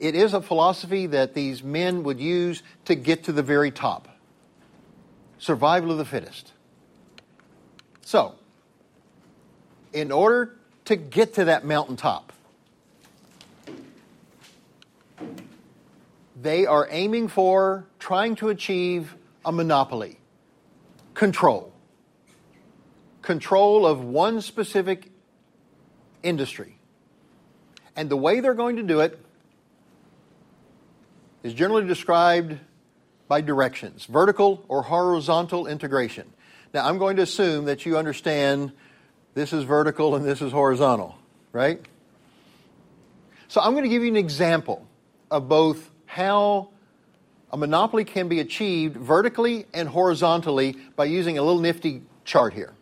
it 0.00 0.14
is 0.14 0.34
a 0.34 0.40
philosophy 0.40 1.06
that 1.06 1.34
these 1.34 1.62
men 1.62 2.02
would 2.04 2.20
use 2.20 2.62
to 2.86 2.94
get 2.94 3.24
to 3.24 3.32
the 3.32 3.42
very 3.42 3.70
top. 3.70 4.08
Survival 5.38 5.92
of 5.92 5.98
the 5.98 6.04
fittest. 6.04 6.52
So, 8.02 8.34
in 9.92 10.10
order 10.10 10.56
to 10.86 10.96
get 10.96 11.34
to 11.34 11.44
that 11.44 11.64
mountaintop, 11.64 12.32
they 16.40 16.66
are 16.66 16.86
aiming 16.90 17.28
for, 17.28 17.86
trying 17.98 18.36
to 18.36 18.48
achieve 18.48 19.14
a 19.44 19.52
monopoly, 19.52 20.18
control. 21.14 21.72
Control 23.28 23.84
of 23.84 24.02
one 24.02 24.40
specific 24.40 25.10
industry. 26.22 26.78
And 27.94 28.08
the 28.08 28.16
way 28.16 28.40
they're 28.40 28.54
going 28.54 28.76
to 28.76 28.82
do 28.82 29.00
it 29.00 29.22
is 31.42 31.52
generally 31.52 31.86
described 31.86 32.58
by 33.28 33.42
directions 33.42 34.06
vertical 34.06 34.64
or 34.66 34.80
horizontal 34.80 35.66
integration. 35.66 36.32
Now, 36.72 36.88
I'm 36.88 36.96
going 36.96 37.16
to 37.16 37.22
assume 37.22 37.66
that 37.66 37.84
you 37.84 37.98
understand 37.98 38.72
this 39.34 39.52
is 39.52 39.62
vertical 39.64 40.14
and 40.16 40.24
this 40.24 40.40
is 40.40 40.50
horizontal, 40.50 41.14
right? 41.52 41.84
So, 43.48 43.60
I'm 43.60 43.72
going 43.72 43.84
to 43.84 43.90
give 43.90 44.00
you 44.00 44.08
an 44.08 44.16
example 44.16 44.86
of 45.30 45.50
both 45.50 45.90
how 46.06 46.70
A 47.52 47.58
monopoly 47.58 48.06
can 48.06 48.28
be 48.28 48.40
achieved 48.40 48.96
vertically 48.96 49.66
and 49.74 49.86
horizontally 49.86 50.78
by 50.96 51.04
using 51.04 51.36
a 51.36 51.42
little 51.42 51.60
nifty 51.60 52.00
chart 52.24 52.54
here. 52.54 52.72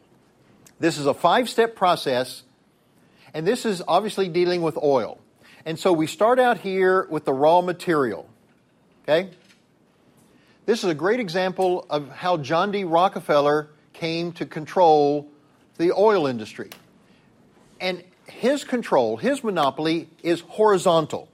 This 0.79 0.99
is 0.99 1.07
a 1.07 1.15
five 1.15 1.49
step 1.49 1.75
process, 1.75 2.43
and 3.33 3.47
this 3.47 3.65
is 3.65 3.83
obviously 3.87 4.29
dealing 4.29 4.63
with 4.63 4.77
oil. 4.83 5.19
And 5.65 5.79
so 5.79 5.93
we 5.93 6.07
start 6.07 6.39
out 6.39 6.59
here 6.59 7.07
with 7.11 7.25
the 7.25 7.33
raw 7.33 7.61
material. 7.61 8.29
Okay? 9.03 9.31
This 10.67 10.85
is 10.85 10.91
a 10.91 10.95
great 10.95 11.21
example 11.21 11.87
of 11.89 12.11
how 12.11 12.37
John 12.37 12.73
D. 12.73 12.85
Rockefeller 12.85 13.69
came 13.93 14.33
to 14.33 14.47
control 14.47 15.29
the 15.79 15.93
oil 15.93 16.27
industry. 16.27 16.71
And 17.81 18.03
his 18.27 18.65
control, 18.65 19.17
his 19.17 19.43
monopoly, 19.43 20.09
is 20.23 20.41
horizontal. 20.41 21.29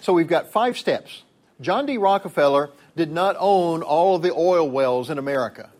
So 0.00 0.12
we've 0.12 0.28
got 0.28 0.52
five 0.52 0.76
steps. 0.76 1.22
John 1.60 1.86
D. 1.86 1.96
Rockefeller 1.96 2.70
did 2.96 3.10
not 3.10 3.36
own 3.38 3.82
all 3.82 4.16
of 4.16 4.22
the 4.22 4.32
oil 4.32 4.68
wells 4.68 5.10
in 5.10 5.18
America. 5.18 5.70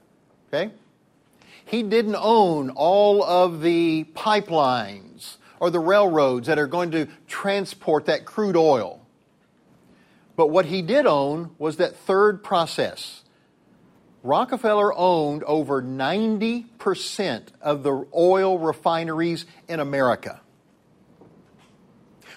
Okay? 0.49 0.73
He 1.65 1.83
didn't 1.83 2.17
own 2.17 2.71
all 2.71 3.23
of 3.23 3.63
the 3.63 4.05
pipelines 4.15 5.37
or 5.61 5.71
the 5.71 5.81
railroads 5.81 6.47
that 6.47 6.59
are 6.59 6.67
going 6.67 6.91
to 6.93 7.09
transport 7.27 8.07
that 8.07 8.25
crude 8.25 8.57
oil. 8.57 9.01
But 10.37 10.49
what 10.49 10.67
he 10.67 10.83
did 10.83 11.07
own 11.07 11.55
was 11.59 11.77
that 11.77 11.97
third 11.97 12.43
process. 12.43 13.23
Rockefeller 14.23 14.93
owned 14.97 15.45
over 15.45 15.83
90% 15.83 17.43
of 17.61 17.83
the 17.83 18.07
oil 18.15 18.59
refineries 18.59 19.47
in 19.69 19.81
America. 19.81 20.41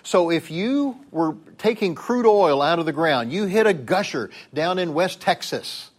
So 0.04 0.30
if 0.30 0.52
you 0.52 1.00
were 1.12 1.36
taking 1.58 1.96
crude 1.96 2.26
oil 2.26 2.62
out 2.62 2.80
of 2.80 2.86
the 2.86 2.94
ground, 2.94 3.32
you 3.32 3.46
hit 3.46 3.68
a 3.68 3.74
gusher 3.74 4.30
down 4.54 4.80
in 4.80 4.94
West 4.94 5.20
Texas, 5.20 5.92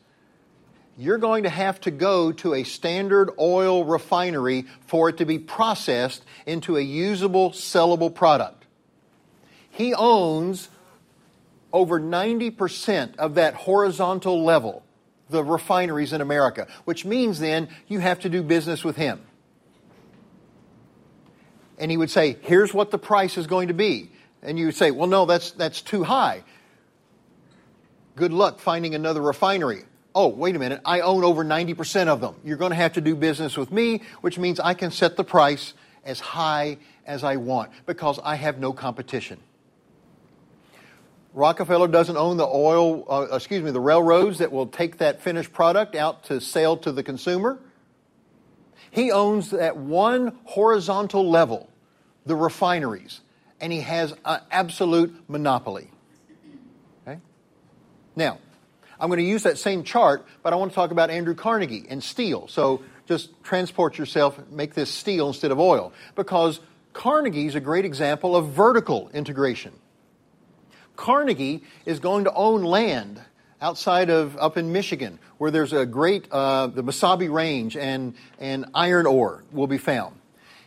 you're 0.98 1.18
going 1.18 1.44
to 1.44 1.48
have 1.48 1.80
to 1.82 1.92
go 1.92 2.32
to 2.32 2.54
a 2.54 2.64
standard 2.64 3.30
oil 3.38 3.84
refinery 3.84 4.66
for 4.88 5.08
it 5.08 5.18
to 5.18 5.24
be 5.24 5.38
processed 5.38 6.24
into 6.44 6.76
a 6.76 6.80
usable, 6.80 7.50
sellable 7.52 8.12
product. 8.12 8.66
He 9.70 9.94
owns 9.94 10.68
over 11.72 12.00
90% 12.00 13.16
of 13.16 13.37
that 13.37 13.54
horizontal 13.54 14.42
level, 14.42 14.82
the 15.30 15.44
refineries 15.44 16.12
in 16.12 16.20
America, 16.20 16.66
which 16.84 17.04
means 17.04 17.38
then 17.38 17.68
you 17.87 18.00
have 18.00 18.18
to 18.20 18.28
do 18.28 18.42
business 18.42 18.82
with 18.82 18.96
him. 18.96 19.20
And 21.78 21.92
he 21.92 21.96
would 21.96 22.11
say, 22.11 22.38
Here's 22.42 22.74
what 22.74 22.90
the 22.90 22.98
price 22.98 23.38
is 23.38 23.46
going 23.46 23.68
to 23.68 23.74
be. 23.74 24.11
And 24.42 24.58
you 24.58 24.66
would 24.66 24.74
say, 24.74 24.90
Well, 24.90 25.06
no, 25.06 25.26
that's, 25.26 25.52
that's 25.52 25.80
too 25.80 26.02
high. 26.02 26.42
Good 28.16 28.32
luck 28.32 28.58
finding 28.58 28.96
another 28.96 29.22
refinery. 29.22 29.84
Oh, 30.14 30.29
wait 30.29 30.57
a 30.57 30.59
minute, 30.59 30.81
I 30.85 31.01
own 31.01 31.23
over 31.23 31.44
90% 31.44 32.09
of 32.09 32.21
them. 32.21 32.35
You're 32.44 32.57
going 32.57 32.71
to 32.71 32.77
have 32.77 32.94
to 32.94 33.01
do 33.01 33.14
business 33.14 33.57
with 33.57 33.71
me, 33.71 34.03
which 34.21 34.38
means 34.38 34.59
I 34.59 34.75
can 34.75 34.90
set 34.90 35.16
the 35.16 35.25
price 35.25 35.75
as 36.05 36.18
high 36.18 36.79
as 37.07 37.25
I 37.25 37.37
want 37.37 37.71
because 37.87 38.18
I 38.23 38.37
have 38.37 38.59
no 38.59 38.73
competition. 38.73 39.38
Rockefeller 41.35 41.88
doesn't 41.88 42.16
own 42.16 42.37
the 42.37 42.47
oil, 42.47 43.05
uh, 43.09 43.37
excuse 43.37 43.62
me, 43.62 43.71
the 43.71 43.81
railroads 43.81 44.38
that 44.38 44.51
will 44.51 44.66
take 44.66 44.99
that 44.99 45.21
finished 45.21 45.53
product 45.53 45.94
out 45.94 46.25
to 46.25 46.40
sell 46.40 46.77
to 46.79 46.90
the 46.90 47.03
consumer. 47.03 47.59
He 48.90 49.12
owns 49.12 49.51
that 49.51 49.77
one 49.77 50.38
horizontal 50.44 51.29
level, 51.29 51.68
the 52.25 52.35
refineries, 52.35 53.21
and 53.61 53.73
he 53.73 53.83
has 53.83 54.14
an 54.25 54.40
absolute 54.51 55.14
monopoly. 55.29 55.90
Okay? 57.07 57.21
Now, 58.16 58.38
I'm 59.00 59.08
going 59.08 59.18
to 59.18 59.24
use 59.24 59.44
that 59.44 59.58
same 59.58 59.84
chart, 59.84 60.26
but 60.42 60.52
I 60.52 60.56
want 60.56 60.72
to 60.72 60.74
talk 60.74 60.90
about 60.90 61.11
Andrew 61.11 61.34
Carnegie 61.34 61.87
and 61.88 62.02
steel. 62.02 62.48
So 62.48 62.82
just 63.06 63.30
transport 63.42 63.96
yourself, 63.96 64.38
make 64.50 64.74
this 64.74 64.90
steel 64.90 65.28
instead 65.28 65.50
of 65.50 65.58
oil, 65.58 65.92
because 66.14 66.61
Carnegie 66.92 67.46
is 67.46 67.54
a 67.54 67.61
great 67.61 67.84
example 67.84 68.34
of 68.34 68.48
vertical 68.48 69.11
integration. 69.14 69.72
Carnegie 70.96 71.62
is 71.87 72.00
going 72.00 72.24
to 72.24 72.32
own 72.34 72.64
land 72.64 73.20
outside 73.61 74.11
of 74.11 74.37
up 74.37 74.56
in 74.56 74.72
Michigan, 74.72 75.18
where 75.38 75.50
there's 75.50 75.72
a 75.72 75.87
great 75.87 76.30
uh, 76.30 76.66
the 76.66 76.82
Mesabi 76.82 77.32
Range 77.32 77.76
and 77.76 78.14
and 78.38 78.66
iron 78.74 79.06
ore 79.06 79.44
will 79.52 79.68
be 79.68 79.78
found. 79.78 80.16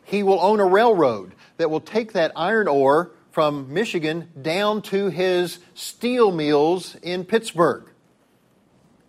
He 0.03 0.23
will 0.23 0.39
own 0.39 0.59
a 0.59 0.65
railroad 0.65 1.33
that 1.57 1.69
will 1.69 1.81
take 1.81 2.13
that 2.13 2.31
iron 2.35 2.67
ore 2.67 3.11
from 3.31 3.73
Michigan 3.73 4.29
down 4.41 4.81
to 4.83 5.09
his 5.09 5.59
steel 5.73 6.31
mills 6.31 6.95
in 7.01 7.23
Pittsburgh. 7.23 7.90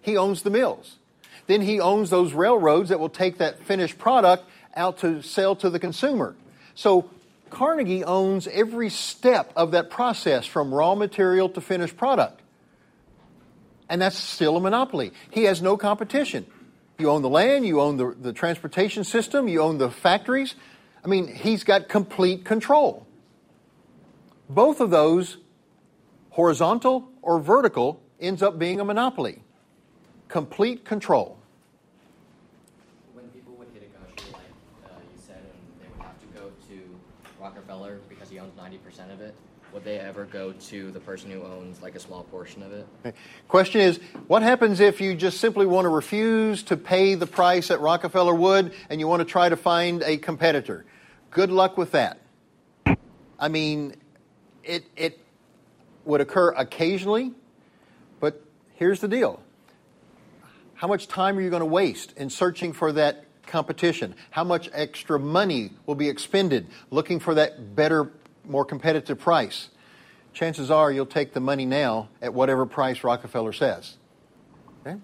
He 0.03 0.17
owns 0.17 0.43
the 0.43 0.51
mills. 0.51 0.99
Then 1.47 1.63
he 1.63 1.81
owns 1.81 2.11
those 2.11 2.33
railroads 2.33 2.91
that 2.91 3.01
will 3.01 3.09
take 3.09 3.39
that 3.39 3.63
finished 3.65 3.99
product 3.99 4.45
out 4.75 4.99
to 4.99 5.23
sell 5.23 5.57
to 5.57 5.71
the 5.71 5.79
consumer. 5.79 6.37
So 6.75 7.11
Carnegie 7.51 8.05
owns 8.05 8.47
every 8.49 8.89
step 8.89 9.53
of 9.57 9.73
that 9.73 9.91
process 9.91 10.47
from 10.47 10.73
raw 10.73 10.95
material 10.95 11.49
to 11.51 11.61
finished 11.61 11.97
product. 11.97 12.41
And 13.89 14.01
that's 14.01 14.17
still 14.17 14.57
a 14.57 14.61
monopoly. 14.61 15.13
He 15.31 15.45
has 15.45 15.61
no 15.61 15.77
competition. 15.77 16.47
You 16.99 17.11
own 17.11 17.23
the 17.23 17.29
land, 17.29 17.67
you 17.67 17.81
own 17.81 17.97
the, 17.97 18.15
the 18.19 18.33
transportation 18.33 19.05
system, 19.05 19.49
you 19.49 19.61
own 19.61 19.79
the 19.79 19.91
factories. 19.91 20.55
I 21.05 21.09
mean, 21.09 21.27
he's 21.27 21.65
got 21.65 21.89
complete 21.89 22.45
control. 22.45 23.07
Both 24.49 24.81
of 24.81 24.91
those, 24.91 25.37
horizontal 26.31 27.09
or 27.21 27.39
vertical, 27.41 28.01
ends 28.21 28.43
up 28.43 28.59
being 28.59 28.81
a 28.81 28.85
monopoly. 28.85 29.43
Complete 30.33 30.87
control. 30.87 31.37
When 33.13 33.29
people 33.29 33.53
would 33.59 33.69
hit 33.75 33.83
a 33.83 34.15
gusher, 34.15 34.33
like 34.33 34.41
uh, 34.87 34.95
you 35.15 35.21
said, 35.27 35.37
and 35.37 35.79
they 35.79 35.87
would 35.95 36.07
have 36.07 36.19
to 36.21 36.27
go 36.29 36.51
to 36.69 36.99
Rockefeller 37.39 37.99
because 38.09 38.31
he 38.31 38.39
owns 38.39 38.55
90% 38.55 39.13
of 39.13 39.21
it, 39.21 39.35
would 39.75 39.85
they 39.85 39.99
ever 39.99 40.25
go 40.25 40.53
to 40.53 40.91
the 40.91 41.01
person 41.01 41.31
who 41.31 41.43
owns 41.43 41.83
like 41.83 41.97
a 41.97 42.01
small 42.01 42.25
portion 42.25 42.63
of 42.63 42.73
it? 42.73 42.87
Okay. 43.05 43.15
Question 43.47 43.83
is, 43.83 44.01
what 44.27 44.43
happens 44.43 44.81
if 44.81 45.03
you 45.03 45.15
just 45.15 45.39
simply 45.39 45.67
want 45.67 45.85
to 45.85 45.91
refuse 45.91 46.63
to 46.63 46.79
pay 46.79 47.15
the 47.15 47.27
price 47.27 47.69
that 47.69 47.83
Rockefeller 47.83 48.35
would 48.35 48.73
and 48.89 48.99
you 48.99 49.07
want 49.07 49.21
to 49.21 49.27
try 49.27 49.51
to 49.51 49.57
find 49.57 50.03
a 50.03 50.17
competitor? 50.17 50.87
Good 51.31 51.51
luck 51.51 51.77
with 51.77 51.91
that. 51.91 52.23
I 53.39 53.49
mean, 53.51 53.97
it, 54.65 54.87
it 54.97 55.19
would 56.07 56.23
occur 56.23 56.53
occasionally, 56.53 57.35
but 58.19 58.43
here's 58.77 59.01
the 59.01 59.09
deal. 59.09 59.42
How 60.83 60.89
much 60.89 61.07
time 61.07 61.39
are 61.39 61.41
you 61.41 61.49
going 61.49 61.61
to 61.61 61.65
waste 61.65 62.13
in 62.17 62.29
searching 62.29 62.73
for 62.73 62.91
that 62.91 63.25
competition? 63.47 64.17
How 64.33 64.43
much 64.43 64.69
extra 64.73 65.17
money 65.17 65.71
will 65.87 65.95
be 65.95 66.09
expended 66.09 66.67
looking 66.91 67.21
for 67.21 67.37
that 67.37 67.77
better, 67.77 68.11
more 68.45 68.65
competitive 68.65 69.21
price? 69.21 69.69
Chances 70.33 70.73
are 70.73 70.91
you'll 70.91 71.07
take 71.07 71.35
the 71.35 71.41
money 71.41 71.67
now 71.67 72.09
at 72.21 72.35
whatever 72.35 72.67
price 72.67 73.05
Rockefeller 73.05 73.53
says. 73.53 73.97
Okay? 74.85 74.97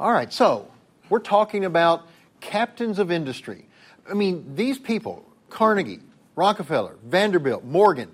All 0.00 0.12
right, 0.12 0.32
so 0.32 0.68
we're 1.08 1.20
talking 1.20 1.64
about 1.64 2.08
captains 2.40 2.98
of 2.98 3.12
industry. 3.12 3.68
I 4.10 4.14
mean, 4.14 4.56
these 4.56 4.80
people, 4.80 5.24
Carnegie, 5.48 6.00
Rockefeller, 6.34 6.96
Vanderbilt, 7.04 7.62
Morgan, 7.62 8.10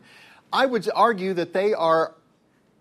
I 0.53 0.67
would 0.67 0.87
argue 0.95 1.33
that 1.33 1.55
they 1.55 1.73
are 1.73 2.15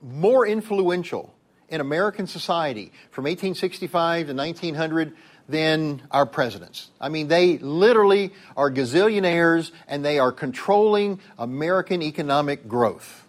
more 0.02 0.46
influential 0.46 1.34
in 1.70 1.82
American 1.82 2.28
society 2.28 2.92
from 3.12 3.24
1865 3.24 4.28
to 4.28 4.34
1900 4.34 5.16
than 5.50 6.02
our 6.12 6.26
presidents. 6.26 6.90
I 7.00 7.10
mean, 7.10 7.28
they 7.28 7.58
literally 7.58 8.34
are 8.56 8.70
gazillionaires 8.70 9.72
and 9.88 10.04
they 10.04 10.20
are 10.20 10.32
controlling 10.32 11.20
American 11.38 12.02
economic 12.02 12.68
growth 12.68 13.26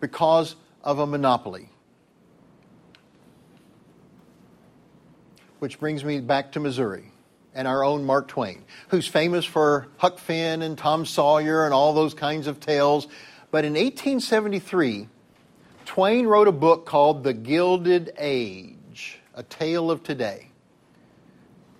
because 0.00 0.56
of 0.82 0.98
a 0.98 1.06
monopoly. 1.06 1.68
Which 5.58 5.78
brings 5.78 6.04
me 6.04 6.20
back 6.20 6.52
to 6.52 6.60
Missouri 6.60 7.12
and 7.54 7.68
our 7.68 7.84
own 7.84 8.04
Mark 8.04 8.28
Twain, 8.28 8.64
who's 8.88 9.06
famous 9.06 9.44
for 9.44 9.88
Huck 9.98 10.18
Finn 10.18 10.62
and 10.62 10.76
Tom 10.76 11.04
Sawyer 11.04 11.64
and 11.64 11.74
all 11.74 11.92
those 11.92 12.14
kinds 12.14 12.46
of 12.46 12.60
tales. 12.60 13.06
But 13.50 13.64
in 13.64 13.74
1873, 13.74 15.08
Twain 15.84 16.26
wrote 16.26 16.48
a 16.48 16.52
book 16.52 16.86
called 16.86 17.24
The 17.24 17.32
Gilded 17.32 18.12
Age, 18.18 19.18
A 19.34 19.42
Tale 19.42 19.90
of 19.90 20.02
Today. 20.02 20.48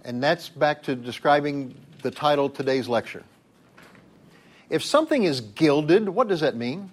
And 0.05 0.23
that's 0.23 0.49
back 0.49 0.83
to 0.85 0.97
describing 0.97 1.75
the 2.03 2.11
title 2.11 2.47
of 2.47 2.55
today's 2.55 2.89
lecture. 2.89 3.25
If 4.69 4.85
something 4.85 5.23
is 5.23 5.41
gilded, 5.41 6.09
what 6.09 6.29
does 6.29 6.41
that 6.41 6.57
mean? 6.57 6.91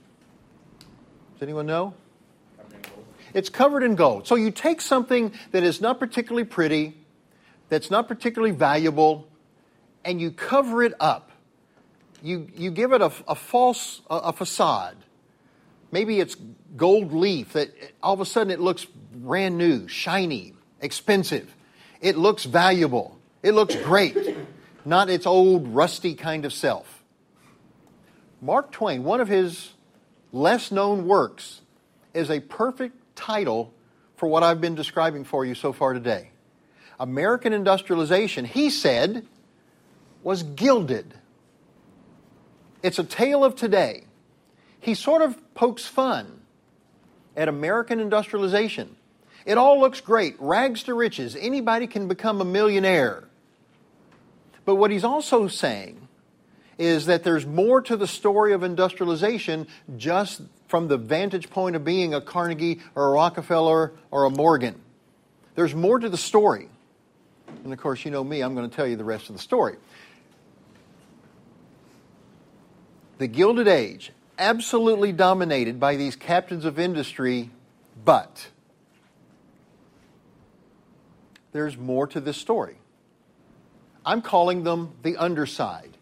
Does 1.34 1.44
anyone 1.44 1.66
know? 1.66 1.94
It's 3.34 3.50
covered 3.50 3.84
in 3.84 3.96
gold. 3.96 4.28
So 4.28 4.36
you 4.36 4.52
take 4.52 4.82
something 4.82 5.34
that 5.52 5.64
is 5.64 5.82
not 5.82 6.00
particularly 6.00 6.46
pretty, 6.46 6.96
that's 7.70 7.90
not 7.90 8.08
particularly 8.08 8.54
valuable, 8.54 9.28
and 10.04 10.20
you 10.20 10.32
cover 10.32 10.84
it 10.84 10.94
up. 11.00 11.32
You, 12.22 12.48
you 12.56 12.72
give 12.72 12.92
it 12.92 13.02
a, 13.02 13.12
a 13.28 13.36
false 13.36 14.02
a, 14.10 14.16
a 14.16 14.34
facade 14.34 14.98
Maybe 15.92 16.20
it's 16.20 16.36
gold 16.76 17.14
leaf 17.14 17.54
that 17.54 17.70
all 18.02 18.14
of 18.14 18.20
a 18.20 18.26
sudden 18.26 18.52
it 18.52 18.60
looks 18.60 18.86
brand 18.86 19.58
new, 19.58 19.88
shiny, 19.88 20.54
expensive. 20.82 21.54
It 22.02 22.18
looks 22.18 22.46
valuable. 22.46 23.18
It 23.42 23.54
looks 23.54 23.76
great, 23.76 24.38
not 24.86 25.10
its 25.10 25.26
old, 25.26 25.68
rusty 25.70 26.16
kind 26.16 26.46
of 26.46 26.54
self. 26.54 27.04
Mark 28.42 28.72
Twain, 28.72 29.04
one 29.04 29.22
of 29.22 29.28
his 29.28 29.74
less 30.32 30.72
known 30.72 31.08
works, 31.08 31.62
is 32.14 32.30
a 32.30 32.40
perfect 32.40 32.96
title 33.16 33.74
for 34.18 34.28
what 34.28 34.44
I've 34.44 34.62
been 34.62 34.76
describing 34.76 35.24
for 35.24 35.46
you 35.46 35.56
so 35.56 35.74
far 35.74 35.94
today. 35.94 36.30
American 37.00 37.54
industrialization, 37.54 38.46
he 38.46 38.70
said, 38.70 39.26
was 40.22 40.44
gilded. 40.44 41.14
It's 42.84 43.00
a 43.00 43.04
tale 43.04 43.44
of 43.44 43.56
today. 43.56 44.04
He 44.82 44.94
sort 44.94 45.22
of 45.22 45.54
pokes 45.54 45.86
fun 45.86 46.39
at 47.40 47.48
American 47.48 48.02
industrialization. 48.02 48.98
It 49.46 49.58
all 49.58 49.80
looks 49.80 50.02
great, 50.02 50.36
rags 50.40 50.84
to 50.84 50.94
riches. 50.94 51.38
Anybody 51.38 51.88
can 51.88 52.10
become 52.10 52.42
a 52.42 52.46
millionaire. 52.46 53.24
But 54.66 54.76
what 54.76 54.92
he's 54.92 55.06
also 55.06 55.48
saying 55.48 56.10
is 56.78 57.06
that 57.06 57.24
there's 57.24 57.46
more 57.46 57.82
to 57.82 57.96
the 57.96 58.08
story 58.08 58.52
of 58.52 58.62
industrialization 58.62 59.68
just 59.96 60.42
from 60.68 60.90
the 60.90 60.98
vantage 60.98 61.50
point 61.50 61.78
of 61.78 61.86
being 61.86 62.14
a 62.14 62.20
Carnegie 62.20 62.82
or 62.94 63.08
a 63.08 63.12
Rockefeller 63.12 63.94
or 64.12 64.26
a 64.26 64.30
Morgan. 64.30 64.76
There's 65.56 65.74
more 65.74 65.98
to 65.98 66.10
the 66.10 66.18
story. 66.18 66.68
And 67.64 67.72
of 67.72 67.80
course, 67.80 68.04
you 68.04 68.12
know 68.12 68.24
me, 68.24 68.42
I'm 68.42 68.54
going 68.54 68.70
to 68.70 68.76
tell 68.76 68.86
you 68.86 68.98
the 68.98 69.06
rest 69.06 69.30
of 69.30 69.36
the 69.36 69.42
story. 69.42 69.78
The 73.18 73.28
Gilded 73.28 73.70
Age, 73.70 74.12
absolutely 74.40 75.12
dominated 75.12 75.80
by 75.80 75.98
these 75.98 76.16
captains 76.16 76.66
of 76.66 76.80
industry, 76.80 77.52
but 78.04 78.48
there's 81.52 81.78
more 81.78 82.08
to 82.08 82.20
this 82.20 82.38
story. 82.38 82.78
I'm 84.06 84.22
calling 84.22 84.64
them 84.64 84.94
the 85.04 85.18
underside. 85.18 85.98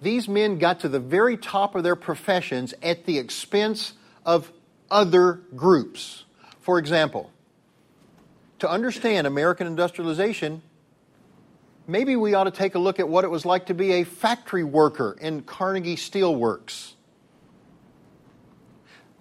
These 0.00 0.28
men 0.28 0.58
got 0.58 0.80
to 0.80 0.88
the 0.88 1.00
very 1.00 1.36
top 1.36 1.74
of 1.74 1.82
their 1.82 1.96
professions 1.96 2.72
at 2.82 3.04
the 3.04 3.18
expense 3.18 3.94
of 4.24 4.50
other 4.90 5.40
groups. 5.56 6.24
For 6.60 6.78
example, 6.78 7.30
to 8.60 8.68
understand 8.68 9.26
American 9.26 9.66
industrialization, 9.66 10.62
maybe 11.86 12.16
we 12.16 12.34
ought 12.34 12.44
to 12.44 12.50
take 12.50 12.74
a 12.74 12.78
look 12.78 13.00
at 13.00 13.08
what 13.08 13.24
it 13.24 13.30
was 13.30 13.44
like 13.44 13.66
to 13.66 13.74
be 13.74 13.92
a 13.92 14.04
factory 14.04 14.64
worker 14.64 15.16
in 15.20 15.42
Carnegie 15.42 15.96
Steel 15.96 16.34
Works. 16.34 16.93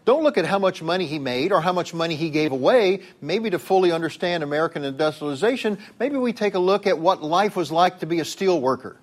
Don't 0.05 0.23
look 0.23 0.37
at 0.37 0.45
how 0.45 0.59
much 0.59 0.81
money 0.81 1.05
he 1.05 1.17
made 1.17 1.53
or 1.53 1.61
how 1.61 1.71
much 1.71 1.93
money 1.93 2.15
he 2.15 2.29
gave 2.29 2.51
away. 2.51 3.01
Maybe 3.21 3.49
to 3.49 3.59
fully 3.59 3.91
understand 3.91 4.43
American 4.43 4.83
industrialization, 4.83 5.77
maybe 5.99 6.17
we 6.17 6.33
take 6.33 6.55
a 6.55 6.59
look 6.59 6.87
at 6.87 6.99
what 6.99 7.23
life 7.23 7.55
was 7.55 7.71
like 7.71 7.99
to 7.99 8.05
be 8.05 8.19
a 8.19 8.25
steel 8.25 8.59
worker. 8.59 8.97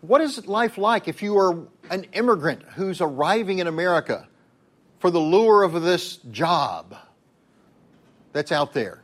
What 0.00 0.20
is 0.20 0.46
life 0.46 0.78
like 0.78 1.08
if 1.08 1.22
you 1.22 1.36
are 1.38 1.66
an 1.90 2.06
immigrant 2.12 2.62
who's 2.74 3.00
arriving 3.00 3.58
in 3.58 3.66
America 3.66 4.26
for 4.98 5.10
the 5.10 5.20
lure 5.20 5.62
of 5.62 5.80
this 5.82 6.16
job 6.16 6.96
that's 8.32 8.50
out 8.50 8.72
there? 8.72 9.02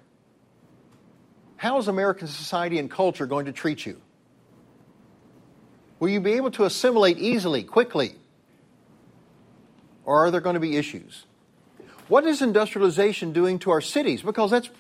How 1.57 1.79
is 1.79 1.87
American 1.87 2.29
society 2.29 2.79
and 2.79 2.91
culture 2.91 3.27
going 3.27 3.47
to 3.47 3.53
treat 3.53 3.85
you? 3.85 4.01
Will 6.01 6.09
you 6.09 6.21
be 6.21 6.33
able 6.33 6.53
to 6.53 6.64
assimilate 6.64 7.19
easily, 7.19 7.62
quickly? 7.62 8.14
Or 10.09 10.25
are 10.25 10.31
there 10.31 10.40
going 10.40 10.55
to 10.55 10.61
be 10.61 10.79
issues? 10.79 11.27
What 12.09 12.25
is 12.25 12.40
industrialization 12.40 13.35
doing 13.35 13.59
to 13.59 13.71
our 13.73 13.83
cities? 13.83 14.23
Because 14.23 14.51
that's 14.51 14.71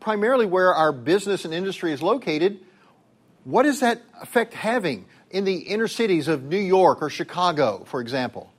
primarily 0.00 0.44
where 0.44 0.74
our 0.74 0.92
business 0.92 1.46
and 1.46 1.54
industry 1.54 1.92
is 1.92 2.02
located. 2.02 2.60
What 3.44 3.64
is 3.64 3.80
that 3.80 4.02
effect 4.20 4.52
having 4.52 5.06
in 5.30 5.44
the 5.44 5.54
inner 5.54 5.88
cities 5.88 6.28
of 6.28 6.42
New 6.42 6.58
York 6.58 7.00
or 7.00 7.08
Chicago, 7.08 7.84
for 7.86 8.02
example? 8.02 8.52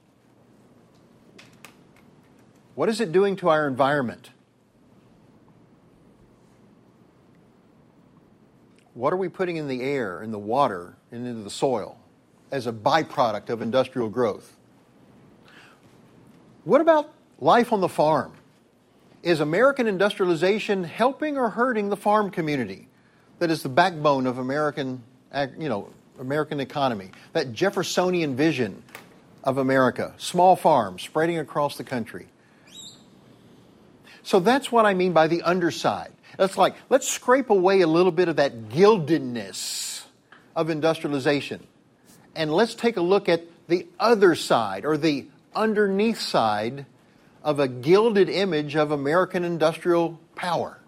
What 2.73 2.89
is 2.89 2.99
it 2.99 3.12
doing 3.12 3.36
to 3.36 3.49
our 3.49 3.67
environment? 3.67 4.32
What 8.95 9.13
are 9.13 9.17
we 9.17 9.30
putting 9.30 9.58
in 9.58 9.67
the 9.67 9.84
air, 9.84 10.23
in 10.23 10.32
the 10.32 10.39
water, 10.39 10.97
and 11.12 11.27
into 11.27 11.43
the 11.43 11.51
soil 11.51 11.99
as 12.51 12.65
a 12.65 12.73
byproduct 12.73 13.51
of 13.51 13.62
industrial 13.62 14.10
growth? 14.10 14.57
What 16.67 16.82
about 16.82 17.10
life 17.39 17.71
on 17.71 17.80
the 17.80 17.88
farm? 17.88 18.34
Is 19.23 19.39
American 19.39 19.88
industrialization 19.88 20.84
helping 20.84 21.38
or 21.38 21.49
hurting 21.49 21.88
the 21.88 21.95
farm 21.95 22.30
community 22.30 22.89
that 23.39 23.49
is 23.49 23.63
the 23.63 23.69
backbone 23.69 24.27
of 24.27 24.38
American, 24.38 25.01
you 25.58 25.69
know, 25.69 25.88
American 26.19 26.60
economy? 26.60 27.12
That 27.32 27.53
Jeffersonian 27.53 28.36
vision 28.36 28.84
of 29.45 29.58
America, 29.58 30.13
small 30.17 30.58
farms 30.58 31.03
spreading 31.03 31.39
across 31.39 31.77
the 31.77 31.86
country. 31.86 32.27
So 34.23 34.41
that's 34.41 34.69
what 34.69 34.86
I 34.86 34.93
mean 34.93 35.13
by 35.13 35.27
the 35.27 35.43
underside. 35.43 36.12
That's 36.36 36.58
like, 36.58 36.75
let's 36.89 37.08
scrape 37.08 37.49
away 37.49 37.80
a 37.80 37.88
little 37.88 38.12
bit 38.12 38.27
of 38.27 38.36
that 38.36 38.67
gildedness 38.67 40.06
of 40.53 40.69
industrialization. 40.69 41.65
And 42.36 42.53
let's 42.53 42.75
take 42.75 42.97
a 42.97 43.01
look 43.01 43.30
at 43.30 43.43
the 43.69 43.88
other 43.97 44.36
side 44.36 44.84
or 44.84 44.97
the 44.97 45.27
underneath 45.58 46.20
side 46.20 46.86
of 47.43 47.60
a 47.60 47.67
gilded 47.67 48.30
image 48.30 48.76
of 48.76 48.91
American 48.91 49.43
industrial 49.43 50.20
power. 50.36 50.80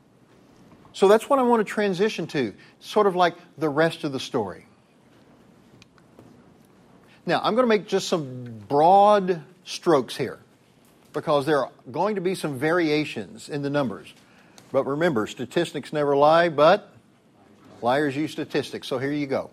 So 0.93 1.07
that's 1.07 1.29
what 1.29 1.39
I 1.39 1.43
want 1.43 1.65
to 1.65 1.71
transition 1.73 2.27
to, 2.27 2.53
sort 2.79 3.07
of 3.07 3.15
like 3.15 3.35
the 3.57 3.69
rest 3.69 4.03
of 4.03 4.11
the 4.11 4.19
story. 4.19 4.65
Now, 7.25 7.41
I'm 7.43 7.53
going 7.55 7.63
to 7.63 7.69
make 7.69 7.87
just 7.87 8.07
some 8.07 8.63
broad 8.67 9.41
strokes 9.63 10.17
here 10.17 10.39
because 11.13 11.45
there 11.45 11.59
are 11.59 11.71
going 11.91 12.15
to 12.15 12.21
be 12.21 12.35
some 12.35 12.57
variations 12.57 13.49
in 13.49 13.61
the 13.61 13.69
numbers. 13.69 14.13
But 14.71 14.85
remember, 14.85 15.27
statistics 15.27 15.93
never 15.93 16.15
lie, 16.15 16.49
but 16.49 16.91
liars 17.81 18.15
use 18.15 18.31
statistics. 18.31 18.87
So 18.87 18.97
here 18.97 19.11
you 19.11 19.27
go. 19.27 19.51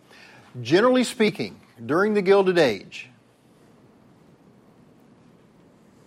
Generally 0.63 1.05
speaking, 1.05 1.61
during 1.85 2.15
the 2.15 2.23
Gilded 2.23 2.59
Age, 2.59 3.09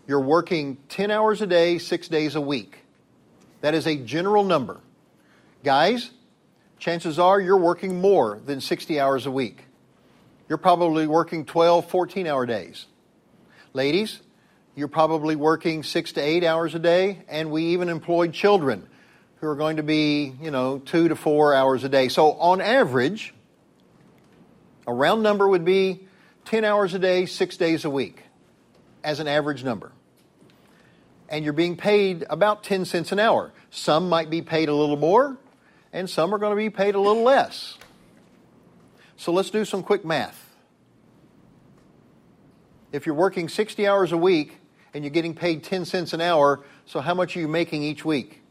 you're 0.09 0.19
working 0.19 0.75
10 0.89 1.11
hours 1.11 1.39
a 1.43 1.45
day, 1.45 1.77
six 1.77 2.07
days 2.07 2.33
a 2.33 2.41
week. 2.41 2.79
That 3.61 3.75
is 3.75 3.85
a 3.85 3.95
general 3.95 4.43
number. 4.43 4.79
Guys, 5.63 6.09
chances 6.79 7.19
are 7.19 7.39
you're 7.39 7.59
working 7.59 8.01
more 8.01 8.41
than 8.43 8.59
60 8.59 8.99
hours 8.99 9.27
a 9.27 9.31
week. 9.31 9.65
You're 10.47 10.57
probably 10.57 11.05
working 11.05 11.45
12, 11.45 11.91
14 11.91 12.25
hour 12.25 12.47
days. 12.47 12.87
Ladies, 13.73 14.19
you're 14.75 14.87
probably 14.87 15.35
working 15.35 15.83
six 15.83 16.13
to 16.13 16.21
eight 16.21 16.43
hours 16.43 16.73
a 16.73 16.79
day, 16.79 17.19
and 17.27 17.51
we 17.51 17.65
even 17.65 17.87
employed 17.87 18.33
children 18.33 18.89
who 19.35 19.47
are 19.47 19.55
going 19.55 19.77
to 19.77 19.83
be, 19.83 20.33
you 20.41 20.49
know, 20.49 20.79
two 20.79 21.09
to 21.09 21.15
four 21.15 21.53
hours 21.53 21.83
a 21.83 21.89
day. 21.89 22.07
So 22.07 22.31
on 22.31 22.61
average, 22.61 23.31
a 24.87 24.93
round 24.93 25.21
number 25.21 25.47
would 25.47 25.65
be 25.65 26.07
10 26.45 26.65
hours 26.65 26.95
a 26.95 26.99
day, 26.99 27.27
six 27.27 27.57
days 27.57 27.85
a 27.85 27.91
week 27.91 28.23
as 29.03 29.19
an 29.19 29.27
average 29.27 29.63
number 29.63 29.91
and 31.29 31.43
you're 31.43 31.53
being 31.53 31.77
paid 31.77 32.25
about 32.29 32.63
10 32.63 32.85
cents 32.85 33.11
an 33.11 33.19
hour. 33.19 33.51
Some 33.69 34.09
might 34.09 34.29
be 34.29 34.41
paid 34.41 34.67
a 34.67 34.73
little 34.73 34.97
more, 34.97 35.37
and 35.93 36.09
some 36.09 36.33
are 36.33 36.39
going 36.39 36.51
to 36.51 36.55
be 36.55 36.69
paid 36.69 36.95
a 36.95 36.99
little 36.99 37.23
less. 37.23 37.77
So 39.15 39.31
let's 39.31 39.51
do 39.51 39.63
some 39.63 39.83
quick 39.83 40.03
math. 40.03 40.47
If 42.91 43.05
you're 43.05 43.15
working 43.15 43.47
60 43.47 43.87
hours 43.87 44.11
a 44.11 44.17
week 44.17 44.57
and 44.93 45.03
you're 45.03 45.11
getting 45.11 45.35
paid 45.35 45.63
10 45.63 45.85
cents 45.85 46.13
an 46.13 46.21
hour, 46.21 46.61
so 46.87 46.99
how 46.99 47.13
much 47.13 47.37
are 47.37 47.39
you 47.39 47.47
making 47.47 47.83
each 47.83 48.03
week? 48.03 48.41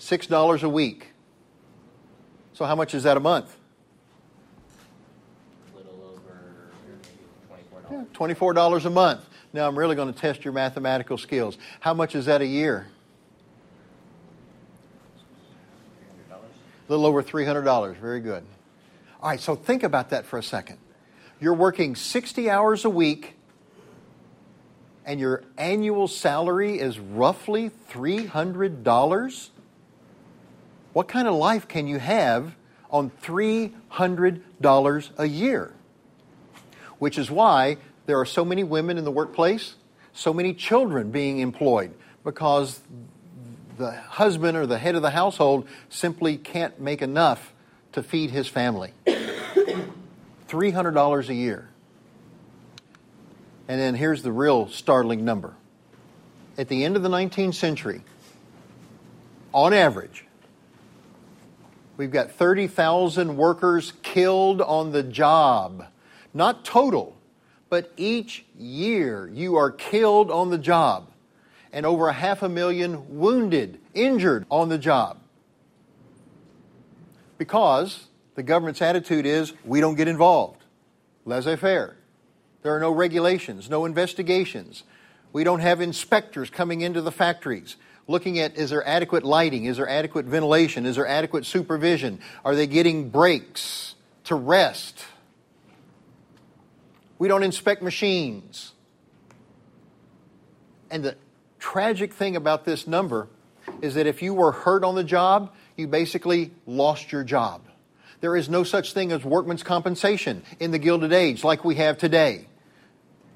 $6 0.00 0.62
a 0.62 0.68
week. 0.68 1.12
So 2.54 2.64
how 2.64 2.74
much 2.74 2.94
is 2.94 3.04
that 3.04 3.16
a 3.16 3.20
month? 3.20 3.56
A 5.72 5.76
little 5.76 6.18
over 6.18 6.70
$24. 7.48 7.90
Yeah, 7.90 8.04
$24 8.12 8.84
a 8.84 8.90
month. 8.90 9.24
Now 9.54 9.68
I'm 9.68 9.78
really 9.78 9.94
going 9.94 10.12
to 10.12 10.20
test 10.20 10.44
your 10.44 10.52
mathematical 10.52 11.16
skills. 11.16 11.56
How 11.78 11.94
much 11.94 12.16
is 12.16 12.26
that 12.26 12.42
a 12.42 12.46
year? 12.46 12.88
A 16.28 16.36
little 16.88 17.06
over 17.06 17.22
$300. 17.22 17.96
Very 17.96 18.18
good. 18.18 18.44
All 19.22 19.30
right, 19.30 19.38
so 19.38 19.54
think 19.54 19.84
about 19.84 20.10
that 20.10 20.26
for 20.26 20.40
a 20.40 20.42
second. 20.42 20.78
You're 21.40 21.54
working 21.54 21.94
60 21.94 22.50
hours 22.50 22.84
a 22.84 22.90
week, 22.90 23.36
and 25.06 25.20
your 25.20 25.44
annual 25.56 26.08
salary 26.08 26.80
is 26.80 26.98
roughly 26.98 27.70
$300. 27.90 29.50
What 30.92 31.06
kind 31.06 31.28
of 31.28 31.34
life 31.34 31.68
can 31.68 31.86
you 31.86 32.00
have 32.00 32.56
on 32.90 33.12
$300 33.22 35.10
a 35.16 35.26
year? 35.26 35.72
which 36.98 37.18
is 37.18 37.30
why 37.30 37.76
there 38.06 38.20
are 38.20 38.26
so 38.26 38.44
many 38.44 38.64
women 38.64 38.98
in 38.98 39.04
the 39.04 39.10
workplace, 39.10 39.74
so 40.12 40.32
many 40.32 40.54
children 40.54 41.10
being 41.10 41.38
employed, 41.38 41.92
because 42.22 42.80
the 43.78 43.92
husband 43.92 44.56
or 44.56 44.66
the 44.66 44.78
head 44.78 44.94
of 44.94 45.02
the 45.02 45.10
household 45.10 45.66
simply 45.88 46.36
can't 46.36 46.80
make 46.80 47.02
enough 47.02 47.52
to 47.92 48.02
feed 48.02 48.30
his 48.30 48.48
family. 48.48 48.92
$300 49.06 51.28
a 51.28 51.34
year. 51.34 51.68
And 53.66 53.80
then 53.80 53.94
here's 53.94 54.22
the 54.22 54.32
real 54.32 54.68
startling 54.68 55.24
number. 55.24 55.54
At 56.56 56.68
the 56.68 56.84
end 56.84 56.96
of 56.96 57.02
the 57.02 57.08
19th 57.08 57.54
century, 57.54 58.02
on 59.52 59.72
average, 59.72 60.24
we've 61.96 62.10
got 62.10 62.32
30,000 62.32 63.36
workers 63.36 63.92
killed 64.02 64.60
on 64.60 64.92
the 64.92 65.02
job. 65.02 65.86
Not 66.32 66.64
total, 66.64 67.13
but 67.74 67.90
each 67.96 68.44
year 68.56 69.28
you 69.34 69.56
are 69.56 69.68
killed 69.68 70.30
on 70.30 70.48
the 70.50 70.58
job. 70.58 71.10
And 71.72 71.84
over 71.84 72.06
a 72.06 72.12
half 72.12 72.44
a 72.44 72.48
million 72.48 73.18
wounded, 73.18 73.80
injured 73.94 74.46
on 74.48 74.68
the 74.68 74.78
job. 74.78 75.18
Because 77.36 78.06
the 78.36 78.44
government's 78.44 78.80
attitude 78.80 79.26
is 79.26 79.54
we 79.64 79.80
don't 79.80 79.96
get 79.96 80.06
involved. 80.06 80.62
Laissez 81.24 81.56
faire. 81.56 81.96
There 82.62 82.76
are 82.76 82.78
no 82.78 82.92
regulations, 82.92 83.68
no 83.68 83.86
investigations. 83.86 84.84
We 85.32 85.42
don't 85.42 85.58
have 85.58 85.80
inspectors 85.80 86.50
coming 86.50 86.80
into 86.80 87.00
the 87.00 87.10
factories 87.10 87.74
looking 88.06 88.38
at 88.38 88.56
is 88.56 88.70
there 88.70 88.86
adequate 88.86 89.24
lighting? 89.24 89.64
Is 89.64 89.78
there 89.78 89.88
adequate 89.88 90.26
ventilation? 90.26 90.86
Is 90.86 90.94
there 90.94 91.08
adequate 91.08 91.44
supervision? 91.44 92.20
Are 92.44 92.54
they 92.54 92.68
getting 92.68 93.10
breaks 93.10 93.96
to 94.26 94.36
rest? 94.36 95.04
We 97.18 97.28
don't 97.28 97.42
inspect 97.42 97.82
machines. 97.82 98.72
And 100.90 101.04
the 101.04 101.16
tragic 101.58 102.12
thing 102.12 102.36
about 102.36 102.64
this 102.64 102.86
number 102.86 103.28
is 103.80 103.94
that 103.94 104.06
if 104.06 104.22
you 104.22 104.34
were 104.34 104.52
hurt 104.52 104.84
on 104.84 104.94
the 104.94 105.04
job, 105.04 105.52
you 105.76 105.88
basically 105.88 106.52
lost 106.66 107.12
your 107.12 107.24
job. 107.24 107.62
There 108.20 108.36
is 108.36 108.48
no 108.48 108.64
such 108.64 108.92
thing 108.92 109.12
as 109.12 109.24
workman's 109.24 109.62
compensation 109.62 110.42
in 110.58 110.70
the 110.70 110.78
Gilded 110.78 111.12
Age 111.12 111.44
like 111.44 111.64
we 111.64 111.76
have 111.76 111.98
today 111.98 112.46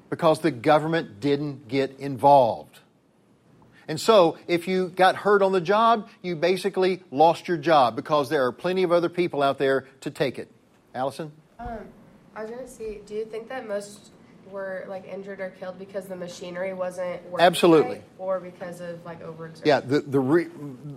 because 0.09 0.39
the 0.39 0.51
government 0.51 1.19
didn't 1.19 1.67
get 1.67 1.99
involved. 1.99 2.79
And 3.87 3.99
so, 3.99 4.37
if 4.47 4.67
you 4.67 4.89
got 4.89 5.15
hurt 5.15 5.41
on 5.41 5.51
the 5.51 5.61
job, 5.61 6.09
you 6.21 6.35
basically 6.35 7.01
lost 7.09 7.47
your 7.47 7.57
job 7.57 7.95
because 7.95 8.29
there 8.29 8.45
are 8.45 8.51
plenty 8.51 8.83
of 8.83 8.91
other 8.91 9.09
people 9.09 9.41
out 9.41 9.57
there 9.57 9.87
to 10.01 10.11
take 10.11 10.37
it. 10.37 10.51
Allison? 10.93 11.31
Um, 11.59 11.79
I 12.39 12.43
was 12.43 12.51
going 12.51 12.63
to 12.65 12.71
see, 12.71 13.01
do 13.05 13.15
you 13.15 13.25
think 13.25 13.49
that 13.49 13.67
most 13.67 14.11
were 14.49 14.85
like 14.87 15.05
injured 15.05 15.41
or 15.41 15.49
killed 15.49 15.77
because 15.77 16.05
the 16.05 16.15
machinery 16.15 16.73
wasn't 16.73 17.21
working 17.25 17.45
Absolutely. 17.45 17.95
right, 17.95 18.03
or 18.17 18.39
because 18.39 18.79
of 18.79 19.03
like 19.03 19.21
overexertion? 19.21 19.65
Yeah, 19.65 19.81
the, 19.81 19.99
the 19.99 20.21
re, 20.21 20.47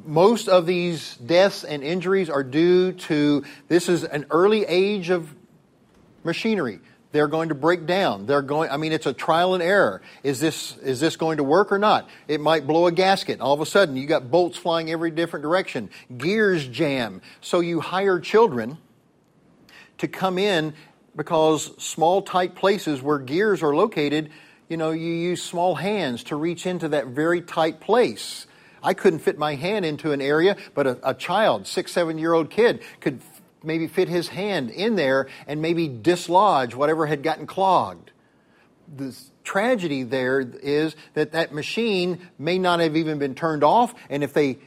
most 0.05 0.49
of 0.49 0.67
these 0.67 1.17
deaths 1.17 1.65
and 1.65 1.83
injuries 1.83 2.31
are 2.31 2.45
due 2.45 2.93
to 2.93 3.43
this 3.67 3.89
is 3.89 4.05
an 4.05 4.25
early 4.31 4.65
age 4.67 5.11
of 5.11 5.35
machinery. 6.23 6.79
They're 7.11 7.27
going 7.27 7.49
to 7.49 7.57
break 7.57 7.87
down. 7.87 8.27
They're 8.27 8.41
going. 8.41 8.71
I 8.71 8.77
mean, 8.77 8.93
it's 8.93 9.07
a 9.07 9.13
trial 9.13 9.55
and 9.55 9.65
error. 9.65 10.01
Is 10.23 10.39
this 10.39 10.77
is 10.79 11.01
this 11.01 11.17
going 11.17 11.39
to 11.39 11.45
work 11.45 11.73
or 11.73 11.79
not? 11.79 12.09
It 12.29 12.41
might 12.41 12.69
blow 12.69 12.87
a 12.87 12.93
gasket. 12.93 13.41
All 13.41 13.53
of 13.53 13.61
a 13.61 13.67
sudden, 13.67 13.97
you 13.97 14.07
got 14.07 14.31
bolts 14.31 14.57
flying 14.57 14.93
every 14.93 15.11
different 15.11 15.43
direction. 15.43 15.91
Gears 16.17 16.69
jam. 16.69 17.21
So 17.41 17.59
you 17.59 17.81
hire 17.81 18.21
children 18.21 18.79
to 19.99 20.09
come 20.09 20.39
in 20.39 20.75
because 21.17 21.73
small 21.83 22.23
tight 22.23 22.55
places 22.55 23.03
where 23.03 23.19
gears 23.19 23.63
are 23.63 23.75
located, 23.75 24.31
you 24.69 24.77
know, 24.77 24.91
you 24.91 25.13
use 25.13 25.43
small 25.43 25.75
hands 25.75 26.25
to 26.25 26.37
reach 26.37 26.67
into 26.67 26.89
that 26.89 27.09
very 27.09 27.43
tight 27.43 27.81
place. 27.81 28.47
I 28.83 28.95
couldn't 28.95 29.21
fit 29.21 29.39
my 29.39 29.55
hand 29.55 29.85
into 29.85 30.13
an 30.13 30.21
area, 30.21 30.57
but 30.75 30.87
a, 30.87 31.11
a 31.11 31.15
child, 31.15 31.67
six, 31.67 31.93
seven 31.93 32.19
year 32.19 32.33
old 32.33 32.51
kid, 32.51 32.83
could 33.01 33.21
maybe 33.63 33.87
fit 33.87 34.09
his 34.09 34.29
hand 34.29 34.71
in 34.71 34.97
there 34.97 35.29
and 35.47 35.63
maybe 35.63 35.89
dislodge 35.89 36.75
whatever 36.75 37.07
had 37.07 37.23
gotten 37.23 37.47
clogged. 37.47 38.11
The 38.97 39.17
tragedy 39.45 40.03
there 40.03 40.41
is 40.41 40.97
that 41.15 41.33
that 41.33 41.53
machine 41.53 42.29
may 42.39 42.59
not 42.59 42.81
have 42.81 42.97
even 42.97 43.19
been 43.19 43.35
turned 43.35 43.65
off, 43.65 43.95
and 44.11 44.25
if 44.25 44.33
they 44.33 44.59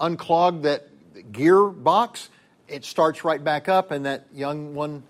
unclog 0.00 0.62
that 0.62 0.88
gearbox, 1.32 2.28
it 2.68 2.84
starts 2.84 3.24
right 3.24 3.42
back 3.42 3.68
up, 3.68 3.90
and 3.90 4.06
that 4.06 4.26
young 4.32 4.74
one, 4.74 5.02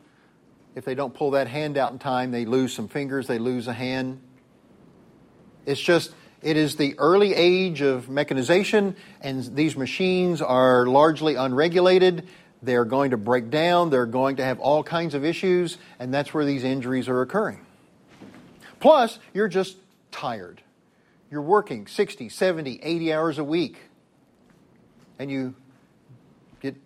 if 0.74 0.84
they 0.84 0.94
don't 0.94 1.14
pull 1.14 1.32
that 1.32 1.46
hand 1.46 1.76
out 1.76 1.92
in 1.92 1.98
time, 1.98 2.30
they 2.30 2.44
lose 2.44 2.72
some 2.72 2.88
fingers, 2.88 3.26
they 3.26 3.38
lose 3.38 3.68
a 3.68 3.72
hand. 3.72 4.20
It's 5.66 5.80
just, 5.80 6.12
it 6.42 6.56
is 6.56 6.76
the 6.76 6.98
early 6.98 7.34
age 7.34 7.80
of 7.80 8.08
mechanization, 8.08 8.96
and 9.20 9.54
these 9.54 9.76
machines 9.76 10.42
are 10.42 10.87
largely 10.87 11.37
unregulated. 11.37 12.26
They're 12.62 12.84
going 12.84 13.12
to 13.12 13.16
break 13.16 13.50
down, 13.50 13.90
they're 13.90 14.06
going 14.06 14.37
to 14.37 14.44
have 14.44 14.58
all 14.58 14.82
kinds 14.82 15.14
of 15.14 15.24
issues, 15.24 15.78
and 15.98 16.12
that's 16.12 16.34
where 16.34 16.44
these 16.44 16.64
injuries 16.64 17.08
are 17.08 17.22
occurring. 17.22 17.64
Plus, 18.80 19.18
you're 19.32 19.48
just 19.48 19.76
tired. 20.10 20.60
You're 21.30 21.42
working 21.42 21.87
60, 21.87 22.28
70, 22.28 22.80
80 22.82 23.12
hours 23.12 23.38
a 23.38 23.44
week, 23.44 23.78
and 25.18 25.30
you 25.30 25.54
get 26.60 26.76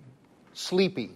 sleepy, 0.52 1.10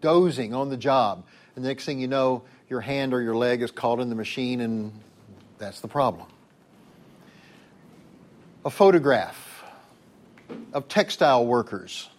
dozing 0.00 0.52
on 0.52 0.68
the 0.68 0.76
job. 0.76 1.26
And 1.56 1.64
the 1.64 1.68
next 1.68 1.86
thing 1.86 1.98
you 1.98 2.06
know, 2.06 2.42
your 2.68 2.82
hand 2.82 3.14
or 3.14 3.22
your 3.22 3.34
leg 3.34 3.62
is 3.62 3.70
caught 3.70 3.98
in 3.98 4.10
the 4.10 4.14
machine, 4.14 4.60
and 4.60 4.92
that's 5.58 5.80
the 5.80 5.88
problem. 5.88 6.28
A 8.64 8.70
photograph 8.70 9.64
of 10.72 10.86
textile 10.86 11.46
workers. 11.46 12.10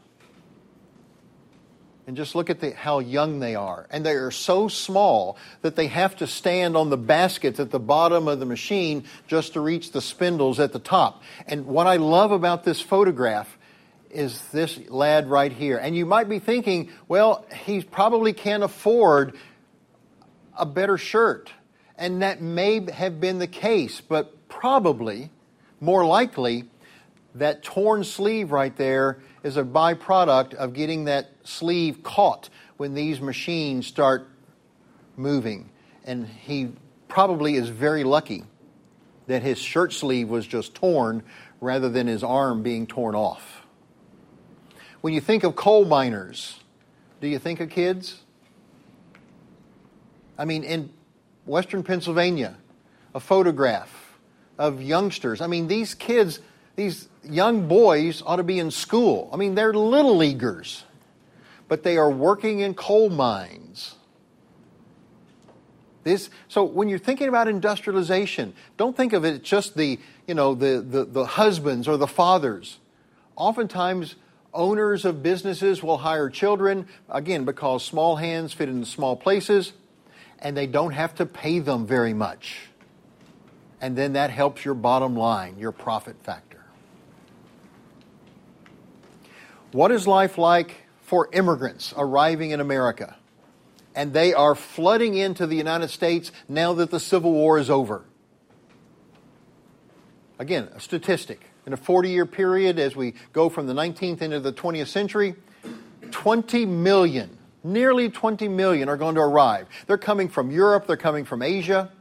And 2.07 2.15
just 2.15 2.35
look 2.35 2.49
at 2.49 2.61
the, 2.61 2.71
how 2.71 2.99
young 2.99 3.39
they 3.39 3.53
are. 3.53 3.85
And 3.91 4.05
they 4.05 4.13
are 4.13 4.31
so 4.31 4.69
small 4.69 5.37
that 5.61 5.75
they 5.75 5.87
have 5.87 6.15
to 6.17 6.25
stand 6.25 6.77
on 6.77 6.89
the 6.89 6.97
baskets 6.97 7.59
at 7.59 7.69
the 7.69 7.79
bottom 7.79 8.29
of 8.29 8.39
the 8.39 8.45
machine 8.45 9.03
just 9.27 9.53
to 9.53 9.59
reach 9.59 9.91
the 9.91 10.01
spindles 10.01 10.57
at 10.59 10.71
the 10.71 10.79
top. 10.79 11.21
And 11.47 11.67
what 11.67 11.85
I 11.85 11.97
love 11.97 12.31
about 12.31 12.63
this 12.63 12.79
photograph 12.79 13.57
is 14.09 14.41
this 14.51 14.79
lad 14.89 15.29
right 15.29 15.51
here. 15.51 15.77
And 15.77 15.95
you 15.95 16.05
might 16.05 16.29
be 16.29 16.39
thinking, 16.39 16.89
well, 17.07 17.45
he 17.53 17.81
probably 17.81 18.33
can't 18.33 18.63
afford 18.63 19.35
a 20.57 20.65
better 20.65 20.97
shirt. 20.97 21.51
And 21.97 22.21
that 22.21 22.41
may 22.41 22.91
have 22.91 23.19
been 23.19 23.39
the 23.39 23.47
case, 23.47 24.01
but 24.01 24.47
probably, 24.49 25.31
more 25.79 26.05
likely, 26.05 26.65
that 27.35 27.63
torn 27.63 28.03
sleeve 28.03 28.51
right 28.51 28.75
there 28.75 29.19
is 29.43 29.57
a 29.57 29.63
byproduct 29.63 30.53
of 30.55 30.73
getting 30.73 31.05
that 31.05 31.29
sleeve 31.43 32.03
caught 32.03 32.49
when 32.77 32.93
these 32.93 33.21
machines 33.21 33.87
start 33.87 34.27
moving. 35.15 35.69
And 36.03 36.27
he 36.27 36.69
probably 37.07 37.55
is 37.55 37.69
very 37.69 38.03
lucky 38.03 38.43
that 39.27 39.41
his 39.41 39.59
shirt 39.59 39.93
sleeve 39.93 40.29
was 40.29 40.47
just 40.47 40.73
torn 40.75 41.23
rather 41.59 41.89
than 41.89 42.07
his 42.07 42.23
arm 42.23 42.63
being 42.63 42.87
torn 42.87 43.15
off. 43.15 43.56
When 45.07 45.13
you 45.13 45.21
think 45.21 45.45
of 45.45 45.55
coal 45.55 45.85
miners, 45.85 46.59
do 47.21 47.29
you 47.29 47.39
think 47.39 47.61
of 47.61 47.69
kids? 47.69 48.23
I 50.37 50.43
mean, 50.43 50.65
in 50.65 50.89
western 51.45 51.81
Pennsylvania, 51.81 52.57
a 53.15 53.21
photograph 53.21 54.19
of 54.57 54.81
youngsters. 54.81 55.39
I 55.39 55.47
mean, 55.47 55.69
these 55.69 55.93
kids, 55.93 56.41
these 56.75 57.07
young 57.23 57.69
boys 57.69 58.21
ought 58.25 58.35
to 58.35 58.43
be 58.43 58.59
in 58.59 58.69
school. 58.69 59.29
I 59.31 59.37
mean, 59.37 59.55
they're 59.55 59.73
little 59.73 60.17
leaguers, 60.17 60.83
but 61.69 61.83
they 61.83 61.95
are 61.95 62.11
working 62.11 62.59
in 62.59 62.73
coal 62.73 63.09
mines. 63.09 63.95
This, 66.03 66.29
so 66.49 66.65
when 66.65 66.89
you're 66.89 66.99
thinking 66.99 67.29
about 67.29 67.47
industrialization, 67.47 68.53
don't 68.75 68.97
think 68.97 69.13
of 69.13 69.23
it 69.23 69.41
just 69.41 69.77
the, 69.77 69.99
you 70.27 70.33
know, 70.33 70.53
the, 70.53 70.81
the, 70.85 71.05
the 71.05 71.25
husbands 71.25 71.87
or 71.87 71.95
the 71.95 72.07
fathers. 72.07 72.79
Oftentimes, 73.37 74.17
owners 74.57 75.05
of 75.05 75.23
businesses 75.23 75.81
will 75.81 75.99
hire 75.99 76.29
children, 76.29 76.87
again, 77.07 77.45
because 77.45 77.85
small 77.85 78.17
hands 78.17 78.51
fit 78.51 78.67
into 78.67 78.85
small 78.85 79.15
places, 79.15 79.71
and 80.39 80.57
they 80.57 80.67
don't 80.67 80.91
have 80.91 81.15
to 81.15 81.25
pay 81.25 81.59
them 81.59 81.85
very 81.85 82.13
much. 82.13 82.67
And 83.79 83.95
then 83.95 84.13
that 84.13 84.31
helps 84.31 84.65
your 84.65 84.73
bottom 84.73 85.15
line, 85.15 85.59
your 85.59 85.71
profit 85.71 86.15
factor. 86.23 86.65
What 89.71 89.91
is 89.91 90.07
life 90.07 90.37
like 90.37 90.75
for 91.03 91.29
immigrants 91.31 91.93
arriving 91.95 92.51
in 92.51 92.59
America? 92.59 93.15
And 93.95 94.13
they 94.13 94.33
are 94.33 94.55
flooding 94.55 95.15
into 95.15 95.45
the 95.45 95.55
United 95.55 95.89
States 95.89 96.31
now 96.49 96.73
that 96.73 96.91
the 96.91 96.99
Civil 96.99 97.31
War 97.31 97.57
is 97.59 97.69
over. 97.69 98.03
Again, 100.39 100.69
a 100.75 100.79
statistic. 100.79 101.41
In 101.65 101.73
a 101.73 101.77
40 101.77 102.09
year 102.09 102.25
period, 102.25 102.79
as 102.79 102.95
we 102.95 103.13
go 103.33 103.49
from 103.49 103.67
the 103.67 103.73
19th 103.73 104.21
into 104.21 104.39
the 104.39 104.53
20th 104.53 104.87
century, 104.87 105.35
20 106.11 106.65
million 106.65 107.37
Nearly 107.63 108.09
20 108.09 108.47
million 108.47 108.87
are 108.87 108.97
going 108.97 109.15
to 109.15 109.21
arrive. 109.21 109.67
They're 109.87 109.97
coming 109.97 110.29
from 110.29 110.51
Europe, 110.51 110.87
they're 110.87 110.95
coming 110.95 111.25
from 111.25 111.41
Asia. 111.41 111.91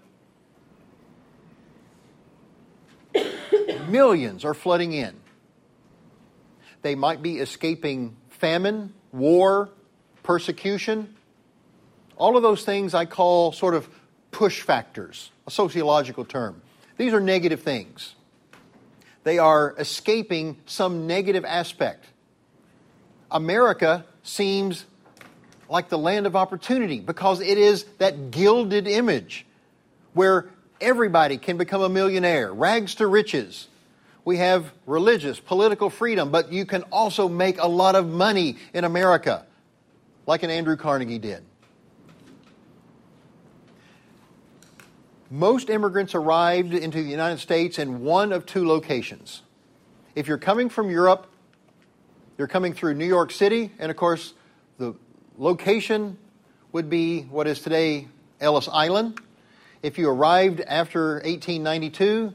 Millions 3.88 4.44
are 4.44 4.54
flooding 4.54 4.92
in. 4.92 5.16
They 6.82 6.94
might 6.94 7.22
be 7.22 7.38
escaping 7.38 8.16
famine, 8.28 8.92
war, 9.12 9.70
persecution. 10.22 11.16
All 12.16 12.36
of 12.36 12.42
those 12.42 12.64
things 12.64 12.94
I 12.94 13.06
call 13.06 13.52
sort 13.52 13.74
of 13.74 13.88
push 14.30 14.60
factors, 14.60 15.30
a 15.46 15.50
sociological 15.50 16.24
term. 16.24 16.60
These 16.96 17.12
are 17.12 17.20
negative 17.20 17.62
things. 17.62 18.14
They 19.26 19.40
are 19.40 19.74
escaping 19.76 20.56
some 20.66 21.08
negative 21.08 21.44
aspect. 21.44 22.04
America 23.28 24.04
seems 24.22 24.84
like 25.68 25.88
the 25.88 25.98
land 25.98 26.28
of 26.28 26.36
opportunity 26.36 27.00
because 27.00 27.40
it 27.40 27.58
is 27.58 27.86
that 27.98 28.30
gilded 28.30 28.86
image 28.86 29.44
where 30.12 30.48
everybody 30.80 31.38
can 31.38 31.56
become 31.56 31.82
a 31.82 31.88
millionaire, 31.88 32.54
rags 32.54 32.94
to 32.94 33.08
riches. 33.08 33.66
We 34.24 34.36
have 34.36 34.72
religious, 34.86 35.40
political 35.40 35.90
freedom, 35.90 36.30
but 36.30 36.52
you 36.52 36.64
can 36.64 36.82
also 36.92 37.28
make 37.28 37.58
a 37.60 37.66
lot 37.66 37.96
of 37.96 38.06
money 38.06 38.58
in 38.72 38.84
America, 38.84 39.44
like 40.28 40.44
an 40.44 40.50
Andrew 40.50 40.76
Carnegie 40.76 41.18
did. 41.18 41.42
Most 45.30 45.70
immigrants 45.70 46.14
arrived 46.14 46.72
into 46.72 47.02
the 47.02 47.08
United 47.08 47.40
States 47.40 47.78
in 47.78 48.02
one 48.02 48.32
of 48.32 48.46
two 48.46 48.66
locations. 48.66 49.42
If 50.14 50.28
you're 50.28 50.38
coming 50.38 50.68
from 50.68 50.88
Europe, 50.88 51.26
you're 52.38 52.46
coming 52.46 52.74
through 52.74 52.94
New 52.94 53.06
York 53.06 53.32
City, 53.32 53.72
and 53.78 53.90
of 53.90 53.96
course, 53.96 54.34
the 54.78 54.94
location 55.36 56.16
would 56.70 56.88
be 56.88 57.22
what 57.22 57.48
is 57.48 57.60
today 57.60 58.06
Ellis 58.40 58.68
Island. 58.68 59.18
If 59.82 59.98
you 59.98 60.08
arrived 60.08 60.60
after 60.60 61.14
1892, 61.14 62.32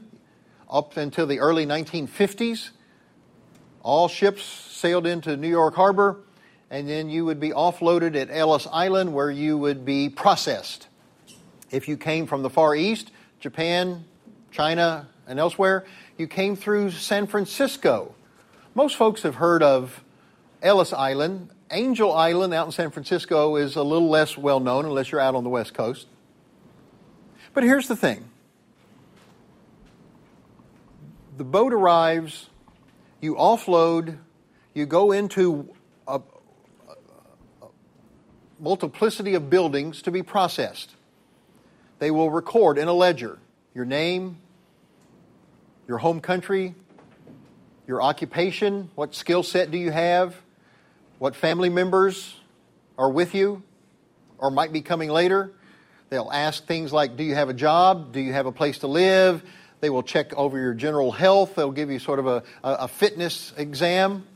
up 0.70 0.96
until 0.96 1.26
the 1.26 1.40
early 1.40 1.64
1950s, 1.64 2.70
all 3.82 4.08
ships 4.08 4.42
sailed 4.42 5.06
into 5.06 5.36
New 5.36 5.48
York 5.48 5.74
Harbor, 5.74 6.20
and 6.70 6.88
then 6.88 7.08
you 7.08 7.24
would 7.24 7.40
be 7.40 7.50
offloaded 7.50 8.16
at 8.16 8.28
Ellis 8.30 8.66
Island 8.70 9.14
where 9.14 9.30
you 9.30 9.56
would 9.56 9.84
be 9.84 10.08
processed. 10.08 10.88
If 11.72 11.88
you 11.88 11.96
came 11.96 12.26
from 12.26 12.42
the 12.42 12.50
Far 12.50 12.76
East, 12.76 13.10
Japan, 13.40 14.04
China, 14.50 15.08
and 15.26 15.40
elsewhere, 15.40 15.86
you 16.18 16.28
came 16.28 16.54
through 16.54 16.90
San 16.90 17.26
Francisco. 17.26 18.14
Most 18.74 18.96
folks 18.96 19.22
have 19.22 19.36
heard 19.36 19.62
of 19.62 20.04
Ellis 20.62 20.92
Island. 20.92 21.48
Angel 21.70 22.12
Island 22.12 22.52
out 22.52 22.66
in 22.66 22.72
San 22.72 22.90
Francisco 22.90 23.56
is 23.56 23.76
a 23.76 23.82
little 23.82 24.10
less 24.10 24.36
well 24.36 24.60
known 24.60 24.84
unless 24.84 25.10
you're 25.10 25.20
out 25.20 25.34
on 25.34 25.44
the 25.44 25.50
West 25.50 25.72
Coast. 25.72 26.06
But 27.54 27.64
here's 27.64 27.88
the 27.88 27.96
thing 27.96 28.28
the 31.38 31.44
boat 31.44 31.72
arrives, 31.72 32.50
you 33.22 33.34
offload, 33.36 34.18
you 34.74 34.84
go 34.84 35.12
into 35.12 35.74
a, 36.06 36.20
a 37.62 37.66
multiplicity 38.60 39.32
of 39.32 39.48
buildings 39.48 40.02
to 40.02 40.10
be 40.10 40.22
processed. 40.22 40.96
They 42.02 42.10
will 42.10 42.32
record 42.32 42.78
in 42.78 42.88
a 42.88 42.92
ledger 42.92 43.38
your 43.74 43.84
name, 43.84 44.38
your 45.86 45.98
home 45.98 46.20
country, 46.20 46.74
your 47.86 48.02
occupation, 48.02 48.90
what 48.96 49.14
skill 49.14 49.44
set 49.44 49.70
do 49.70 49.78
you 49.78 49.92
have, 49.92 50.34
what 51.20 51.36
family 51.36 51.68
members 51.68 52.34
are 52.98 53.08
with 53.08 53.36
you 53.36 53.62
or 54.36 54.50
might 54.50 54.72
be 54.72 54.80
coming 54.80 55.10
later. 55.10 55.52
They'll 56.10 56.32
ask 56.32 56.66
things 56.66 56.92
like 56.92 57.16
Do 57.16 57.22
you 57.22 57.36
have 57.36 57.48
a 57.48 57.54
job? 57.54 58.12
Do 58.12 58.18
you 58.18 58.32
have 58.32 58.46
a 58.46 58.52
place 58.52 58.78
to 58.78 58.88
live? 58.88 59.44
They 59.78 59.88
will 59.88 60.02
check 60.02 60.34
over 60.34 60.58
your 60.58 60.74
general 60.74 61.12
health. 61.12 61.54
They'll 61.54 61.70
give 61.70 61.88
you 61.88 62.00
sort 62.00 62.18
of 62.18 62.26
a, 62.26 62.42
a 62.64 62.88
fitness 62.88 63.52
exam. 63.56 64.26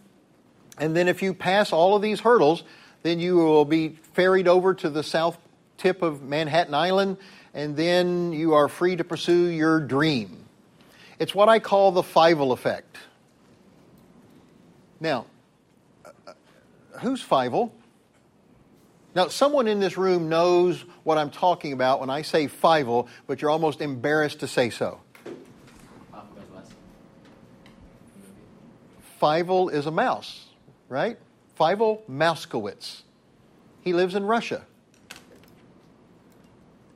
And 0.78 0.94
then 0.94 1.08
if 1.08 1.20
you 1.20 1.34
pass 1.34 1.72
all 1.72 1.96
of 1.96 2.02
these 2.02 2.20
hurdles, 2.20 2.62
then 3.02 3.18
you 3.18 3.34
will 3.38 3.64
be 3.64 3.98
ferried 4.12 4.46
over 4.46 4.72
to 4.72 4.88
the 4.88 5.02
south 5.02 5.36
tip 5.78 6.02
of 6.02 6.22
Manhattan 6.22 6.72
Island 6.72 7.16
and 7.56 7.74
then 7.74 8.34
you 8.34 8.52
are 8.52 8.68
free 8.68 8.96
to 8.96 9.02
pursue 9.02 9.46
your 9.46 9.80
dream. 9.80 10.44
It's 11.18 11.34
what 11.34 11.48
I 11.48 11.58
call 11.58 11.90
the 11.90 12.02
Fievel 12.02 12.52
effect. 12.52 12.98
Now, 15.00 15.24
uh, 16.04 16.32
who's 17.00 17.24
Fievel? 17.24 17.70
Now, 19.14 19.28
someone 19.28 19.68
in 19.68 19.80
this 19.80 19.96
room 19.96 20.28
knows 20.28 20.84
what 21.02 21.16
I'm 21.16 21.30
talking 21.30 21.72
about 21.72 21.98
when 21.98 22.10
I 22.10 22.20
say 22.20 22.46
Fievel, 22.46 23.08
but 23.26 23.40
you're 23.40 23.50
almost 23.50 23.80
embarrassed 23.80 24.40
to 24.40 24.46
say 24.46 24.68
so. 24.68 25.00
Fievel 29.18 29.72
is 29.72 29.86
a 29.86 29.90
mouse, 29.90 30.44
right? 30.90 31.18
Fievel 31.58 32.02
Mousekewitz. 32.06 33.00
He 33.80 33.94
lives 33.94 34.14
in 34.14 34.26
Russia 34.26 34.66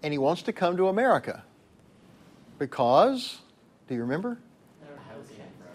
and 0.02 0.12
he 0.12 0.18
wants 0.18 0.42
to 0.42 0.52
come 0.52 0.76
to 0.76 0.88
America 0.88 1.42
because, 2.58 3.38
do 3.88 3.94
you 3.94 4.02
remember? 4.02 4.38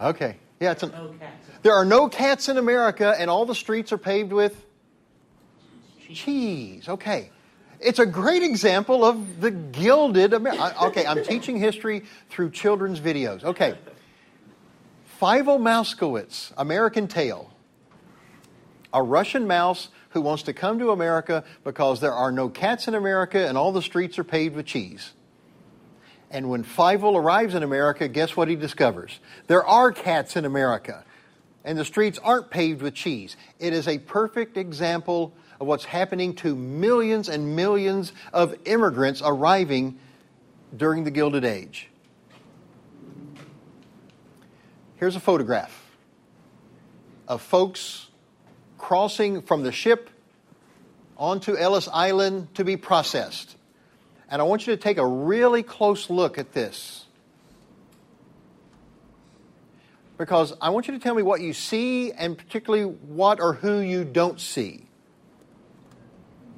Okay, 0.02 0.38
yeah, 0.60 0.72
it's 0.72 0.84
an. 0.84 1.20
There 1.62 1.74
are 1.74 1.86
no 1.86 2.10
cats 2.10 2.50
in 2.50 2.58
America, 2.58 3.16
and 3.18 3.30
all 3.30 3.46
the 3.46 3.56
streets 3.56 3.92
are 3.92 3.98
paved 3.98 4.34
with 4.34 4.66
cheese. 6.14 6.88
Okay, 6.88 7.32
it's 7.80 8.00
a 8.00 8.06
great 8.06 8.44
example 8.44 9.06
of 9.06 9.42
the 9.42 9.52
gilded 9.52 10.34
America. 10.34 10.86
Okay, 10.86 11.06
I'm 11.06 11.24
teaching 11.24 11.58
history 11.58 12.04
through 12.30 12.52
children's 12.52 13.00
videos. 13.00 13.44
Okay, 13.44 13.76
Fievel 15.22 15.60
Mousekewitz, 15.60 16.52
American 16.58 17.08
Tail, 17.08 17.52
a 18.94 19.02
Russian 19.02 19.48
mouse 19.48 19.90
who 20.16 20.22
wants 20.22 20.44
to 20.44 20.54
come 20.54 20.80
to 20.80 20.92
America 20.92 21.44
because 21.66 22.00
there 22.00 22.14
are 22.14 22.32
no 22.32 22.48
cats 22.48 22.88
in 22.88 22.96
America 22.96 23.48
and 23.48 23.58
all 23.58 23.74
the 23.74 23.82
streets 23.82 24.18
are 24.18 24.24
paved 24.24 24.56
with 24.56 24.66
cheese. 24.66 25.12
And 26.32 26.50
when 26.50 26.64
Fievel 26.64 27.16
arrives 27.16 27.54
in 27.54 27.64
America, 27.64 28.08
guess 28.08 28.36
what 28.36 28.48
he 28.48 28.56
discovers? 28.56 29.20
There 29.48 29.64
are 29.66 29.92
cats 29.92 30.38
in 30.38 30.46
America, 30.46 31.04
and 31.66 31.78
the 31.78 31.86
streets 31.86 32.18
aren't 32.24 32.50
paved 32.50 32.82
with 32.82 32.96
cheese. 32.96 33.36
It 33.60 33.74
is 33.74 33.88
a 33.88 34.00
perfect 34.00 34.56
example 34.58 35.34
of 35.60 35.68
what's 35.68 35.86
happening 35.86 36.34
to 36.38 36.56
millions 36.56 37.28
and 37.28 37.56
millions 37.56 38.14
of 38.34 38.56
immigrants 38.66 39.22
arriving 39.24 40.00
during 40.76 41.04
the 41.04 41.12
Gilded 41.12 41.44
Age. 41.44 41.90
Here's 44.96 45.18
a 45.18 45.20
photograph 45.20 45.86
of 47.28 47.42
folks 47.42 48.08
crossing 48.78 49.42
from 49.42 49.64
the 49.64 49.72
ship 49.72 50.10
onto 51.18 51.56
Ellis 51.56 51.88
Island 51.92 52.54
to 52.56 52.64
be 52.64 52.78
processed. 52.78 53.56
And 54.30 54.42
I 54.42 54.46
want 54.46 54.68
you 54.68 54.76
to 54.76 54.82
take 54.82 54.98
a 54.98 55.06
really 55.06 55.64
close 55.64 56.10
look 56.10 56.38
at 56.38 56.54
this. 56.54 57.06
Because 60.18 60.54
I 60.62 60.70
want 60.70 60.88
you 60.88 60.94
to 60.94 61.00
tell 61.00 61.14
me 61.14 61.24
what 61.24 61.42
you 61.42 61.54
see 61.54 62.12
and 62.12 62.38
particularly 62.38 62.86
what 62.86 63.40
or 63.40 63.54
who 63.54 63.80
you 63.80 64.06
don't 64.06 64.40
see. 64.40 64.86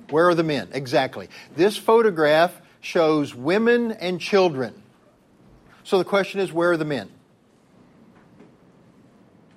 Where 0.10 0.30
are 0.30 0.36
the 0.36 0.44
men? 0.44 0.70
Exactly. 0.72 1.28
This 1.56 1.76
photograph 1.76 2.62
shows 2.82 3.36
women 3.36 3.92
and 3.92 4.22
children. 4.22 4.82
So 5.84 5.98
the 5.98 6.06
question 6.06 6.40
is 6.40 6.54
where 6.54 6.72
are 6.72 6.78
the 6.78 6.86
men? 6.86 7.10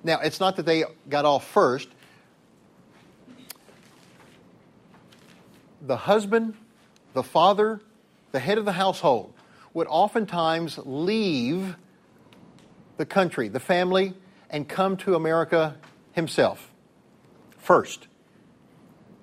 Now, 0.03 0.21
it's 0.21 0.41
not 0.41 0.57
that 0.57 0.65
they 0.65 0.85
got 1.09 1.25
off 1.25 1.47
first, 1.47 1.89
the 5.91 5.97
husband, 5.97 6.55
the 7.15 7.23
father, 7.25 7.81
the 8.31 8.39
head 8.39 8.59
of 8.59 8.65
the 8.65 8.71
household 8.71 9.35
would 9.75 9.89
oftentimes 9.89 10.79
leave 10.85 11.75
the 12.97 13.05
country, 13.05 13.49
the 13.49 13.59
family, 13.59 14.15
and 14.51 14.69
come 14.69 14.97
to 14.97 15.17
America 15.17 15.77
himself. 16.13 16.71
First, 17.59 18.07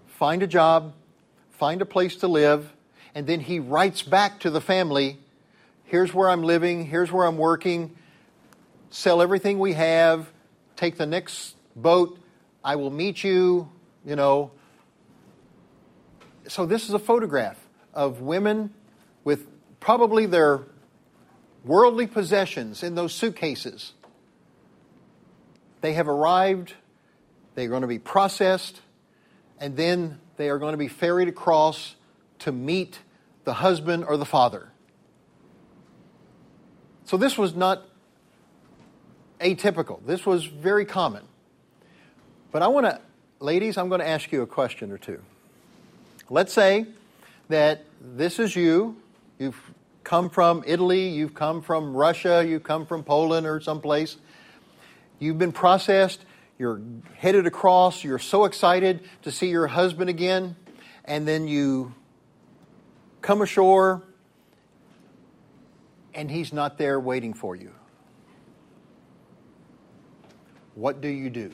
find 0.07 0.43
a 0.43 0.47
job, 0.47 0.93
find 1.51 1.81
a 1.81 1.85
place 1.85 2.17
to 2.17 2.27
live, 2.27 2.73
and 3.15 3.25
then 3.25 3.39
he 3.39 3.61
writes 3.61 4.01
back 4.01 4.41
to 4.41 4.49
the 4.49 4.59
family 4.59 5.19
here's 5.85 6.13
where 6.13 6.27
I'm 6.27 6.43
living, 6.43 6.85
here's 6.85 7.13
where 7.13 7.25
I'm 7.25 7.37
working, 7.37 7.95
sell 8.89 9.21
everything 9.21 9.57
we 9.57 9.71
have, 9.71 10.29
take 10.75 10.97
the 10.97 11.05
next 11.05 11.55
boat, 11.77 12.19
I 12.61 12.75
will 12.75 12.91
meet 12.91 13.23
you, 13.23 13.71
you 14.05 14.17
know, 14.17 14.51
so 16.47 16.65
this 16.65 16.87
is 16.87 16.93
a 16.93 16.99
photograph 16.99 17.57
of 17.93 18.21
women 18.21 18.73
with 19.23 19.47
probably 19.79 20.25
their 20.25 20.61
worldly 21.63 22.07
possessions 22.07 22.83
in 22.83 22.95
those 22.95 23.13
suitcases. 23.13 23.93
They 25.81 25.93
have 25.93 26.07
arrived, 26.07 26.73
they're 27.55 27.69
going 27.69 27.81
to 27.81 27.87
be 27.87 27.99
processed, 27.99 28.81
and 29.59 29.75
then 29.75 30.19
they 30.37 30.49
are 30.49 30.57
going 30.57 30.73
to 30.73 30.77
be 30.77 30.87
ferried 30.87 31.27
across 31.27 31.95
to 32.39 32.51
meet 32.51 32.99
the 33.43 33.53
husband 33.53 34.05
or 34.05 34.17
the 34.17 34.25
father. 34.25 34.71
So 37.05 37.17
this 37.17 37.37
was 37.37 37.55
not 37.55 37.83
atypical. 39.39 40.05
This 40.05 40.25
was 40.25 40.45
very 40.45 40.85
common. 40.85 41.23
But 42.51 42.61
I 42.61 42.67
want 42.67 42.85
to, 42.85 42.99
ladies, 43.39 43.77
I'm 43.77 43.89
going 43.89 44.01
to 44.01 44.07
ask 44.07 44.31
you 44.31 44.41
a 44.41 44.47
question 44.47 44.91
or 44.91 44.97
two. 44.97 45.21
Let's 46.29 46.51
say 46.51 46.85
that 47.47 47.85
this 48.01 48.37
is 48.37 48.55
you. 48.55 48.97
You've 49.39 49.59
come 50.03 50.29
from 50.29 50.63
Italy, 50.65 51.07
you've 51.09 51.33
come 51.33 51.61
from 51.61 51.95
Russia, 51.95 52.45
you've 52.45 52.63
come 52.63 52.85
from 52.85 53.03
Poland 53.03 53.47
or 53.47 53.61
someplace. 53.61 54.17
You've 55.19 55.37
been 55.37 55.51
processed, 55.51 56.25
you're 56.59 56.81
headed 57.15 57.47
across, 57.47 58.03
you're 58.03 58.19
so 58.19 58.45
excited 58.45 59.01
to 59.23 59.31
see 59.31 59.47
your 59.47 59.67
husband 59.67 60.09
again, 60.09 60.55
and 61.05 61.27
then 61.27 61.47
you 61.47 61.93
come 63.21 63.41
ashore 63.41 64.03
and 66.13 66.29
he's 66.29 66.51
not 66.51 66.77
there 66.77 66.99
waiting 66.99 67.33
for 67.33 67.55
you. 67.55 67.71
What 70.75 70.99
do 70.99 71.07
you 71.07 71.29
do? 71.29 71.51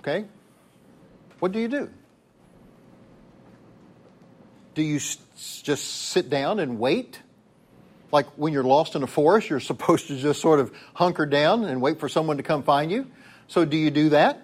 Okay? 0.00 0.26
What 1.40 1.52
do 1.52 1.58
you 1.58 1.68
do? 1.68 1.90
Do 4.74 4.82
you 4.82 4.98
just 4.98 5.84
sit 6.10 6.30
down 6.30 6.60
and 6.60 6.78
wait? 6.78 7.20
Like 8.12 8.26
when 8.36 8.52
you're 8.52 8.62
lost 8.62 8.94
in 8.94 9.02
a 9.02 9.06
forest, 9.06 9.50
you're 9.50 9.60
supposed 9.60 10.06
to 10.08 10.16
just 10.16 10.40
sort 10.40 10.60
of 10.60 10.72
hunker 10.94 11.26
down 11.26 11.64
and 11.64 11.82
wait 11.82 11.98
for 11.98 12.08
someone 12.08 12.36
to 12.36 12.42
come 12.42 12.62
find 12.62 12.92
you. 12.92 13.10
So, 13.48 13.64
do 13.64 13.76
you 13.76 13.90
do 13.90 14.10
that? 14.10 14.40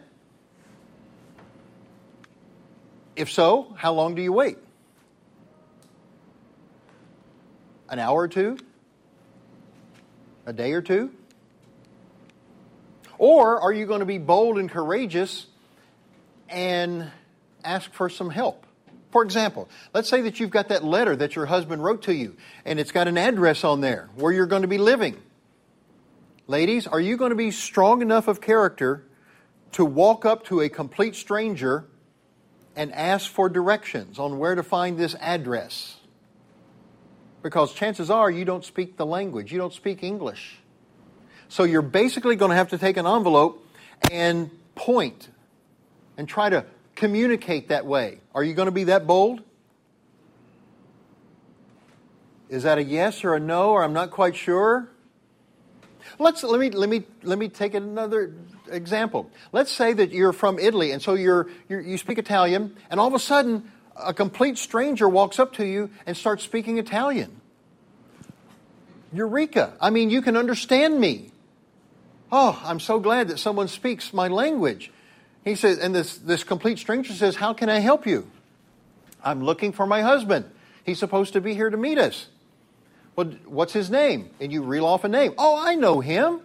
If 3.14 3.30
so, 3.30 3.74
how 3.78 3.92
long 3.92 4.14
do 4.14 4.22
you 4.22 4.32
wait? 4.32 4.58
An 7.88 7.98
hour 7.98 8.22
or 8.22 8.28
two? 8.28 8.58
A 10.44 10.52
day 10.52 10.72
or 10.72 10.82
two? 10.82 11.12
Or 13.16 13.60
are 13.60 13.72
you 13.72 13.86
going 13.86 14.00
to 14.00 14.06
be 14.06 14.18
bold 14.18 14.58
and 14.58 14.70
courageous 14.70 15.46
and 16.48 17.10
ask 17.64 17.92
for 17.92 18.08
some 18.08 18.30
help? 18.30 18.66
For 19.10 19.22
example, 19.22 19.68
let's 19.94 20.08
say 20.08 20.20
that 20.22 20.40
you've 20.40 20.50
got 20.50 20.68
that 20.68 20.84
letter 20.84 21.16
that 21.16 21.36
your 21.36 21.46
husband 21.46 21.82
wrote 21.82 22.02
to 22.02 22.14
you 22.14 22.36
and 22.64 22.78
it's 22.78 22.92
got 22.92 23.08
an 23.08 23.16
address 23.16 23.64
on 23.64 23.80
there 23.80 24.08
where 24.16 24.32
you're 24.32 24.46
going 24.46 24.62
to 24.62 24.68
be 24.68 24.78
living. 24.78 25.16
Ladies, 26.46 26.86
are 26.86 27.00
you 27.00 27.16
going 27.16 27.30
to 27.30 27.36
be 27.36 27.50
strong 27.50 28.02
enough 28.02 28.28
of 28.28 28.40
character 28.40 29.04
to 29.72 29.84
walk 29.84 30.24
up 30.24 30.44
to 30.46 30.60
a 30.60 30.68
complete 30.68 31.16
stranger 31.16 31.86
and 32.76 32.92
ask 32.92 33.30
for 33.30 33.48
directions 33.48 34.18
on 34.18 34.38
where 34.38 34.54
to 34.54 34.62
find 34.62 34.98
this 34.98 35.14
address? 35.20 35.96
Because 37.42 37.72
chances 37.72 38.10
are 38.10 38.30
you 38.30 38.44
don't 38.44 38.64
speak 38.64 38.96
the 38.96 39.06
language, 39.06 39.50
you 39.50 39.58
don't 39.58 39.72
speak 39.72 40.02
English. 40.02 40.58
So 41.48 41.64
you're 41.64 41.82
basically 41.82 42.36
going 42.36 42.50
to 42.50 42.56
have 42.56 42.70
to 42.70 42.78
take 42.78 42.96
an 42.96 43.06
envelope 43.06 43.64
and 44.10 44.50
point 44.74 45.28
and 46.16 46.28
try 46.28 46.48
to 46.48 46.64
communicate 46.94 47.68
that 47.68 47.86
way. 47.86 48.20
Are 48.34 48.42
you 48.42 48.54
going 48.54 48.66
to 48.66 48.72
be 48.72 48.84
that 48.84 49.06
bold? 49.06 49.42
Is 52.48 52.62
that 52.62 52.78
a 52.78 52.84
yes 52.84 53.24
or 53.24 53.34
a 53.34 53.40
no, 53.40 53.70
or 53.70 53.82
I'm 53.82 53.92
not 53.92 54.10
quite 54.10 54.36
sure? 54.36 54.88
Let's 56.18 56.42
let 56.44 56.60
me 56.60 56.70
let 56.70 56.88
me 56.88 57.04
let 57.24 57.38
me 57.38 57.48
take 57.48 57.74
another 57.74 58.32
example. 58.70 59.30
Let's 59.52 59.72
say 59.72 59.92
that 59.92 60.12
you're 60.12 60.32
from 60.32 60.58
Italy, 60.58 60.92
and 60.92 61.02
so 61.02 61.14
you're, 61.14 61.48
you're 61.68 61.80
you 61.80 61.98
speak 61.98 62.18
Italian, 62.18 62.76
and 62.90 63.00
all 63.00 63.08
of 63.08 63.14
a 63.14 63.18
sudden 63.18 63.70
a 63.96 64.14
complete 64.14 64.58
stranger 64.58 65.08
walks 65.08 65.38
up 65.38 65.54
to 65.54 65.66
you 65.66 65.90
and 66.06 66.16
starts 66.16 66.44
speaking 66.44 66.78
Italian. 66.78 67.40
Eureka! 69.12 69.74
I 69.80 69.90
mean, 69.90 70.10
you 70.10 70.22
can 70.22 70.36
understand 70.36 71.00
me. 71.00 71.30
Oh, 72.30 72.60
I'm 72.64 72.80
so 72.80 72.98
glad 72.98 73.28
that 73.28 73.38
someone 73.38 73.68
speaks 73.68 74.12
my 74.12 74.28
language. 74.28 74.90
He 75.46 75.54
says, 75.54 75.78
and 75.78 75.94
this, 75.94 76.18
this 76.18 76.42
complete 76.42 76.76
stranger 76.80 77.12
says, 77.12 77.36
How 77.36 77.52
can 77.52 77.68
I 77.68 77.78
help 77.78 78.04
you? 78.04 78.28
I'm 79.22 79.44
looking 79.44 79.72
for 79.72 79.86
my 79.86 80.02
husband. 80.02 80.44
He's 80.82 80.98
supposed 80.98 81.34
to 81.34 81.40
be 81.40 81.54
here 81.54 81.70
to 81.70 81.76
meet 81.76 81.98
us. 81.98 82.26
Well, 83.14 83.28
what's 83.46 83.72
his 83.72 83.88
name? 83.88 84.30
And 84.40 84.52
you 84.52 84.62
reel 84.62 84.84
off 84.84 85.04
a 85.04 85.08
name. 85.08 85.34
Oh, 85.38 85.56
I 85.56 85.76
know 85.76 86.00
him. 86.00 86.40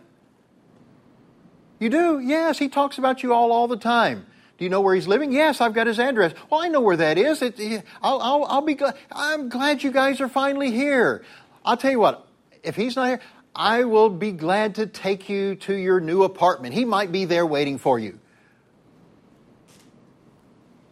You 1.79 1.89
do? 1.89 2.19
Yes, 2.19 2.59
he 2.59 2.69
talks 2.69 2.99
about 2.99 3.23
you 3.23 3.33
all 3.33 3.51
all 3.51 3.67
the 3.67 3.75
time. 3.75 4.27
Do 4.59 4.65
you 4.65 4.69
know 4.69 4.81
where 4.81 4.93
he's 4.93 5.07
living? 5.07 5.31
Yes, 5.31 5.61
I've 5.61 5.73
got 5.73 5.87
his 5.87 5.97
address. 5.97 6.35
Well, 6.51 6.61
I 6.61 6.67
know 6.67 6.81
where 6.81 6.97
that 6.97 7.17
is. 7.17 7.41
It, 7.41 7.83
I'll, 8.03 8.21
I'll, 8.21 8.45
I'll 8.45 8.61
be 8.61 8.75
glad. 8.75 8.95
I'm 9.11 9.49
glad 9.49 9.81
you 9.81 9.91
guys 9.91 10.21
are 10.21 10.29
finally 10.29 10.69
here. 10.69 11.25
I'll 11.65 11.75
tell 11.75 11.89
you 11.89 11.99
what, 11.99 12.27
if 12.61 12.75
he's 12.75 12.95
not 12.95 13.07
here, 13.07 13.21
I 13.55 13.83
will 13.85 14.11
be 14.11 14.31
glad 14.31 14.75
to 14.75 14.85
take 14.85 15.27
you 15.27 15.55
to 15.55 15.73
your 15.73 15.99
new 15.99 16.21
apartment. 16.21 16.75
He 16.75 16.85
might 16.85 17.11
be 17.11 17.25
there 17.25 17.47
waiting 17.47 17.79
for 17.79 17.97
you. 17.97 18.19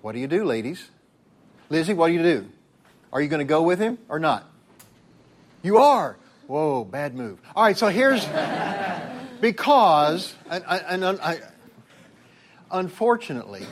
What 0.01 0.13
do 0.13 0.19
you 0.19 0.27
do, 0.27 0.45
ladies? 0.45 0.89
Lizzie, 1.69 1.93
what 1.93 2.07
do 2.07 2.13
you 2.13 2.23
do? 2.23 2.49
Are 3.11 3.21
you 3.21 3.27
going 3.27 3.39
to 3.39 3.45
go 3.45 3.63
with 3.63 3.79
him 3.79 3.97
or 4.07 4.19
not? 4.19 4.49
You 5.61 5.77
are. 5.77 6.17
Whoa, 6.47 6.83
bad 6.83 7.15
move. 7.15 7.39
All 7.55 7.63
right, 7.63 7.77
so 7.77 7.87
here's 7.89 8.25
because, 9.41 10.33
and, 10.49 10.63
and, 10.67 11.03
and 11.03 11.21
I, 11.21 11.39
unfortunately, 12.71 13.65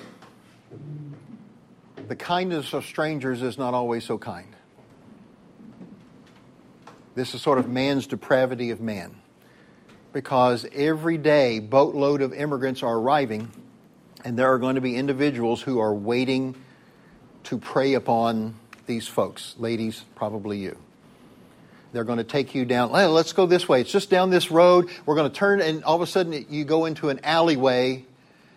the 2.07 2.15
kindness 2.15 2.73
of 2.73 2.85
strangers 2.85 3.41
is 3.41 3.57
not 3.57 3.73
always 3.73 4.03
so 4.03 4.17
kind. 4.17 4.53
This 7.15 7.33
is 7.33 7.41
sort 7.41 7.57
of 7.57 7.67
man's 7.67 8.05
depravity 8.05 8.69
of 8.69 8.79
man. 8.79 9.15
Because 10.13 10.65
every 10.73 11.17
day, 11.17 11.59
boatload 11.59 12.21
of 12.21 12.33
immigrants 12.33 12.83
are 12.83 12.95
arriving, 12.95 13.51
and 14.27 14.37
there 14.37 14.51
are 14.51 14.57
going 14.57 14.75
to 14.75 14.81
be 14.81 14.97
individuals 14.97 15.61
who 15.61 15.79
are 15.79 15.93
waiting 15.93 16.53
to 17.45 17.57
prey 17.57 17.93
upon 17.93 18.55
these 18.85 19.07
folks. 19.07 19.55
Ladies, 19.57 20.03
probably 20.15 20.57
you. 20.57 20.77
They're 21.93 22.03
going 22.03 22.17
to 22.17 22.25
take 22.25 22.53
you 22.53 22.65
down. 22.65 22.91
Let's 22.91 23.31
go 23.31 23.45
this 23.45 23.69
way. 23.69 23.79
It's 23.79 23.89
just 23.89 24.09
down 24.09 24.29
this 24.29 24.51
road. 24.51 24.89
We're 25.05 25.15
going 25.15 25.31
to 25.31 25.33
turn, 25.33 25.61
and 25.61 25.81
all 25.85 25.95
of 25.95 26.01
a 26.01 26.07
sudden 26.07 26.45
you 26.49 26.65
go 26.65 26.83
into 26.83 27.07
an 27.07 27.21
alleyway, 27.23 28.05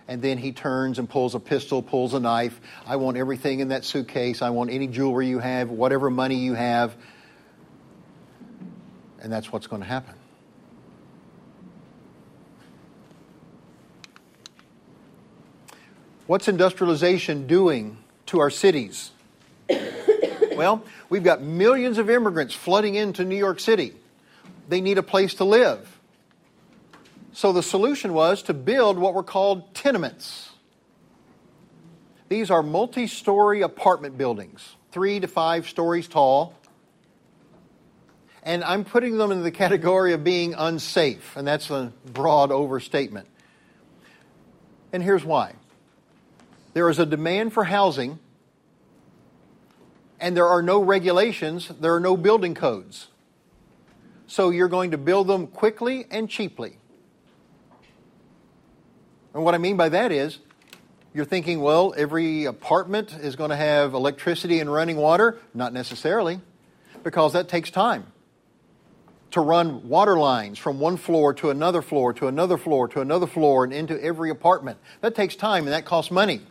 and 0.09 0.21
then 0.21 0.39
he 0.39 0.51
turns 0.51 0.99
and 0.99 1.09
pulls 1.09 1.37
a 1.37 1.41
pistol, 1.41 1.83
pulls 1.83 2.15
a 2.15 2.21
knife. 2.21 2.61
I 2.85 2.97
want 2.97 3.17
everything 3.17 3.61
in 3.61 3.69
that 3.69 3.85
suitcase. 3.85 4.43
I 4.43 4.51
want 4.51 4.71
any 4.71 4.89
jewelry 4.89 5.29
you 5.29 5.39
have, 5.39 5.71
whatever 5.71 6.11
money 6.11 6.39
you 6.39 6.55
have. 6.55 6.97
And 9.23 9.33
that's 9.33 9.53
what's 9.53 9.69
going 9.69 9.83
to 9.83 9.89
happen. 9.89 10.17
What's 16.31 16.47
industrialization 16.47 17.49
doing 17.49 17.99
to 18.27 18.39
our 18.39 18.51
cities? 18.51 19.11
well, 20.53 20.85
we've 21.09 21.25
got 21.25 21.43
millions 21.43 21.99
of 21.99 22.09
immigrants 22.09 22.55
flooding 22.55 22.95
into 22.95 23.25
New 23.25 23.37
York 23.37 23.59
City. 23.59 23.95
They 24.69 24.81
need 24.81 24.97
a 24.97 25.03
place 25.03 25.35
to 25.35 25.45
live. 25.45 25.99
So 27.33 27.53
the 27.53 27.65
solution 27.65 28.13
was 28.13 28.45
to 28.45 28.55
build 28.55 28.97
what 28.97 29.13
were 29.13 29.25
called 29.25 29.75
tenements. 29.75 30.51
These 32.29 32.49
are 32.49 32.63
multi 32.63 33.09
story 33.09 33.63
apartment 33.63 34.17
buildings, 34.17 34.77
three 34.93 35.19
to 35.19 35.27
five 35.27 35.69
stories 35.69 36.07
tall. 36.07 36.55
And 38.45 38.63
I'm 38.63 38.85
putting 38.85 39.19
them 39.19 39.33
in 39.33 39.43
the 39.43 39.51
category 39.65 40.13
of 40.13 40.23
being 40.23 40.55
unsafe, 40.55 41.37
and 41.37 41.45
that's 41.45 41.71
a 41.71 41.93
broad 42.07 42.53
overstatement. 42.53 43.27
And 44.93 45.03
here's 45.03 45.25
why 45.25 45.55
there 46.73 46.89
is 46.89 46.99
a 46.99 47.07
demand 47.07 47.53
for 47.53 47.65
housing, 47.65 48.19
and 50.21 50.37
there 50.37 50.47
are 50.47 50.63
no 50.63 50.83
regulations, 50.83 51.69
there 51.81 51.95
are 51.95 52.01
no 52.01 52.17
building 52.17 52.55
codes. 52.55 53.09
So 54.27 54.51
you're 54.51 54.69
going 54.69 54.93
to 54.93 54.99
build 54.99 55.27
them 55.27 55.49
quickly 55.49 56.07
and 56.11 56.29
cheaply. 56.29 56.79
And 59.35 59.45
what 59.45 59.55
I 59.55 59.59
mean 59.59 59.77
by 59.77 59.89
that 59.89 60.13
is, 60.13 60.39
you're 61.13 61.25
thinking, 61.25 61.61
well, 61.61 61.93
every 61.97 62.45
apartment 62.45 63.13
is 63.21 63.35
going 63.35 63.51
to 63.51 63.57
have 63.57 63.95
electricity 63.95 64.61
and 64.61 64.73
running 64.73 64.97
water. 64.97 65.39
Not 65.55 65.73
necessarily, 65.73 66.41
because 67.03 67.33
that 67.33 67.49
takes 67.49 67.71
time. 67.71 68.07
To 69.33 69.41
run 69.41 69.89
water 69.89 70.17
lines 70.19 70.59
from 70.59 70.79
one 70.81 70.97
floor 70.97 71.35
to 71.35 71.51
another 71.51 71.83
floor 71.83 72.13
to 72.15 72.29
another 72.29 72.59
floor 72.59 72.89
to 72.89 73.01
another 73.01 73.27
floor 73.27 73.65
and 73.65 73.73
into 73.73 74.01
every 74.03 74.31
apartment. 74.31 74.79
That 75.01 75.15
takes 75.15 75.35
time 75.35 75.65
and 75.65 75.73
that 75.73 75.85
costs 75.85 76.11
money. 76.11 76.43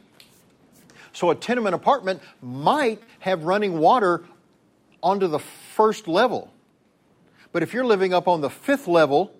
So 1.14 1.30
a 1.30 1.36
tenement 1.36 1.76
apartment 1.76 2.22
might 2.42 3.02
have 3.20 3.44
running 3.44 3.80
water 3.80 4.24
onto 5.02 5.28
the 5.28 5.40
first 5.40 6.08
level. 6.08 6.52
But 7.52 7.64
if 7.64 7.74
you're 7.74 7.86
living 7.86 8.14
up 8.14 8.28
on 8.28 8.42
the 8.42 8.50
fifth 8.50 8.88
level, 8.88 9.34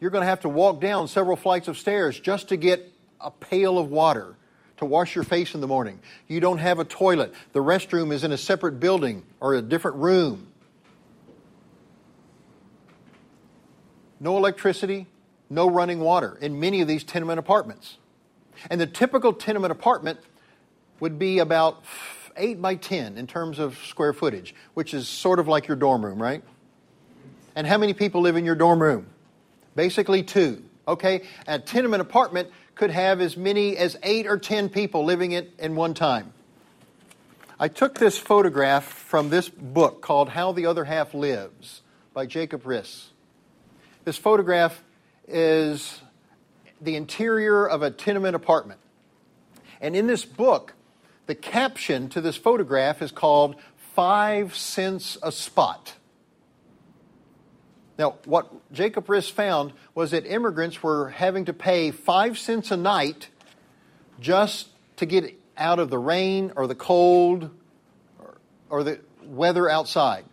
you're 0.00 0.10
going 0.10 0.22
to 0.22 0.28
have 0.28 0.40
to 0.40 0.48
walk 0.48 0.80
down 0.80 1.08
several 1.08 1.36
flights 1.36 1.68
of 1.68 1.78
stairs 1.78 2.18
just 2.18 2.48
to 2.48 2.56
get 2.56 2.92
a 3.20 3.30
pail 3.30 3.78
of 3.78 3.90
water 3.90 4.36
to 4.78 4.84
wash 4.84 5.14
your 5.14 5.24
face 5.24 5.54
in 5.54 5.60
the 5.60 5.66
morning. 5.66 6.00
You 6.28 6.40
don't 6.40 6.58
have 6.58 6.78
a 6.78 6.84
toilet. 6.84 7.34
The 7.52 7.60
restroom 7.60 8.12
is 8.12 8.24
in 8.24 8.32
a 8.32 8.36
separate 8.36 8.78
building 8.78 9.24
or 9.40 9.54
a 9.54 9.62
different 9.62 9.98
room. 9.98 10.48
No 14.20 14.36
electricity, 14.36 15.06
no 15.48 15.68
running 15.68 16.00
water 16.00 16.38
in 16.40 16.58
many 16.58 16.80
of 16.80 16.88
these 16.88 17.04
tenement 17.04 17.38
apartments. 17.38 17.98
And 18.70 18.80
the 18.80 18.86
typical 18.86 19.32
tenement 19.32 19.72
apartment 19.72 20.20
would 21.00 21.18
be 21.18 21.38
about 21.38 21.84
8 22.36 22.60
by 22.60 22.74
10 22.76 23.18
in 23.18 23.26
terms 23.26 23.58
of 23.58 23.78
square 23.86 24.12
footage, 24.12 24.54
which 24.74 24.94
is 24.94 25.08
sort 25.08 25.38
of 25.38 25.48
like 25.48 25.68
your 25.68 25.76
dorm 25.76 26.04
room, 26.04 26.22
right? 26.22 26.42
And 27.54 27.66
how 27.66 27.78
many 27.78 27.94
people 27.94 28.20
live 28.20 28.36
in 28.36 28.44
your 28.44 28.54
dorm 28.54 28.82
room? 28.82 29.06
Basically, 29.74 30.22
two. 30.22 30.62
Okay? 30.86 31.22
A 31.46 31.58
tenement 31.58 32.00
apartment 32.00 32.50
could 32.74 32.90
have 32.90 33.20
as 33.20 33.36
many 33.36 33.76
as 33.76 33.96
8 34.02 34.26
or 34.26 34.38
10 34.38 34.68
people 34.68 35.04
living 35.04 35.32
it 35.32 35.52
in 35.58 35.74
one 35.74 35.94
time. 35.94 36.32
I 37.58 37.68
took 37.68 37.98
this 37.98 38.18
photograph 38.18 38.84
from 38.84 39.30
this 39.30 39.48
book 39.48 40.02
called 40.02 40.28
How 40.28 40.52
the 40.52 40.66
Other 40.66 40.84
Half 40.84 41.14
Lives 41.14 41.80
by 42.12 42.26
Jacob 42.26 42.64
Riis. 42.64 43.06
This 44.04 44.18
photograph 44.18 44.82
is 45.26 46.00
the 46.82 46.96
interior 46.96 47.66
of 47.66 47.82
a 47.82 47.90
tenement 47.90 48.36
apartment. 48.36 48.78
And 49.80 49.96
in 49.96 50.06
this 50.06 50.24
book, 50.24 50.74
the 51.26 51.34
caption 51.34 52.08
to 52.10 52.20
this 52.20 52.36
photograph 52.36 53.02
is 53.02 53.12
called 53.12 53.56
Five 53.94 54.54
Cents 54.56 55.18
a 55.22 55.32
Spot. 55.32 55.94
Now, 57.98 58.16
what 58.26 58.72
Jacob 58.72 59.06
Riis 59.06 59.30
found 59.30 59.72
was 59.94 60.10
that 60.10 60.26
immigrants 60.26 60.82
were 60.82 61.08
having 61.10 61.46
to 61.46 61.52
pay 61.52 61.90
five 61.90 62.38
cents 62.38 62.70
a 62.70 62.76
night 62.76 63.28
just 64.20 64.68
to 64.96 65.06
get 65.06 65.34
out 65.56 65.78
of 65.78 65.88
the 65.88 65.98
rain 65.98 66.52
or 66.56 66.66
the 66.66 66.74
cold 66.74 67.50
or, 68.18 68.38
or 68.68 68.84
the 68.84 69.00
weather 69.24 69.68
outside. 69.68 70.24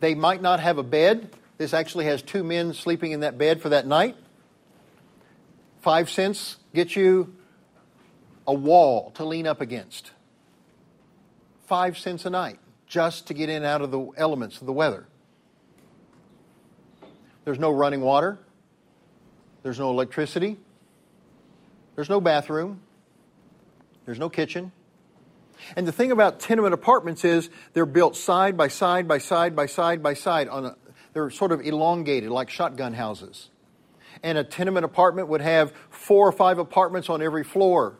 They 0.00 0.14
might 0.14 0.42
not 0.42 0.60
have 0.60 0.76
a 0.76 0.82
bed. 0.82 1.30
This 1.56 1.72
actually 1.72 2.04
has 2.06 2.20
two 2.20 2.44
men 2.44 2.74
sleeping 2.74 3.12
in 3.12 3.20
that 3.20 3.38
bed 3.38 3.62
for 3.62 3.70
that 3.70 3.86
night. 3.86 4.16
Five 5.80 6.10
cents 6.10 6.56
gets 6.74 6.94
you 6.94 7.34
a 8.46 8.54
wall 8.54 9.10
to 9.12 9.24
lean 9.24 9.46
up 9.46 9.60
against. 9.60 10.12
Five 11.66 11.96
cents 11.96 12.26
a 12.26 12.30
night 12.30 12.58
just 12.86 13.26
to 13.28 13.34
get 13.34 13.48
in 13.48 13.64
out 13.64 13.80
of 13.80 13.90
the 13.90 14.10
elements 14.16 14.60
of 14.60 14.66
the 14.66 14.72
weather. 14.72 15.06
There's 17.44 17.58
no 17.58 17.70
running 17.70 18.00
water. 18.00 18.38
There's 19.62 19.78
no 19.78 19.90
electricity. 19.90 20.58
There's 21.94 22.10
no 22.10 22.20
bathroom. 22.20 22.80
There's 24.04 24.18
no 24.18 24.28
kitchen. 24.28 24.72
And 25.76 25.86
the 25.86 25.92
thing 25.92 26.12
about 26.12 26.40
tenement 26.40 26.74
apartments 26.74 27.24
is 27.24 27.48
they're 27.72 27.86
built 27.86 28.16
side 28.16 28.56
by 28.56 28.68
side 28.68 29.08
by 29.08 29.18
side 29.18 29.54
by 29.56 29.66
side 29.66 30.02
by 30.02 30.14
side 30.14 30.48
on 30.48 30.66
a, 30.66 30.76
they're 31.12 31.30
sort 31.30 31.52
of 31.52 31.60
elongated 31.60 32.30
like 32.30 32.50
shotgun 32.50 32.92
houses. 32.92 33.50
And 34.22 34.36
a 34.36 34.44
tenement 34.44 34.84
apartment 34.84 35.28
would 35.28 35.40
have 35.40 35.72
four 35.90 36.28
or 36.28 36.32
five 36.32 36.58
apartments 36.58 37.08
on 37.08 37.22
every 37.22 37.44
floor. 37.44 37.96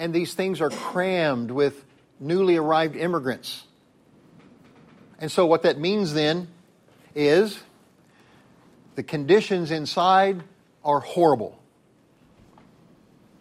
And 0.00 0.14
these 0.14 0.32
things 0.32 0.62
are 0.62 0.70
crammed 0.70 1.50
with 1.50 1.84
newly 2.18 2.56
arrived 2.56 2.96
immigrants. 2.96 3.64
And 5.18 5.30
so 5.30 5.44
what 5.44 5.64
that 5.64 5.78
means 5.78 6.14
then 6.14 6.48
is 7.14 7.60
the 8.94 9.02
conditions 9.02 9.70
inside 9.70 10.42
are 10.82 11.00
horrible. 11.00 11.60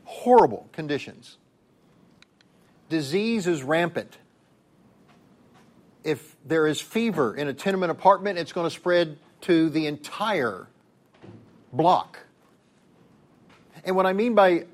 Horrible 0.04 0.68
conditions. 0.74 1.38
Disease 2.90 3.48
is 3.48 3.64
rampant. 3.64 4.18
If 6.04 6.36
there 6.46 6.68
is 6.68 6.82
fever 6.82 7.34
in 7.34 7.48
a 7.48 7.54
tenement 7.54 7.90
apartment, 7.90 8.38
it's 8.38 8.52
going 8.52 8.66
to 8.66 8.76
spread 8.76 9.18
to 9.42 9.70
the 9.70 9.88
entire 9.88 10.68
block. 11.72 12.20
And 13.86 13.96
what 13.96 14.06
I 14.06 14.12
mean 14.12 14.36
by 14.36 14.66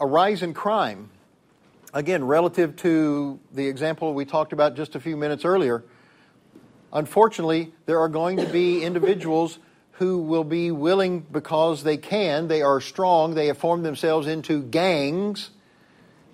a 0.00 0.06
rise 0.06 0.42
in 0.42 0.54
crime, 0.54 1.08
again, 1.92 2.24
relative 2.24 2.76
to 2.76 3.40
the 3.52 3.66
example 3.66 4.14
we 4.14 4.24
talked 4.24 4.52
about 4.52 4.76
just 4.76 4.94
a 4.94 5.00
few 5.00 5.16
minutes 5.16 5.44
earlier, 5.44 5.84
unfortunately, 6.92 7.72
there 7.86 8.00
are 8.00 8.08
going 8.08 8.36
to 8.38 8.46
be 8.46 8.82
individuals 8.82 9.58
who 9.92 10.18
will 10.18 10.44
be 10.44 10.70
willing 10.70 11.20
because 11.20 11.82
they 11.82 11.96
can, 11.96 12.48
they 12.48 12.62
are 12.62 12.80
strong, 12.80 13.34
they 13.34 13.48
have 13.48 13.58
formed 13.58 13.84
themselves 13.84 14.26
into 14.26 14.62
gangs 14.62 15.50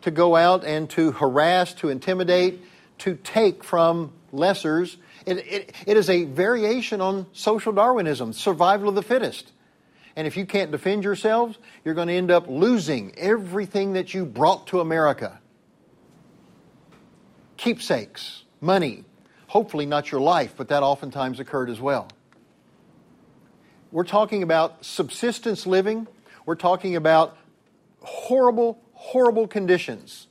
to 0.02 0.11
go 0.11 0.36
out 0.36 0.64
and 0.64 0.88
to 0.90 1.11
harass, 1.12 1.74
to 1.74 1.88
intimidate, 1.88 2.61
to 2.98 3.16
take 3.16 3.64
from 3.64 4.12
lessers. 4.32 4.96
It, 5.24 5.38
it, 5.38 5.72
it 5.86 5.96
is 5.96 6.09
a 6.09 6.24
variation 6.24 7.00
on 7.00 7.26
social 7.32 7.72
Darwinism, 7.72 8.32
survival 8.32 8.88
of 8.88 8.94
the 8.94 9.02
fittest. 9.02 9.50
And 10.14 10.26
if 10.26 10.36
you 10.36 10.46
can't 10.46 10.70
defend 10.70 11.02
yourselves, 11.02 11.59
you're 11.84 11.94
going 11.94 12.09
to 12.09 12.14
end 12.14 12.30
up 12.30 12.46
losing 12.48 13.18
everything 13.18 13.94
that 13.94 14.14
you 14.14 14.24
brought 14.24 14.68
to 14.68 14.80
America 14.80 15.40
keepsakes, 17.57 18.44
money, 18.61 19.04
hopefully 19.48 19.86
not 19.86 20.11
your 20.11 20.20
life, 20.20 20.54
but 20.57 20.68
that 20.68 20.82
oftentimes 20.82 21.40
occurred 21.40 21.70
as 21.70 21.80
well. 21.80 22.09
We're 23.92 24.04
talking 24.04 24.42
about 24.42 24.84
subsistence 24.84 25.66
living. 25.66 26.07
We're 26.44 26.57
talking 26.57 26.96
about 26.96 27.36
horrible, 28.02 28.80
horrible 28.92 29.46
conditions. 29.46 30.26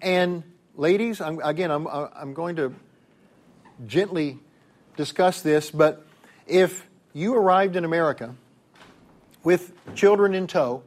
And 0.00 0.42
ladies, 0.74 1.20
I'm, 1.20 1.40
again, 1.42 1.70
I'm, 1.70 1.86
I'm 1.86 2.34
going 2.34 2.56
to 2.56 2.74
gently 3.86 4.38
discuss 4.96 5.42
this, 5.42 5.70
but 5.70 6.06
if 6.46 6.86
you 7.12 7.34
arrived 7.34 7.76
in 7.76 7.84
America 7.84 8.34
with 9.42 9.72
children 9.94 10.34
in 10.34 10.46
tow, 10.46 10.82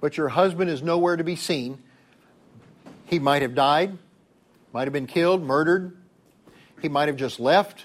but 0.00 0.16
your 0.16 0.28
husband 0.28 0.70
is 0.70 0.82
nowhere 0.82 1.16
to 1.16 1.24
be 1.24 1.36
seen, 1.36 1.82
he 3.06 3.18
might 3.18 3.42
have 3.42 3.54
died, 3.54 3.98
might 4.72 4.84
have 4.84 4.92
been 4.92 5.06
killed, 5.06 5.42
murdered, 5.42 5.96
he 6.80 6.88
might 6.88 7.08
have 7.08 7.16
just 7.16 7.40
left, 7.40 7.84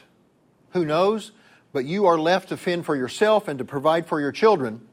who 0.71 0.85
knows? 0.85 1.31
But 1.71 1.85
you 1.85 2.05
are 2.05 2.19
left 2.19 2.49
to 2.49 2.57
fend 2.57 2.85
for 2.85 2.95
yourself 2.95 3.47
and 3.47 3.57
to 3.59 3.65
provide 3.65 4.05
for 4.05 4.19
your 4.19 4.31
children. 4.31 4.87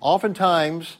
Oftentimes, 0.00 0.96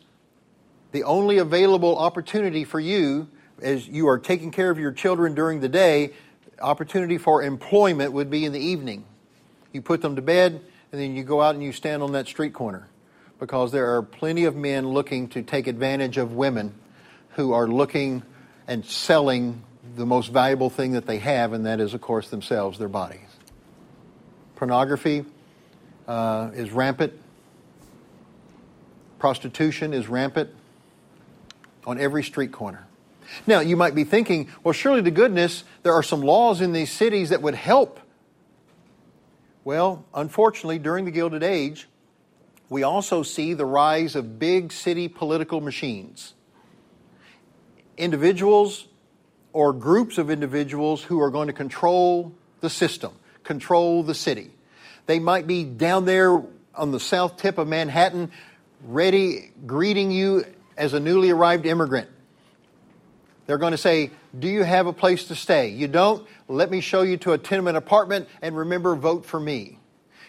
the 0.92 1.04
only 1.04 1.38
available 1.38 1.96
opportunity 1.98 2.64
for 2.64 2.78
you 2.78 3.28
as 3.62 3.88
you 3.88 4.08
are 4.08 4.18
taking 4.18 4.50
care 4.50 4.70
of 4.70 4.78
your 4.78 4.92
children 4.92 5.34
during 5.34 5.60
the 5.60 5.68
day, 5.68 6.12
opportunity 6.60 7.18
for 7.18 7.42
employment 7.42 8.12
would 8.12 8.30
be 8.30 8.44
in 8.44 8.52
the 8.52 8.60
evening. 8.60 9.04
You 9.72 9.82
put 9.82 10.02
them 10.02 10.16
to 10.16 10.22
bed, 10.22 10.60
and 10.92 11.00
then 11.00 11.14
you 11.14 11.24
go 11.24 11.40
out 11.40 11.54
and 11.54 11.62
you 11.62 11.72
stand 11.72 12.02
on 12.02 12.12
that 12.12 12.26
street 12.26 12.52
corner 12.52 12.88
because 13.38 13.72
there 13.72 13.94
are 13.96 14.02
plenty 14.02 14.44
of 14.44 14.56
men 14.56 14.88
looking 14.88 15.28
to 15.28 15.42
take 15.42 15.66
advantage 15.66 16.18
of 16.18 16.34
women 16.34 16.74
who 17.30 17.52
are 17.52 17.68
looking 17.68 18.22
and 18.70 18.86
selling 18.86 19.64
the 19.96 20.06
most 20.06 20.28
valuable 20.28 20.70
thing 20.70 20.92
that 20.92 21.04
they 21.04 21.18
have, 21.18 21.52
and 21.52 21.66
that 21.66 21.80
is, 21.80 21.92
of 21.92 22.00
course, 22.00 22.30
themselves, 22.30 22.78
their 22.78 22.88
bodies. 22.88 23.18
Pornography 24.54 25.24
uh, 26.06 26.50
is 26.54 26.70
rampant. 26.70 27.12
Prostitution 29.18 29.92
is 29.92 30.06
rampant 30.06 30.50
on 31.84 31.98
every 31.98 32.22
street 32.22 32.52
corner. 32.52 32.86
Now, 33.44 33.58
you 33.58 33.76
might 33.76 33.96
be 33.96 34.04
thinking, 34.04 34.48
well, 34.62 34.72
surely 34.72 35.02
to 35.02 35.10
goodness, 35.10 35.64
there 35.82 35.94
are 35.94 36.02
some 36.04 36.20
laws 36.20 36.60
in 36.60 36.72
these 36.72 36.92
cities 36.92 37.30
that 37.30 37.42
would 37.42 37.56
help. 37.56 37.98
Well, 39.64 40.04
unfortunately, 40.14 40.78
during 40.78 41.06
the 41.06 41.10
Gilded 41.10 41.42
Age, 41.42 41.88
we 42.68 42.84
also 42.84 43.24
see 43.24 43.52
the 43.52 43.66
rise 43.66 44.14
of 44.14 44.38
big 44.38 44.70
city 44.70 45.08
political 45.08 45.60
machines. 45.60 46.34
Individuals 48.00 48.88
or 49.52 49.72
groups 49.72 50.16
of 50.16 50.30
individuals 50.30 51.02
who 51.02 51.20
are 51.20 51.30
going 51.30 51.48
to 51.48 51.52
control 51.52 52.32
the 52.60 52.70
system, 52.70 53.12
control 53.44 54.02
the 54.02 54.14
city. 54.14 54.50
They 55.06 55.18
might 55.18 55.46
be 55.46 55.64
down 55.64 56.04
there 56.04 56.42
on 56.74 56.92
the 56.92 57.00
south 57.00 57.36
tip 57.36 57.58
of 57.58 57.68
Manhattan, 57.68 58.30
ready, 58.84 59.50
greeting 59.66 60.10
you 60.10 60.44
as 60.76 60.94
a 60.94 61.00
newly 61.00 61.30
arrived 61.30 61.66
immigrant. 61.66 62.08
They're 63.46 63.58
going 63.58 63.72
to 63.72 63.78
say, 63.78 64.12
Do 64.38 64.48
you 64.48 64.62
have 64.62 64.86
a 64.86 64.92
place 64.92 65.24
to 65.24 65.34
stay? 65.34 65.70
You 65.70 65.88
don't? 65.88 66.24
Let 66.46 66.70
me 66.70 66.80
show 66.80 67.02
you 67.02 67.16
to 67.18 67.32
a 67.32 67.38
tenement 67.38 67.76
apartment 67.76 68.28
and 68.40 68.56
remember, 68.56 68.94
vote 68.94 69.26
for 69.26 69.40
me. 69.40 69.79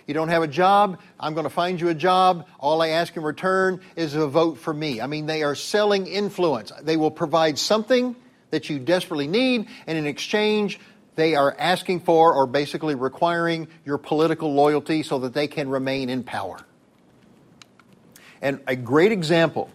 You 0.07 0.13
don't 0.13 0.29
have 0.29 0.43
a 0.43 0.47
job? 0.47 0.99
I'm 1.19 1.33
going 1.33 1.45
to 1.45 1.49
find 1.49 1.79
you 1.79 1.89
a 1.89 1.93
job. 1.93 2.47
All 2.59 2.81
I 2.81 2.89
ask 2.89 3.15
in 3.15 3.23
return 3.23 3.81
is 3.95 4.15
a 4.15 4.27
vote 4.27 4.57
for 4.57 4.73
me. 4.73 4.99
I 5.01 5.07
mean, 5.07 5.25
they 5.25 5.43
are 5.43 5.55
selling 5.55 6.07
influence. 6.07 6.71
They 6.81 6.97
will 6.97 7.11
provide 7.11 7.57
something 7.57 8.15
that 8.49 8.69
you 8.69 8.79
desperately 8.79 9.27
need, 9.27 9.67
and 9.87 9.97
in 9.97 10.05
exchange, 10.05 10.79
they 11.15 11.35
are 11.35 11.55
asking 11.57 12.01
for 12.01 12.33
or 12.33 12.47
basically 12.47 12.95
requiring 12.95 13.67
your 13.85 13.97
political 13.97 14.53
loyalty 14.53 15.03
so 15.03 15.19
that 15.19 15.33
they 15.33 15.47
can 15.47 15.69
remain 15.69 16.09
in 16.09 16.23
power. 16.23 16.59
And 18.41 18.59
a 18.67 18.75
great 18.75 19.11
example 19.11 19.69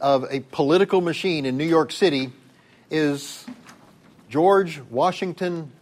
of 0.00 0.26
a 0.30 0.40
political 0.40 1.00
machine 1.00 1.46
in 1.46 1.56
New 1.56 1.64
York 1.64 1.92
City 1.92 2.32
is 2.90 3.46
George 4.28 4.80
Washington 4.90 5.72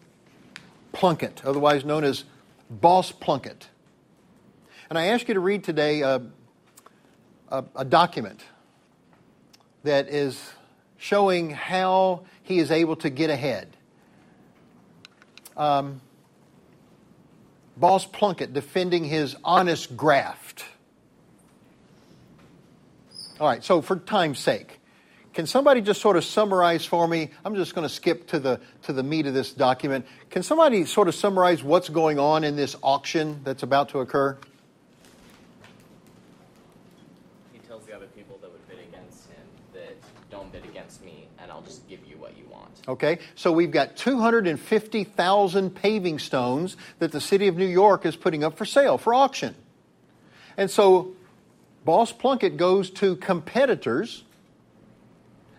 Plunkitt, 0.92 1.44
otherwise 1.44 1.84
known 1.84 2.04
as 2.04 2.24
Boss 2.70 3.12
Plunkitt. 3.12 3.66
And 4.90 4.98
I 4.98 5.06
ask 5.06 5.28
you 5.28 5.34
to 5.34 5.40
read 5.40 5.64
today 5.64 6.00
a, 6.00 6.22
a, 7.48 7.64
a 7.76 7.84
document 7.84 8.42
that 9.84 10.08
is 10.08 10.52
showing 10.96 11.50
how 11.50 12.24
he 12.42 12.58
is 12.58 12.70
able 12.70 12.96
to 12.96 13.10
get 13.10 13.30
ahead. 13.30 13.76
Um, 15.56 16.00
Boss 17.76 18.06
Plunkitt 18.06 18.52
defending 18.52 19.04
his 19.04 19.36
honest 19.44 19.96
graft. 19.96 20.64
All 23.40 23.46
right, 23.46 23.62
so 23.62 23.80
for 23.82 23.96
time's 23.96 24.40
sake, 24.40 24.77
can 25.38 25.46
somebody 25.46 25.80
just 25.80 26.00
sort 26.00 26.16
of 26.16 26.24
summarize 26.24 26.84
for 26.84 27.06
me? 27.06 27.30
I'm 27.44 27.54
just 27.54 27.72
going 27.72 27.86
to 27.86 27.94
skip 27.94 28.26
to 28.30 28.40
the 28.40 28.60
to 28.82 28.92
the 28.92 29.04
meat 29.04 29.24
of 29.24 29.34
this 29.34 29.52
document. 29.52 30.04
Can 30.30 30.42
somebody 30.42 30.84
sort 30.84 31.06
of 31.06 31.14
summarize 31.14 31.62
what's 31.62 31.88
going 31.88 32.18
on 32.18 32.42
in 32.42 32.56
this 32.56 32.74
auction 32.82 33.40
that's 33.44 33.62
about 33.62 33.90
to 33.90 34.00
occur? 34.00 34.36
He 37.52 37.60
tells 37.60 37.86
the 37.86 37.94
other 37.94 38.08
people 38.16 38.36
that 38.42 38.50
would 38.50 38.68
bid 38.68 38.80
against 38.80 39.28
him 39.28 39.36
that 39.74 39.94
don't 40.28 40.50
bid 40.50 40.64
against 40.64 41.04
me, 41.04 41.28
and 41.38 41.52
I'll 41.52 41.62
just 41.62 41.88
give 41.88 42.00
you 42.04 42.16
what 42.16 42.36
you 42.36 42.42
want. 42.50 42.70
Okay, 42.88 43.20
so 43.36 43.52
we've 43.52 43.70
got 43.70 43.94
250,000 43.94 45.70
paving 45.70 46.18
stones 46.18 46.76
that 46.98 47.12
the 47.12 47.20
city 47.20 47.46
of 47.46 47.56
New 47.56 47.64
York 47.64 48.04
is 48.04 48.16
putting 48.16 48.42
up 48.42 48.58
for 48.58 48.64
sale, 48.64 48.98
for 48.98 49.14
auction. 49.14 49.54
And 50.56 50.68
so 50.68 51.12
Boss 51.84 52.12
Plunkitt 52.12 52.56
goes 52.56 52.90
to 52.90 53.14
competitors 53.14 54.24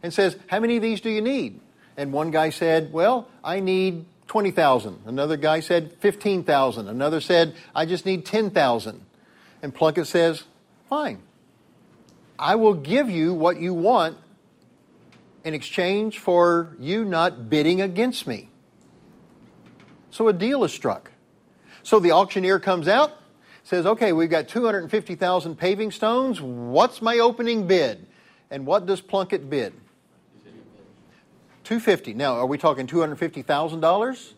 and 0.04 0.14
says, 0.14 0.38
How 0.48 0.60
many 0.60 0.78
of 0.78 0.82
these 0.82 1.02
do 1.02 1.10
you 1.10 1.22
need? 1.22 1.60
And 1.98 2.14
one 2.14 2.32
guy 2.32 2.50
said, 2.50 2.94
Well, 2.94 3.28
I 3.44 3.60
need 3.60 4.06
20,000. 4.28 5.02
Another 5.06 5.38
guy 5.38 5.60
said 5.60 5.94
15,000. 6.00 6.88
Another 6.88 7.20
said, 7.20 7.56
I 7.76 7.86
just 7.86 8.06
need 8.06 8.26
10,000. 8.26 9.02
And 9.62 9.76
Plunkitt 9.76 10.08
says, 10.08 10.44
Fine. 10.90 11.22
I 12.38 12.56
will 12.56 12.74
give 12.74 13.10
you 13.10 13.34
what 13.34 13.60
you 13.60 13.74
want 13.74 14.18
in 15.44 15.54
exchange 15.54 16.20
for 16.20 16.76
you 16.80 17.04
not 17.04 17.50
bidding 17.50 17.82
against 17.82 18.28
me. 18.28 18.50
So 20.12 20.28
a 20.28 20.34
deal 20.34 20.64
is 20.64 20.72
struck. 20.72 21.12
So 21.84 22.00
the 22.00 22.12
auctioneer 22.12 22.60
comes 22.60 22.88
out, 22.88 23.12
says, 23.64 23.86
okay, 23.86 24.14
we've 24.14 24.30
got 24.30 24.48
250,000 24.48 25.56
paving 25.58 25.92
stones. 25.92 26.42
What's 26.42 27.02
my 27.02 27.20
opening 27.20 27.68
bid? 27.68 28.06
And 28.50 28.66
what 28.66 28.86
does 28.86 29.02
Plunkitt 29.02 29.50
bid? 29.50 29.74
250. 31.70 32.16
Now, 32.16 32.34
are 32.34 32.48
we 32.48 32.58
talking 32.58 32.88
$250,000? 32.88 34.34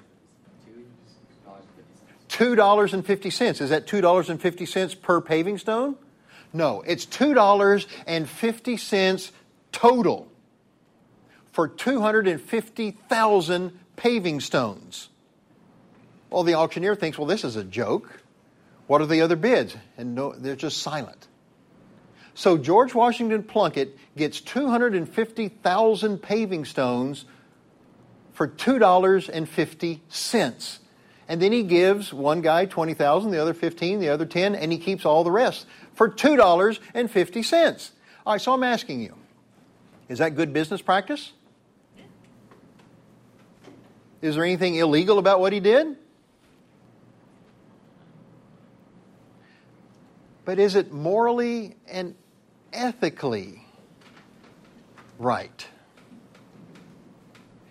$2.50. 2.27 3.61
Is 3.61 3.69
that 3.69 3.87
$2.50 3.87 5.01
per 5.01 5.21
paving 5.21 5.57
stone? 5.57 5.95
No, 6.51 6.83
it's 6.85 7.05
$2.50 7.05 9.31
total 9.71 10.27
for 11.53 11.69
250,000 11.69 13.79
paving 13.95 14.41
stones. 14.41 15.07
Well, 16.29 16.43
the 16.43 16.55
auctioneer 16.55 16.95
thinks, 16.95 17.17
well, 17.17 17.27
this 17.27 17.45
is 17.45 17.55
a 17.55 17.63
joke. 17.63 18.19
What 18.87 18.99
are 18.99 19.07
the 19.07 19.21
other 19.21 19.37
bids? 19.37 19.77
And 19.97 20.15
no, 20.15 20.33
they're 20.33 20.57
just 20.57 20.79
silent. 20.79 21.29
So 22.33 22.57
George 22.57 22.95
Washington 22.95 23.43
Plunkitt 23.43 23.91
gets 24.15 24.39
250,000 24.41 26.21
paving 26.21 26.65
stones 26.65 27.25
for 28.33 28.47
$2.50. 28.47 30.79
And 31.27 31.41
then 31.41 31.51
he 31.51 31.63
gives 31.63 32.13
one 32.13 32.41
guy 32.41 32.65
20,000, 32.65 33.31
the 33.31 33.41
other 33.41 33.53
15, 33.53 33.99
the 33.99 34.09
other 34.09 34.25
10, 34.25 34.55
and 34.55 34.71
he 34.71 34.77
keeps 34.77 35.05
all 35.05 35.23
the 35.23 35.31
rest 35.31 35.65
for 35.93 36.09
$2.50. 36.09 37.91
All 38.25 38.33
right, 38.33 38.41
so 38.41 38.53
I'm 38.53 38.63
asking 38.63 39.01
you, 39.01 39.15
is 40.09 40.19
that 40.19 40.35
good 40.35 40.53
business 40.53 40.81
practice? 40.81 41.31
Is 44.21 44.35
there 44.35 44.43
anything 44.43 44.75
illegal 44.75 45.17
about 45.17 45.39
what 45.39 45.53
he 45.53 45.59
did? 45.59 45.95
But 50.43 50.59
is 50.59 50.75
it 50.75 50.91
morally 50.91 51.75
and 51.87 52.15
ethically 52.73 53.61
right? 55.21 55.67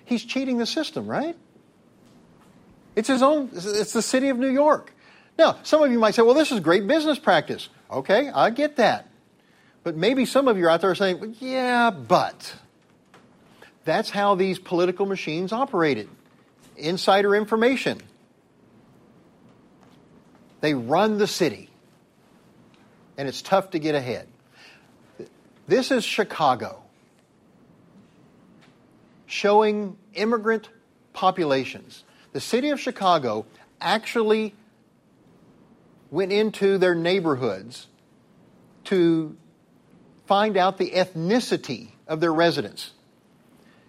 He's 0.04 0.24
cheating 0.24 0.58
the 0.58 0.66
system, 0.66 1.06
right? 1.06 1.36
It's 2.96 3.08
his 3.08 3.22
own, 3.22 3.50
it's 3.52 3.92
the 3.92 4.02
city 4.02 4.28
of 4.28 4.38
New 4.38 4.50
York. 4.50 4.92
Now, 5.38 5.58
some 5.62 5.82
of 5.82 5.90
you 5.90 5.98
might 5.98 6.14
say, 6.14 6.22
well, 6.22 6.34
this 6.34 6.52
is 6.52 6.60
great 6.60 6.86
business 6.86 7.18
practice. 7.18 7.68
Okay, 7.90 8.28
I 8.28 8.50
get 8.50 8.76
that. 8.76 9.08
But 9.82 9.96
maybe 9.96 10.26
some 10.26 10.48
of 10.48 10.58
you 10.58 10.68
out 10.68 10.80
there 10.80 10.90
are 10.90 10.94
saying, 10.94 11.20
well, 11.20 11.32
yeah, 11.40 11.90
but. 11.90 12.54
That's 13.84 14.10
how 14.10 14.34
these 14.34 14.58
political 14.58 15.06
machines 15.06 15.52
operated 15.52 16.08
insider 16.76 17.34
information. 17.34 18.00
They 20.60 20.74
run 20.74 21.18
the 21.18 21.26
city, 21.26 21.70
and 23.16 23.26
it's 23.26 23.42
tough 23.42 23.70
to 23.70 23.78
get 23.78 23.94
ahead. 23.94 24.29
This 25.70 25.92
is 25.92 26.04
Chicago, 26.04 26.82
showing 29.26 29.96
immigrant 30.14 30.68
populations. 31.12 32.02
The 32.32 32.40
city 32.40 32.70
of 32.70 32.80
Chicago 32.80 33.46
actually 33.80 34.56
went 36.10 36.32
into 36.32 36.76
their 36.76 36.96
neighborhoods 36.96 37.86
to 38.86 39.36
find 40.26 40.56
out 40.56 40.76
the 40.76 40.90
ethnicity 40.90 41.92
of 42.08 42.18
their 42.18 42.34
residents. 42.34 42.90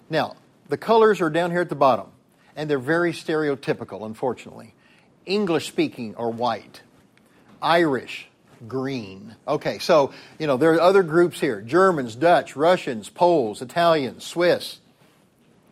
Now, 0.07 0.35
the 0.69 0.77
colors 0.77 1.19
are 1.19 1.31
down 1.31 1.49
here 1.49 1.61
at 1.61 1.69
the 1.69 1.73
bottom 1.73 2.11
and 2.55 2.69
they're 2.69 2.77
very 2.77 3.11
stereotypical, 3.11 4.05
unfortunately. 4.05 4.75
English 5.25 5.69
speaking 5.69 6.13
are 6.15 6.29
white, 6.29 6.83
Irish, 7.59 8.29
green. 8.67 9.35
Okay, 9.47 9.79
so, 9.79 10.13
you 10.39 10.47
know, 10.47 10.57
there 10.57 10.73
are 10.73 10.81
other 10.81 11.03
groups 11.03 11.39
here 11.39 11.61
Germans, 11.61 12.15
Dutch, 12.15 12.55
Russians, 12.55 13.09
Poles, 13.09 13.61
Italians, 13.61 14.25
Swiss. 14.25 14.79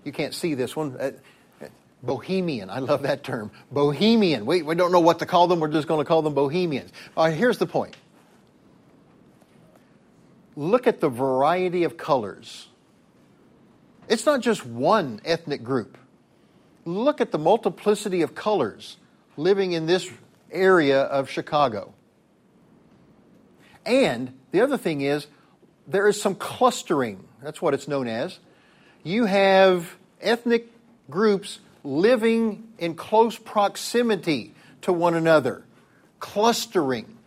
You 0.04 0.12
can't 0.12 0.34
see 0.34 0.54
this 0.54 0.76
one. 0.76 0.98
Uh, 1.00 1.12
Bohemian, 2.02 2.70
I 2.70 2.80
love 2.80 3.02
that 3.04 3.24
term. 3.24 3.52
Bohemian. 3.72 4.46
We, 4.46 4.62
we 4.62 4.76
don't 4.76 4.94
know 4.94 5.02
what 5.02 5.20
to 5.20 5.26
call 5.26 5.48
them, 5.48 5.60
we're 5.60 5.68
just 5.68 5.88
going 5.88 6.00
to 6.00 6.06
call 6.06 6.22
them 6.22 6.34
Bohemians. 6.34 6.92
All 7.18 7.26
right, 7.26 7.36
here's 7.36 7.58
the 7.58 7.68
point 7.68 7.96
look 10.56 10.88
at 10.88 11.00
the 11.00 11.10
variety 11.10 11.84
of 11.84 11.98
colors. 11.98 12.68
It's 14.08 14.26
not 14.26 14.42
just 14.42 14.66
one 14.66 15.22
ethnic 15.24 15.64
group 15.64 15.98
look 16.90 17.22
at 17.22 17.32
the 17.32 17.38
multiplicity 17.38 18.22
of 18.22 18.36
colors 18.36 18.98
living 19.38 19.74
in 19.74 19.86
this 19.86 20.10
area 20.52 21.02
of 21.02 21.30
Chicago. 21.30 21.94
And 23.86 24.34
the 24.52 24.62
other 24.62 24.78
thing 24.78 25.02
is, 25.02 25.28
there 25.88 26.08
is 26.08 26.22
some 26.22 26.36
clustering. 26.36 27.28
That's 27.42 27.62
what 27.62 27.74
it's 27.74 27.88
known 27.88 28.08
as. 28.08 28.40
You 29.04 29.26
have 29.26 29.96
ethnic 30.22 30.68
groups 31.10 31.60
living 31.84 32.68
in 32.78 32.96
close 32.96 33.38
proximity 33.38 34.54
to 34.82 34.94
one 34.94 35.16
another, 35.16 35.64
clustering. 36.20 37.18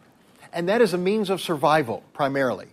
And 0.52 0.68
that 0.68 0.82
is 0.82 0.94
a 0.94 0.98
means 0.98 1.30
of 1.30 1.40
survival, 1.40 2.04
primarily. 2.12 2.68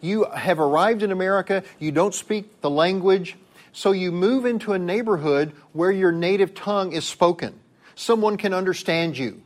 You 0.00 0.24
have 0.24 0.60
arrived 0.60 1.02
in 1.02 1.12
America, 1.12 1.62
you 1.78 1.92
don't 1.92 2.14
speak 2.14 2.60
the 2.60 2.70
language, 2.70 3.36
so 3.72 3.92
you 3.92 4.10
move 4.10 4.46
into 4.46 4.72
a 4.72 4.78
neighborhood 4.78 5.52
where 5.72 5.90
your 5.90 6.12
native 6.12 6.54
tongue 6.54 6.92
is 6.92 7.04
spoken. 7.04 7.58
Someone 7.94 8.36
can 8.36 8.54
understand 8.54 9.18
you. 9.18 9.42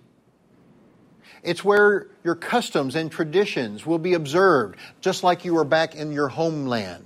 It's 1.42 1.64
where 1.64 2.06
your 2.22 2.36
customs 2.36 2.94
and 2.94 3.10
traditions 3.10 3.84
will 3.84 3.98
be 3.98 4.14
observed, 4.14 4.78
just 5.00 5.24
like 5.24 5.44
you 5.44 5.54
were 5.54 5.64
back 5.64 5.94
in 5.94 6.12
your 6.12 6.28
homeland. 6.28 7.04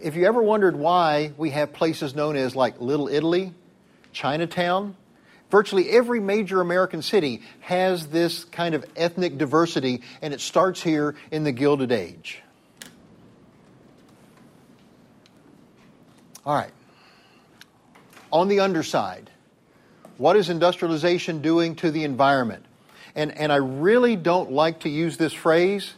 If 0.00 0.14
you 0.14 0.26
ever 0.26 0.42
wondered 0.42 0.76
why 0.76 1.32
we 1.36 1.50
have 1.50 1.72
places 1.72 2.14
known 2.14 2.36
as 2.36 2.54
like 2.54 2.80
Little 2.80 3.08
Italy, 3.08 3.52
Chinatown, 4.12 4.96
virtually 5.50 5.90
every 5.90 6.20
major 6.20 6.60
American 6.60 7.02
city 7.02 7.42
has 7.60 8.06
this 8.08 8.44
kind 8.44 8.74
of 8.74 8.84
ethnic 8.96 9.36
diversity, 9.36 10.02
and 10.20 10.32
it 10.32 10.40
starts 10.40 10.80
here 10.80 11.16
in 11.32 11.42
the 11.42 11.52
Gilded 11.52 11.90
Age. 11.90 12.40
All 16.44 16.54
right. 16.54 16.72
On 18.32 18.48
the 18.48 18.60
underside, 18.60 19.30
what 20.18 20.36
is 20.36 20.48
industrialization 20.48 21.42
doing 21.42 21.74
to 21.76 21.90
the 21.90 22.04
environment? 22.04 22.64
And, 23.14 23.36
and 23.36 23.52
I 23.52 23.56
really 23.56 24.16
don't 24.16 24.52
like 24.52 24.80
to 24.80 24.88
use 24.88 25.16
this 25.16 25.32
phrase. 25.32 25.94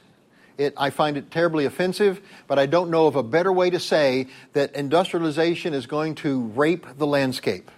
It, 0.56 0.74
I 0.76 0.90
find 0.90 1.16
it 1.16 1.30
terribly 1.30 1.64
offensive, 1.64 2.20
but 2.46 2.58
I 2.58 2.66
don't 2.66 2.90
know 2.90 3.06
of 3.06 3.16
a 3.16 3.22
better 3.22 3.52
way 3.52 3.70
to 3.70 3.80
say 3.80 4.28
that 4.52 4.74
industrialization 4.74 5.74
is 5.74 5.86
going 5.86 6.14
to 6.16 6.40
rape 6.40 6.86
the 6.96 7.06
landscape. 7.06 7.70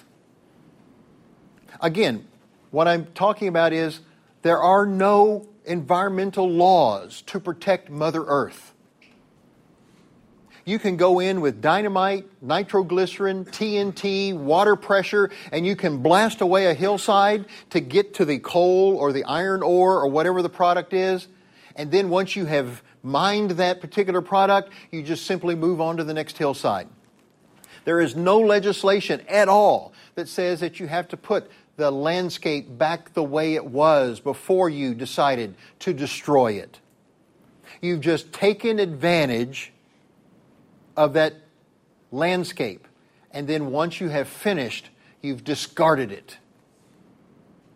Again, 1.80 2.26
what 2.70 2.88
I'm 2.88 3.06
talking 3.14 3.48
about 3.48 3.72
is 3.72 4.00
there 4.42 4.58
are 4.58 4.86
no 4.86 5.48
environmental 5.64 6.48
laws 6.48 7.22
to 7.22 7.40
protect 7.40 7.90
Mother 7.90 8.24
Earth. 8.24 8.72
You 10.68 10.80
can 10.80 10.96
go 10.96 11.20
in 11.20 11.40
with 11.40 11.62
dynamite, 11.62 12.26
nitroglycerin, 12.42 13.44
TNT, 13.44 14.36
water 14.36 14.74
pressure, 14.74 15.30
and 15.52 15.64
you 15.64 15.76
can 15.76 15.98
blast 15.98 16.40
away 16.40 16.66
a 16.66 16.74
hillside 16.74 17.46
to 17.70 17.78
get 17.78 18.14
to 18.14 18.24
the 18.24 18.40
coal 18.40 18.96
or 18.96 19.12
the 19.12 19.22
iron 19.22 19.62
ore 19.62 20.00
or 20.00 20.08
whatever 20.08 20.42
the 20.42 20.48
product 20.48 20.92
is. 20.92 21.28
And 21.76 21.92
then 21.92 22.08
once 22.08 22.34
you 22.34 22.46
have 22.46 22.82
mined 23.04 23.52
that 23.52 23.80
particular 23.80 24.20
product, 24.20 24.70
you 24.90 25.04
just 25.04 25.24
simply 25.24 25.54
move 25.54 25.80
on 25.80 25.98
to 25.98 26.04
the 26.04 26.14
next 26.14 26.36
hillside. 26.36 26.88
There 27.84 28.00
is 28.00 28.16
no 28.16 28.40
legislation 28.40 29.20
at 29.28 29.48
all 29.48 29.92
that 30.16 30.26
says 30.26 30.58
that 30.58 30.80
you 30.80 30.88
have 30.88 31.06
to 31.08 31.16
put 31.16 31.48
the 31.76 31.92
landscape 31.92 32.76
back 32.76 33.14
the 33.14 33.22
way 33.22 33.54
it 33.54 33.66
was 33.66 34.18
before 34.18 34.68
you 34.68 34.96
decided 34.96 35.54
to 35.78 35.94
destroy 35.94 36.54
it. 36.54 36.80
You've 37.80 38.00
just 38.00 38.32
taken 38.32 38.80
advantage 38.80 39.72
of 40.96 41.12
that 41.14 41.34
landscape. 42.10 42.86
And 43.30 43.46
then 43.46 43.70
once 43.70 44.00
you 44.00 44.08
have 44.08 44.28
finished, 44.28 44.88
you've 45.20 45.44
discarded 45.44 46.12
it 46.12 46.38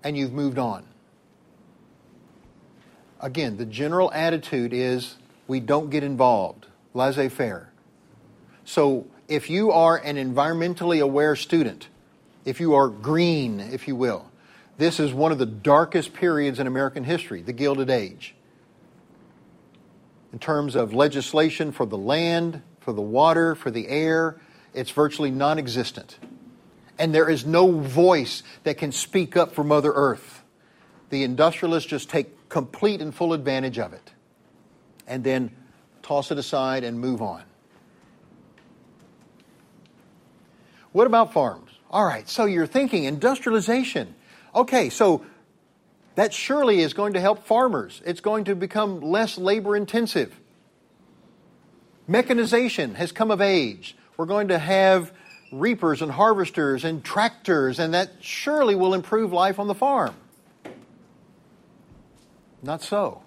and 0.02 0.16
you've 0.16 0.32
moved 0.32 0.58
on. 0.58 0.84
Again, 3.20 3.58
the 3.58 3.66
general 3.66 4.10
attitude 4.12 4.72
is 4.72 5.16
we 5.46 5.60
don't 5.60 5.90
get 5.90 6.02
involved, 6.02 6.66
laissez 6.94 7.28
faire. 7.28 7.70
So 8.64 9.06
if 9.28 9.50
you 9.50 9.72
are 9.72 9.96
an 9.96 10.16
environmentally 10.16 11.02
aware 11.02 11.36
student, 11.36 11.88
if 12.44 12.60
you 12.60 12.74
are 12.74 12.88
green, 12.88 13.60
if 13.60 13.86
you 13.86 13.94
will, 13.94 14.30
this 14.78 14.98
is 14.98 15.12
one 15.12 15.32
of 15.32 15.38
the 15.38 15.44
darkest 15.44 16.14
periods 16.14 16.58
in 16.58 16.66
American 16.66 17.04
history, 17.04 17.42
the 17.42 17.52
Gilded 17.52 17.90
Age. 17.90 18.34
In 20.32 20.38
terms 20.38 20.74
of 20.74 20.94
legislation 20.94 21.72
for 21.72 21.84
the 21.84 21.98
land, 21.98 22.62
for 22.90 22.94
the 22.94 23.00
water, 23.00 23.54
for 23.54 23.70
the 23.70 23.86
air, 23.86 24.40
it's 24.74 24.90
virtually 24.90 25.30
non 25.30 25.60
existent. 25.60 26.18
And 26.98 27.14
there 27.14 27.30
is 27.30 27.46
no 27.46 27.70
voice 27.70 28.42
that 28.64 28.78
can 28.78 28.90
speak 28.90 29.36
up 29.36 29.54
for 29.54 29.62
Mother 29.62 29.92
Earth. 29.94 30.42
The 31.10 31.22
industrialists 31.22 31.88
just 31.88 32.10
take 32.10 32.48
complete 32.48 33.00
and 33.00 33.14
full 33.14 33.32
advantage 33.32 33.78
of 33.78 33.92
it 33.92 34.10
and 35.06 35.22
then 35.22 35.52
toss 36.02 36.32
it 36.32 36.38
aside 36.38 36.82
and 36.82 36.98
move 36.98 37.22
on. 37.22 37.44
What 40.90 41.06
about 41.06 41.32
farms? 41.32 41.70
All 41.92 42.04
right, 42.04 42.28
so 42.28 42.44
you're 42.44 42.66
thinking 42.66 43.04
industrialization. 43.04 44.16
Okay, 44.52 44.90
so 44.90 45.24
that 46.16 46.34
surely 46.34 46.80
is 46.80 46.92
going 46.92 47.12
to 47.12 47.20
help 47.20 47.46
farmers. 47.46 48.02
It's 48.04 48.20
going 48.20 48.44
to 48.46 48.56
become 48.56 49.00
less 49.00 49.38
labor 49.38 49.76
intensive. 49.76 50.39
Mechanization 52.10 52.96
has 52.96 53.12
come 53.12 53.30
of 53.30 53.40
age. 53.40 53.96
We're 54.16 54.26
going 54.26 54.48
to 54.48 54.58
have 54.58 55.12
reapers 55.52 56.02
and 56.02 56.10
harvesters 56.10 56.84
and 56.84 57.04
tractors, 57.04 57.78
and 57.78 57.94
that 57.94 58.10
surely 58.20 58.74
will 58.74 58.94
improve 58.94 59.32
life 59.32 59.60
on 59.60 59.68
the 59.68 59.76
farm. 59.76 60.16
Not 62.64 62.82
so. 62.82 63.22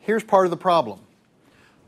Here's 0.00 0.22
part 0.22 0.44
of 0.44 0.50
the 0.50 0.58
problem 0.58 1.00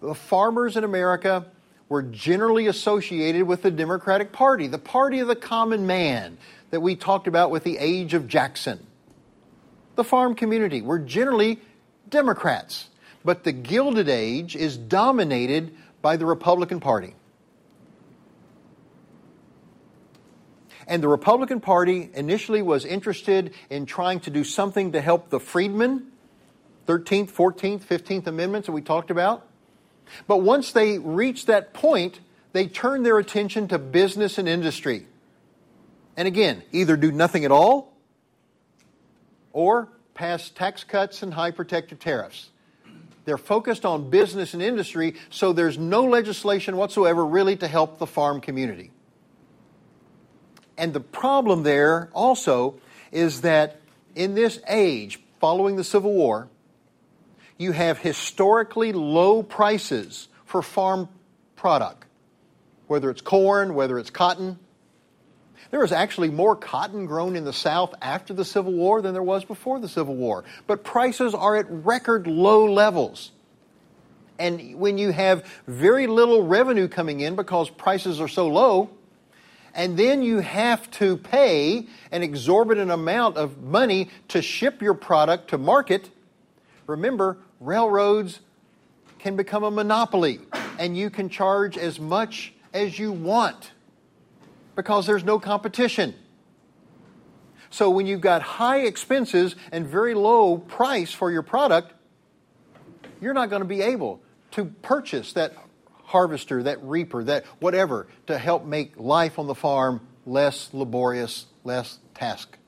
the 0.00 0.14
farmers 0.14 0.78
in 0.78 0.84
America 0.84 1.44
were 1.90 2.02
generally 2.02 2.68
associated 2.68 3.42
with 3.42 3.60
the 3.60 3.70
Democratic 3.70 4.32
Party, 4.32 4.68
the 4.68 4.78
party 4.78 5.18
of 5.18 5.28
the 5.28 5.36
common 5.36 5.86
man 5.86 6.38
that 6.70 6.80
we 6.80 6.96
talked 6.96 7.26
about 7.26 7.50
with 7.50 7.64
the 7.64 7.76
age 7.76 8.14
of 8.14 8.28
Jackson. 8.28 8.86
The 9.96 10.04
farm 10.04 10.36
community 10.36 10.80
were 10.80 10.98
generally 10.98 11.60
Democrats, 12.08 12.88
but 13.24 13.44
the 13.44 13.52
Gilded 13.52 14.08
Age 14.08 14.56
is 14.56 14.76
dominated 14.76 15.74
by 16.00 16.16
the 16.16 16.26
Republican 16.26 16.80
Party. 16.80 17.14
And 20.86 21.02
the 21.02 21.08
Republican 21.08 21.60
Party 21.60 22.10
initially 22.12 22.60
was 22.60 22.84
interested 22.84 23.54
in 23.70 23.86
trying 23.86 24.20
to 24.20 24.30
do 24.30 24.44
something 24.44 24.92
to 24.92 25.00
help 25.00 25.30
the 25.30 25.38
freedmen, 25.38 26.08
13th, 26.86 27.30
14th, 27.30 27.80
15th 27.80 28.26
Amendments 28.26 28.66
that 28.66 28.72
we 28.72 28.82
talked 28.82 29.10
about. 29.10 29.46
But 30.26 30.38
once 30.38 30.72
they 30.72 30.98
reached 30.98 31.46
that 31.46 31.72
point, 31.72 32.20
they 32.52 32.66
turned 32.66 33.06
their 33.06 33.18
attention 33.18 33.68
to 33.68 33.78
business 33.78 34.38
and 34.38 34.48
industry. 34.48 35.06
And 36.16 36.28
again, 36.28 36.62
either 36.72 36.96
do 36.96 37.12
nothing 37.12 37.44
at 37.44 37.50
all 37.50 37.92
or 39.52 39.88
pass 40.14 40.50
tax 40.50 40.84
cuts 40.84 41.22
and 41.22 41.32
high 41.32 41.52
protective 41.52 41.98
tariffs. 41.98 42.50
They're 43.24 43.38
focused 43.38 43.84
on 43.84 44.10
business 44.10 44.54
and 44.54 44.62
industry, 44.62 45.14
so 45.30 45.52
there's 45.52 45.78
no 45.78 46.04
legislation 46.04 46.76
whatsoever 46.76 47.24
really 47.24 47.56
to 47.56 47.68
help 47.68 47.98
the 47.98 48.06
farm 48.06 48.40
community. 48.40 48.90
And 50.76 50.92
the 50.92 51.00
problem 51.00 51.62
there 51.62 52.10
also 52.12 52.80
is 53.12 53.42
that 53.42 53.80
in 54.14 54.34
this 54.34 54.60
age, 54.68 55.20
following 55.40 55.76
the 55.76 55.84
Civil 55.84 56.12
War, 56.12 56.48
you 57.58 57.72
have 57.72 57.98
historically 57.98 58.92
low 58.92 59.42
prices 59.42 60.28
for 60.44 60.62
farm 60.62 61.08
product, 61.54 62.06
whether 62.88 63.08
it's 63.10 63.20
corn, 63.20 63.74
whether 63.74 63.98
it's 63.98 64.10
cotton. 64.10 64.58
There 65.72 65.80
was 65.80 65.90
actually 65.90 66.28
more 66.28 66.54
cotton 66.54 67.06
grown 67.06 67.34
in 67.34 67.44
the 67.44 67.52
South 67.52 67.94
after 68.02 68.34
the 68.34 68.44
Civil 68.44 68.74
War 68.74 69.00
than 69.00 69.14
there 69.14 69.22
was 69.22 69.42
before 69.42 69.80
the 69.80 69.88
Civil 69.88 70.14
War. 70.14 70.44
But 70.66 70.84
prices 70.84 71.34
are 71.34 71.56
at 71.56 71.64
record 71.70 72.26
low 72.26 72.70
levels. 72.70 73.32
And 74.38 74.78
when 74.78 74.98
you 74.98 75.12
have 75.12 75.46
very 75.66 76.06
little 76.06 76.46
revenue 76.46 76.88
coming 76.88 77.20
in 77.20 77.36
because 77.36 77.70
prices 77.70 78.20
are 78.20 78.28
so 78.28 78.48
low, 78.48 78.90
and 79.74 79.96
then 79.96 80.22
you 80.22 80.40
have 80.40 80.90
to 80.92 81.16
pay 81.16 81.86
an 82.10 82.22
exorbitant 82.22 82.90
amount 82.90 83.38
of 83.38 83.62
money 83.62 84.10
to 84.28 84.42
ship 84.42 84.82
your 84.82 84.92
product 84.92 85.48
to 85.48 85.58
market, 85.58 86.10
remember, 86.86 87.38
railroads 87.60 88.40
can 89.18 89.36
become 89.36 89.64
a 89.64 89.70
monopoly 89.70 90.40
and 90.78 90.98
you 90.98 91.08
can 91.08 91.30
charge 91.30 91.78
as 91.78 91.98
much 91.98 92.52
as 92.74 92.98
you 92.98 93.10
want 93.10 93.71
because 94.74 95.06
there's 95.06 95.24
no 95.24 95.38
competition. 95.38 96.14
So 97.70 97.90
when 97.90 98.06
you've 98.06 98.20
got 98.20 98.42
high 98.42 98.80
expenses 98.80 99.56
and 99.70 99.86
very 99.86 100.14
low 100.14 100.58
price 100.58 101.12
for 101.12 101.30
your 101.30 101.42
product, 101.42 101.92
you're 103.20 103.34
not 103.34 103.50
going 103.50 103.62
to 103.62 103.68
be 103.68 103.80
able 103.80 104.20
to 104.52 104.66
purchase 104.66 105.32
that 105.34 105.54
harvester, 106.04 106.62
that 106.64 106.82
reaper, 106.82 107.24
that 107.24 107.46
whatever 107.58 108.06
to 108.26 108.36
help 108.36 108.66
make 108.66 108.98
life 108.98 109.38
on 109.38 109.46
the 109.46 109.54
farm 109.54 110.00
less 110.26 110.68
laborious, 110.72 111.46
less 111.64 111.98
task 112.14 112.58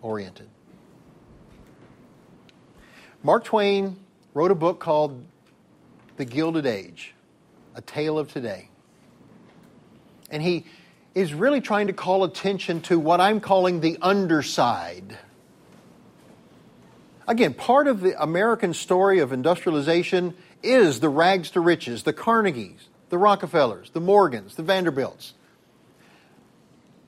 oriented. 0.00 0.48
Mark 3.22 3.44
Twain 3.44 3.96
wrote 4.34 4.50
a 4.50 4.54
book 4.54 4.78
called 4.78 5.24
The 6.16 6.24
Gilded 6.24 6.64
Age, 6.64 7.14
A 7.74 7.82
Tale 7.82 8.18
of 8.18 8.32
Today. 8.32 8.70
And 10.30 10.42
he 10.42 10.64
is 11.16 11.32
really 11.32 11.62
trying 11.62 11.86
to 11.86 11.94
call 11.94 12.24
attention 12.24 12.82
to 12.82 12.98
what 12.98 13.22
I'm 13.22 13.40
calling 13.40 13.80
the 13.80 13.96
underside. 14.02 15.16
Again, 17.26 17.54
part 17.54 17.86
of 17.86 18.02
the 18.02 18.22
American 18.22 18.74
story 18.74 19.20
of 19.20 19.32
industrialization 19.32 20.34
is 20.62 21.00
the 21.00 21.08
rags 21.08 21.52
to 21.52 21.60
riches, 21.60 22.02
the 22.02 22.12
Carnegies, 22.12 22.88
the 23.08 23.16
Rockefellers, 23.16 23.88
the 23.90 24.00
Morgans, 24.00 24.56
the 24.56 24.62
Vanderbilts. 24.62 25.32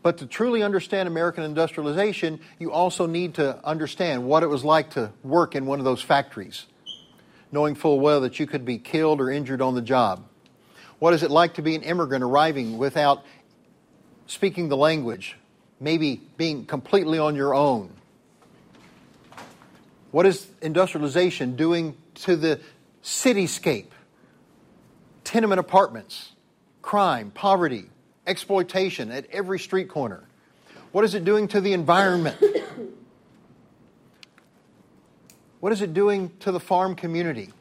But 0.02 0.16
to 0.18 0.26
truly 0.26 0.62
understand 0.62 1.06
American 1.06 1.44
industrialization, 1.44 2.40
you 2.58 2.72
also 2.72 3.04
need 3.04 3.34
to 3.34 3.62
understand 3.62 4.24
what 4.24 4.42
it 4.42 4.46
was 4.46 4.64
like 4.64 4.92
to 4.92 5.12
work 5.22 5.54
in 5.54 5.66
one 5.66 5.80
of 5.80 5.84
those 5.84 6.00
factories, 6.00 6.64
knowing 7.52 7.74
full 7.74 8.00
well 8.00 8.22
that 8.22 8.40
you 8.40 8.46
could 8.46 8.64
be 8.64 8.78
killed 8.78 9.20
or 9.20 9.30
injured 9.30 9.60
on 9.60 9.74
the 9.74 9.82
job. 9.82 10.24
What 10.98 11.14
is 11.14 11.22
it 11.22 11.30
like 11.30 11.54
to 11.54 11.62
be 11.62 11.76
an 11.76 11.82
immigrant 11.82 12.24
arriving 12.24 12.76
without 12.76 13.22
speaking 14.28 14.68
the 14.68 14.76
language, 14.76 15.36
maybe 15.80 16.20
being 16.36 16.64
completely 16.66 17.18
on 17.18 17.34
your 17.34 17.54
own. 17.54 17.90
What 20.12 20.26
is 20.26 20.46
industrialization 20.62 21.56
doing 21.56 21.96
to 22.16 22.36
the 22.36 22.60
cityscape? 23.02 23.88
Tenement 25.24 25.58
apartments, 25.58 26.32
crime, 26.82 27.30
poverty, 27.30 27.86
exploitation 28.26 29.10
at 29.10 29.26
every 29.32 29.58
street 29.58 29.88
corner. 29.88 30.24
What 30.92 31.04
is 31.04 31.14
it 31.14 31.24
doing 31.24 31.48
to 31.48 31.60
the 31.60 31.72
environment? 31.72 32.36
what 35.60 35.72
is 35.72 35.82
it 35.82 35.92
doing 35.92 36.32
to 36.40 36.52
the 36.52 36.60
farm 36.60 36.94
community? 36.94 37.52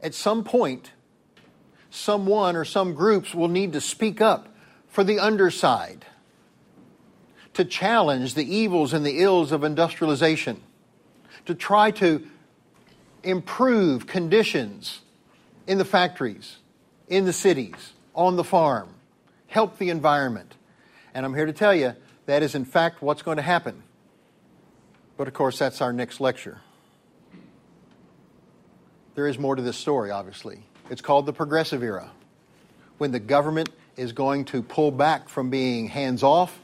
At 0.00 0.14
some 0.14 0.44
point, 0.44 0.92
someone 1.90 2.56
or 2.56 2.64
some 2.64 2.94
groups 2.94 3.34
will 3.34 3.48
need 3.48 3.72
to 3.72 3.80
speak 3.80 4.20
up 4.20 4.48
for 4.88 5.04
the 5.04 5.18
underside, 5.18 6.06
to 7.54 7.64
challenge 7.64 8.34
the 8.34 8.54
evils 8.54 8.92
and 8.92 9.04
the 9.04 9.20
ills 9.20 9.52
of 9.52 9.64
industrialization, 9.64 10.62
to 11.46 11.54
try 11.54 11.90
to 11.90 12.26
improve 13.22 14.06
conditions 14.06 15.00
in 15.66 15.78
the 15.78 15.84
factories, 15.84 16.58
in 17.08 17.24
the 17.24 17.32
cities, 17.32 17.92
on 18.14 18.36
the 18.36 18.44
farm, 18.44 18.88
help 19.46 19.78
the 19.78 19.90
environment. 19.90 20.54
And 21.14 21.26
I'm 21.26 21.34
here 21.34 21.46
to 21.46 21.52
tell 21.52 21.74
you 21.74 21.94
that 22.26 22.42
is, 22.42 22.54
in 22.54 22.64
fact, 22.64 23.02
what's 23.02 23.22
going 23.22 23.36
to 23.36 23.42
happen. 23.42 23.82
But 25.16 25.28
of 25.28 25.34
course, 25.34 25.58
that's 25.58 25.80
our 25.80 25.92
next 25.92 26.20
lecture. 26.20 26.60
There 29.14 29.26
is 29.26 29.38
more 29.38 29.56
to 29.56 29.62
this 29.62 29.76
story, 29.76 30.10
obviously. 30.10 30.62
It's 30.90 31.02
called 31.02 31.26
the 31.26 31.34
Progressive 31.34 31.82
Era, 31.82 32.10
when 32.96 33.12
the 33.12 33.20
government 33.20 33.68
is 33.96 34.12
going 34.12 34.46
to 34.46 34.62
pull 34.62 34.90
back 34.90 35.28
from 35.28 35.50
being 35.50 35.88
hands 35.88 36.22
off 36.22 36.58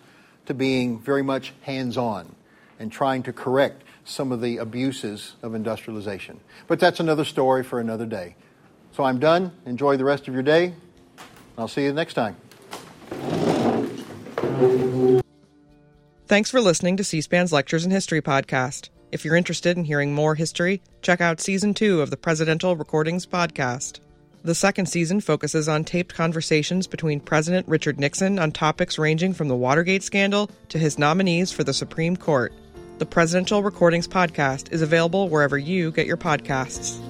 to 0.46 0.54
being 0.54 0.98
very 0.98 1.22
much 1.22 1.52
hands 1.62 1.98
on 1.98 2.34
and 2.78 2.90
trying 2.90 3.22
to 3.24 3.32
correct 3.32 3.82
some 4.04 4.32
of 4.32 4.40
the 4.40 4.58
abuses 4.58 5.34
of 5.42 5.54
industrialization. 5.54 6.40
But 6.66 6.80
that's 6.80 7.00
another 7.00 7.24
story 7.24 7.62
for 7.62 7.80
another 7.80 8.06
day. 8.06 8.36
So 8.92 9.04
I'm 9.04 9.18
done. 9.18 9.52
Enjoy 9.66 9.96
the 9.96 10.04
rest 10.04 10.26
of 10.26 10.34
your 10.34 10.42
day. 10.42 10.74
I'll 11.58 11.68
see 11.68 11.84
you 11.84 11.92
next 11.92 12.14
time. 12.14 12.36
Thanks 16.26 16.50
for 16.50 16.60
listening 16.60 16.96
to 16.96 17.04
C 17.04 17.20
SPAN's 17.20 17.52
Lectures 17.52 17.84
in 17.84 17.90
History 17.90 18.22
podcast. 18.22 18.88
If 19.12 19.24
you're 19.24 19.36
interested 19.36 19.76
in 19.76 19.84
hearing 19.84 20.14
more 20.14 20.34
history, 20.34 20.82
check 21.02 21.20
out 21.20 21.40
season 21.40 21.74
two 21.74 22.00
of 22.00 22.10
the 22.10 22.16
Presidential 22.16 22.74
Recordings 22.74 23.26
podcast. 23.26 24.00
The 24.44 24.54
second 24.54 24.90
season 24.90 25.22
focuses 25.22 25.70
on 25.70 25.84
taped 25.84 26.14
conversations 26.14 26.86
between 26.86 27.18
President 27.18 27.66
Richard 27.66 27.98
Nixon 27.98 28.38
on 28.38 28.52
topics 28.52 28.98
ranging 28.98 29.32
from 29.32 29.48
the 29.48 29.56
Watergate 29.56 30.02
scandal 30.02 30.50
to 30.68 30.78
his 30.78 30.98
nominees 30.98 31.50
for 31.50 31.64
the 31.64 31.72
Supreme 31.72 32.14
Court. 32.14 32.52
The 32.98 33.06
Presidential 33.06 33.62
Recordings 33.62 34.06
podcast 34.06 34.70
is 34.70 34.82
available 34.82 35.30
wherever 35.30 35.56
you 35.56 35.92
get 35.92 36.06
your 36.06 36.18
podcasts. 36.18 37.00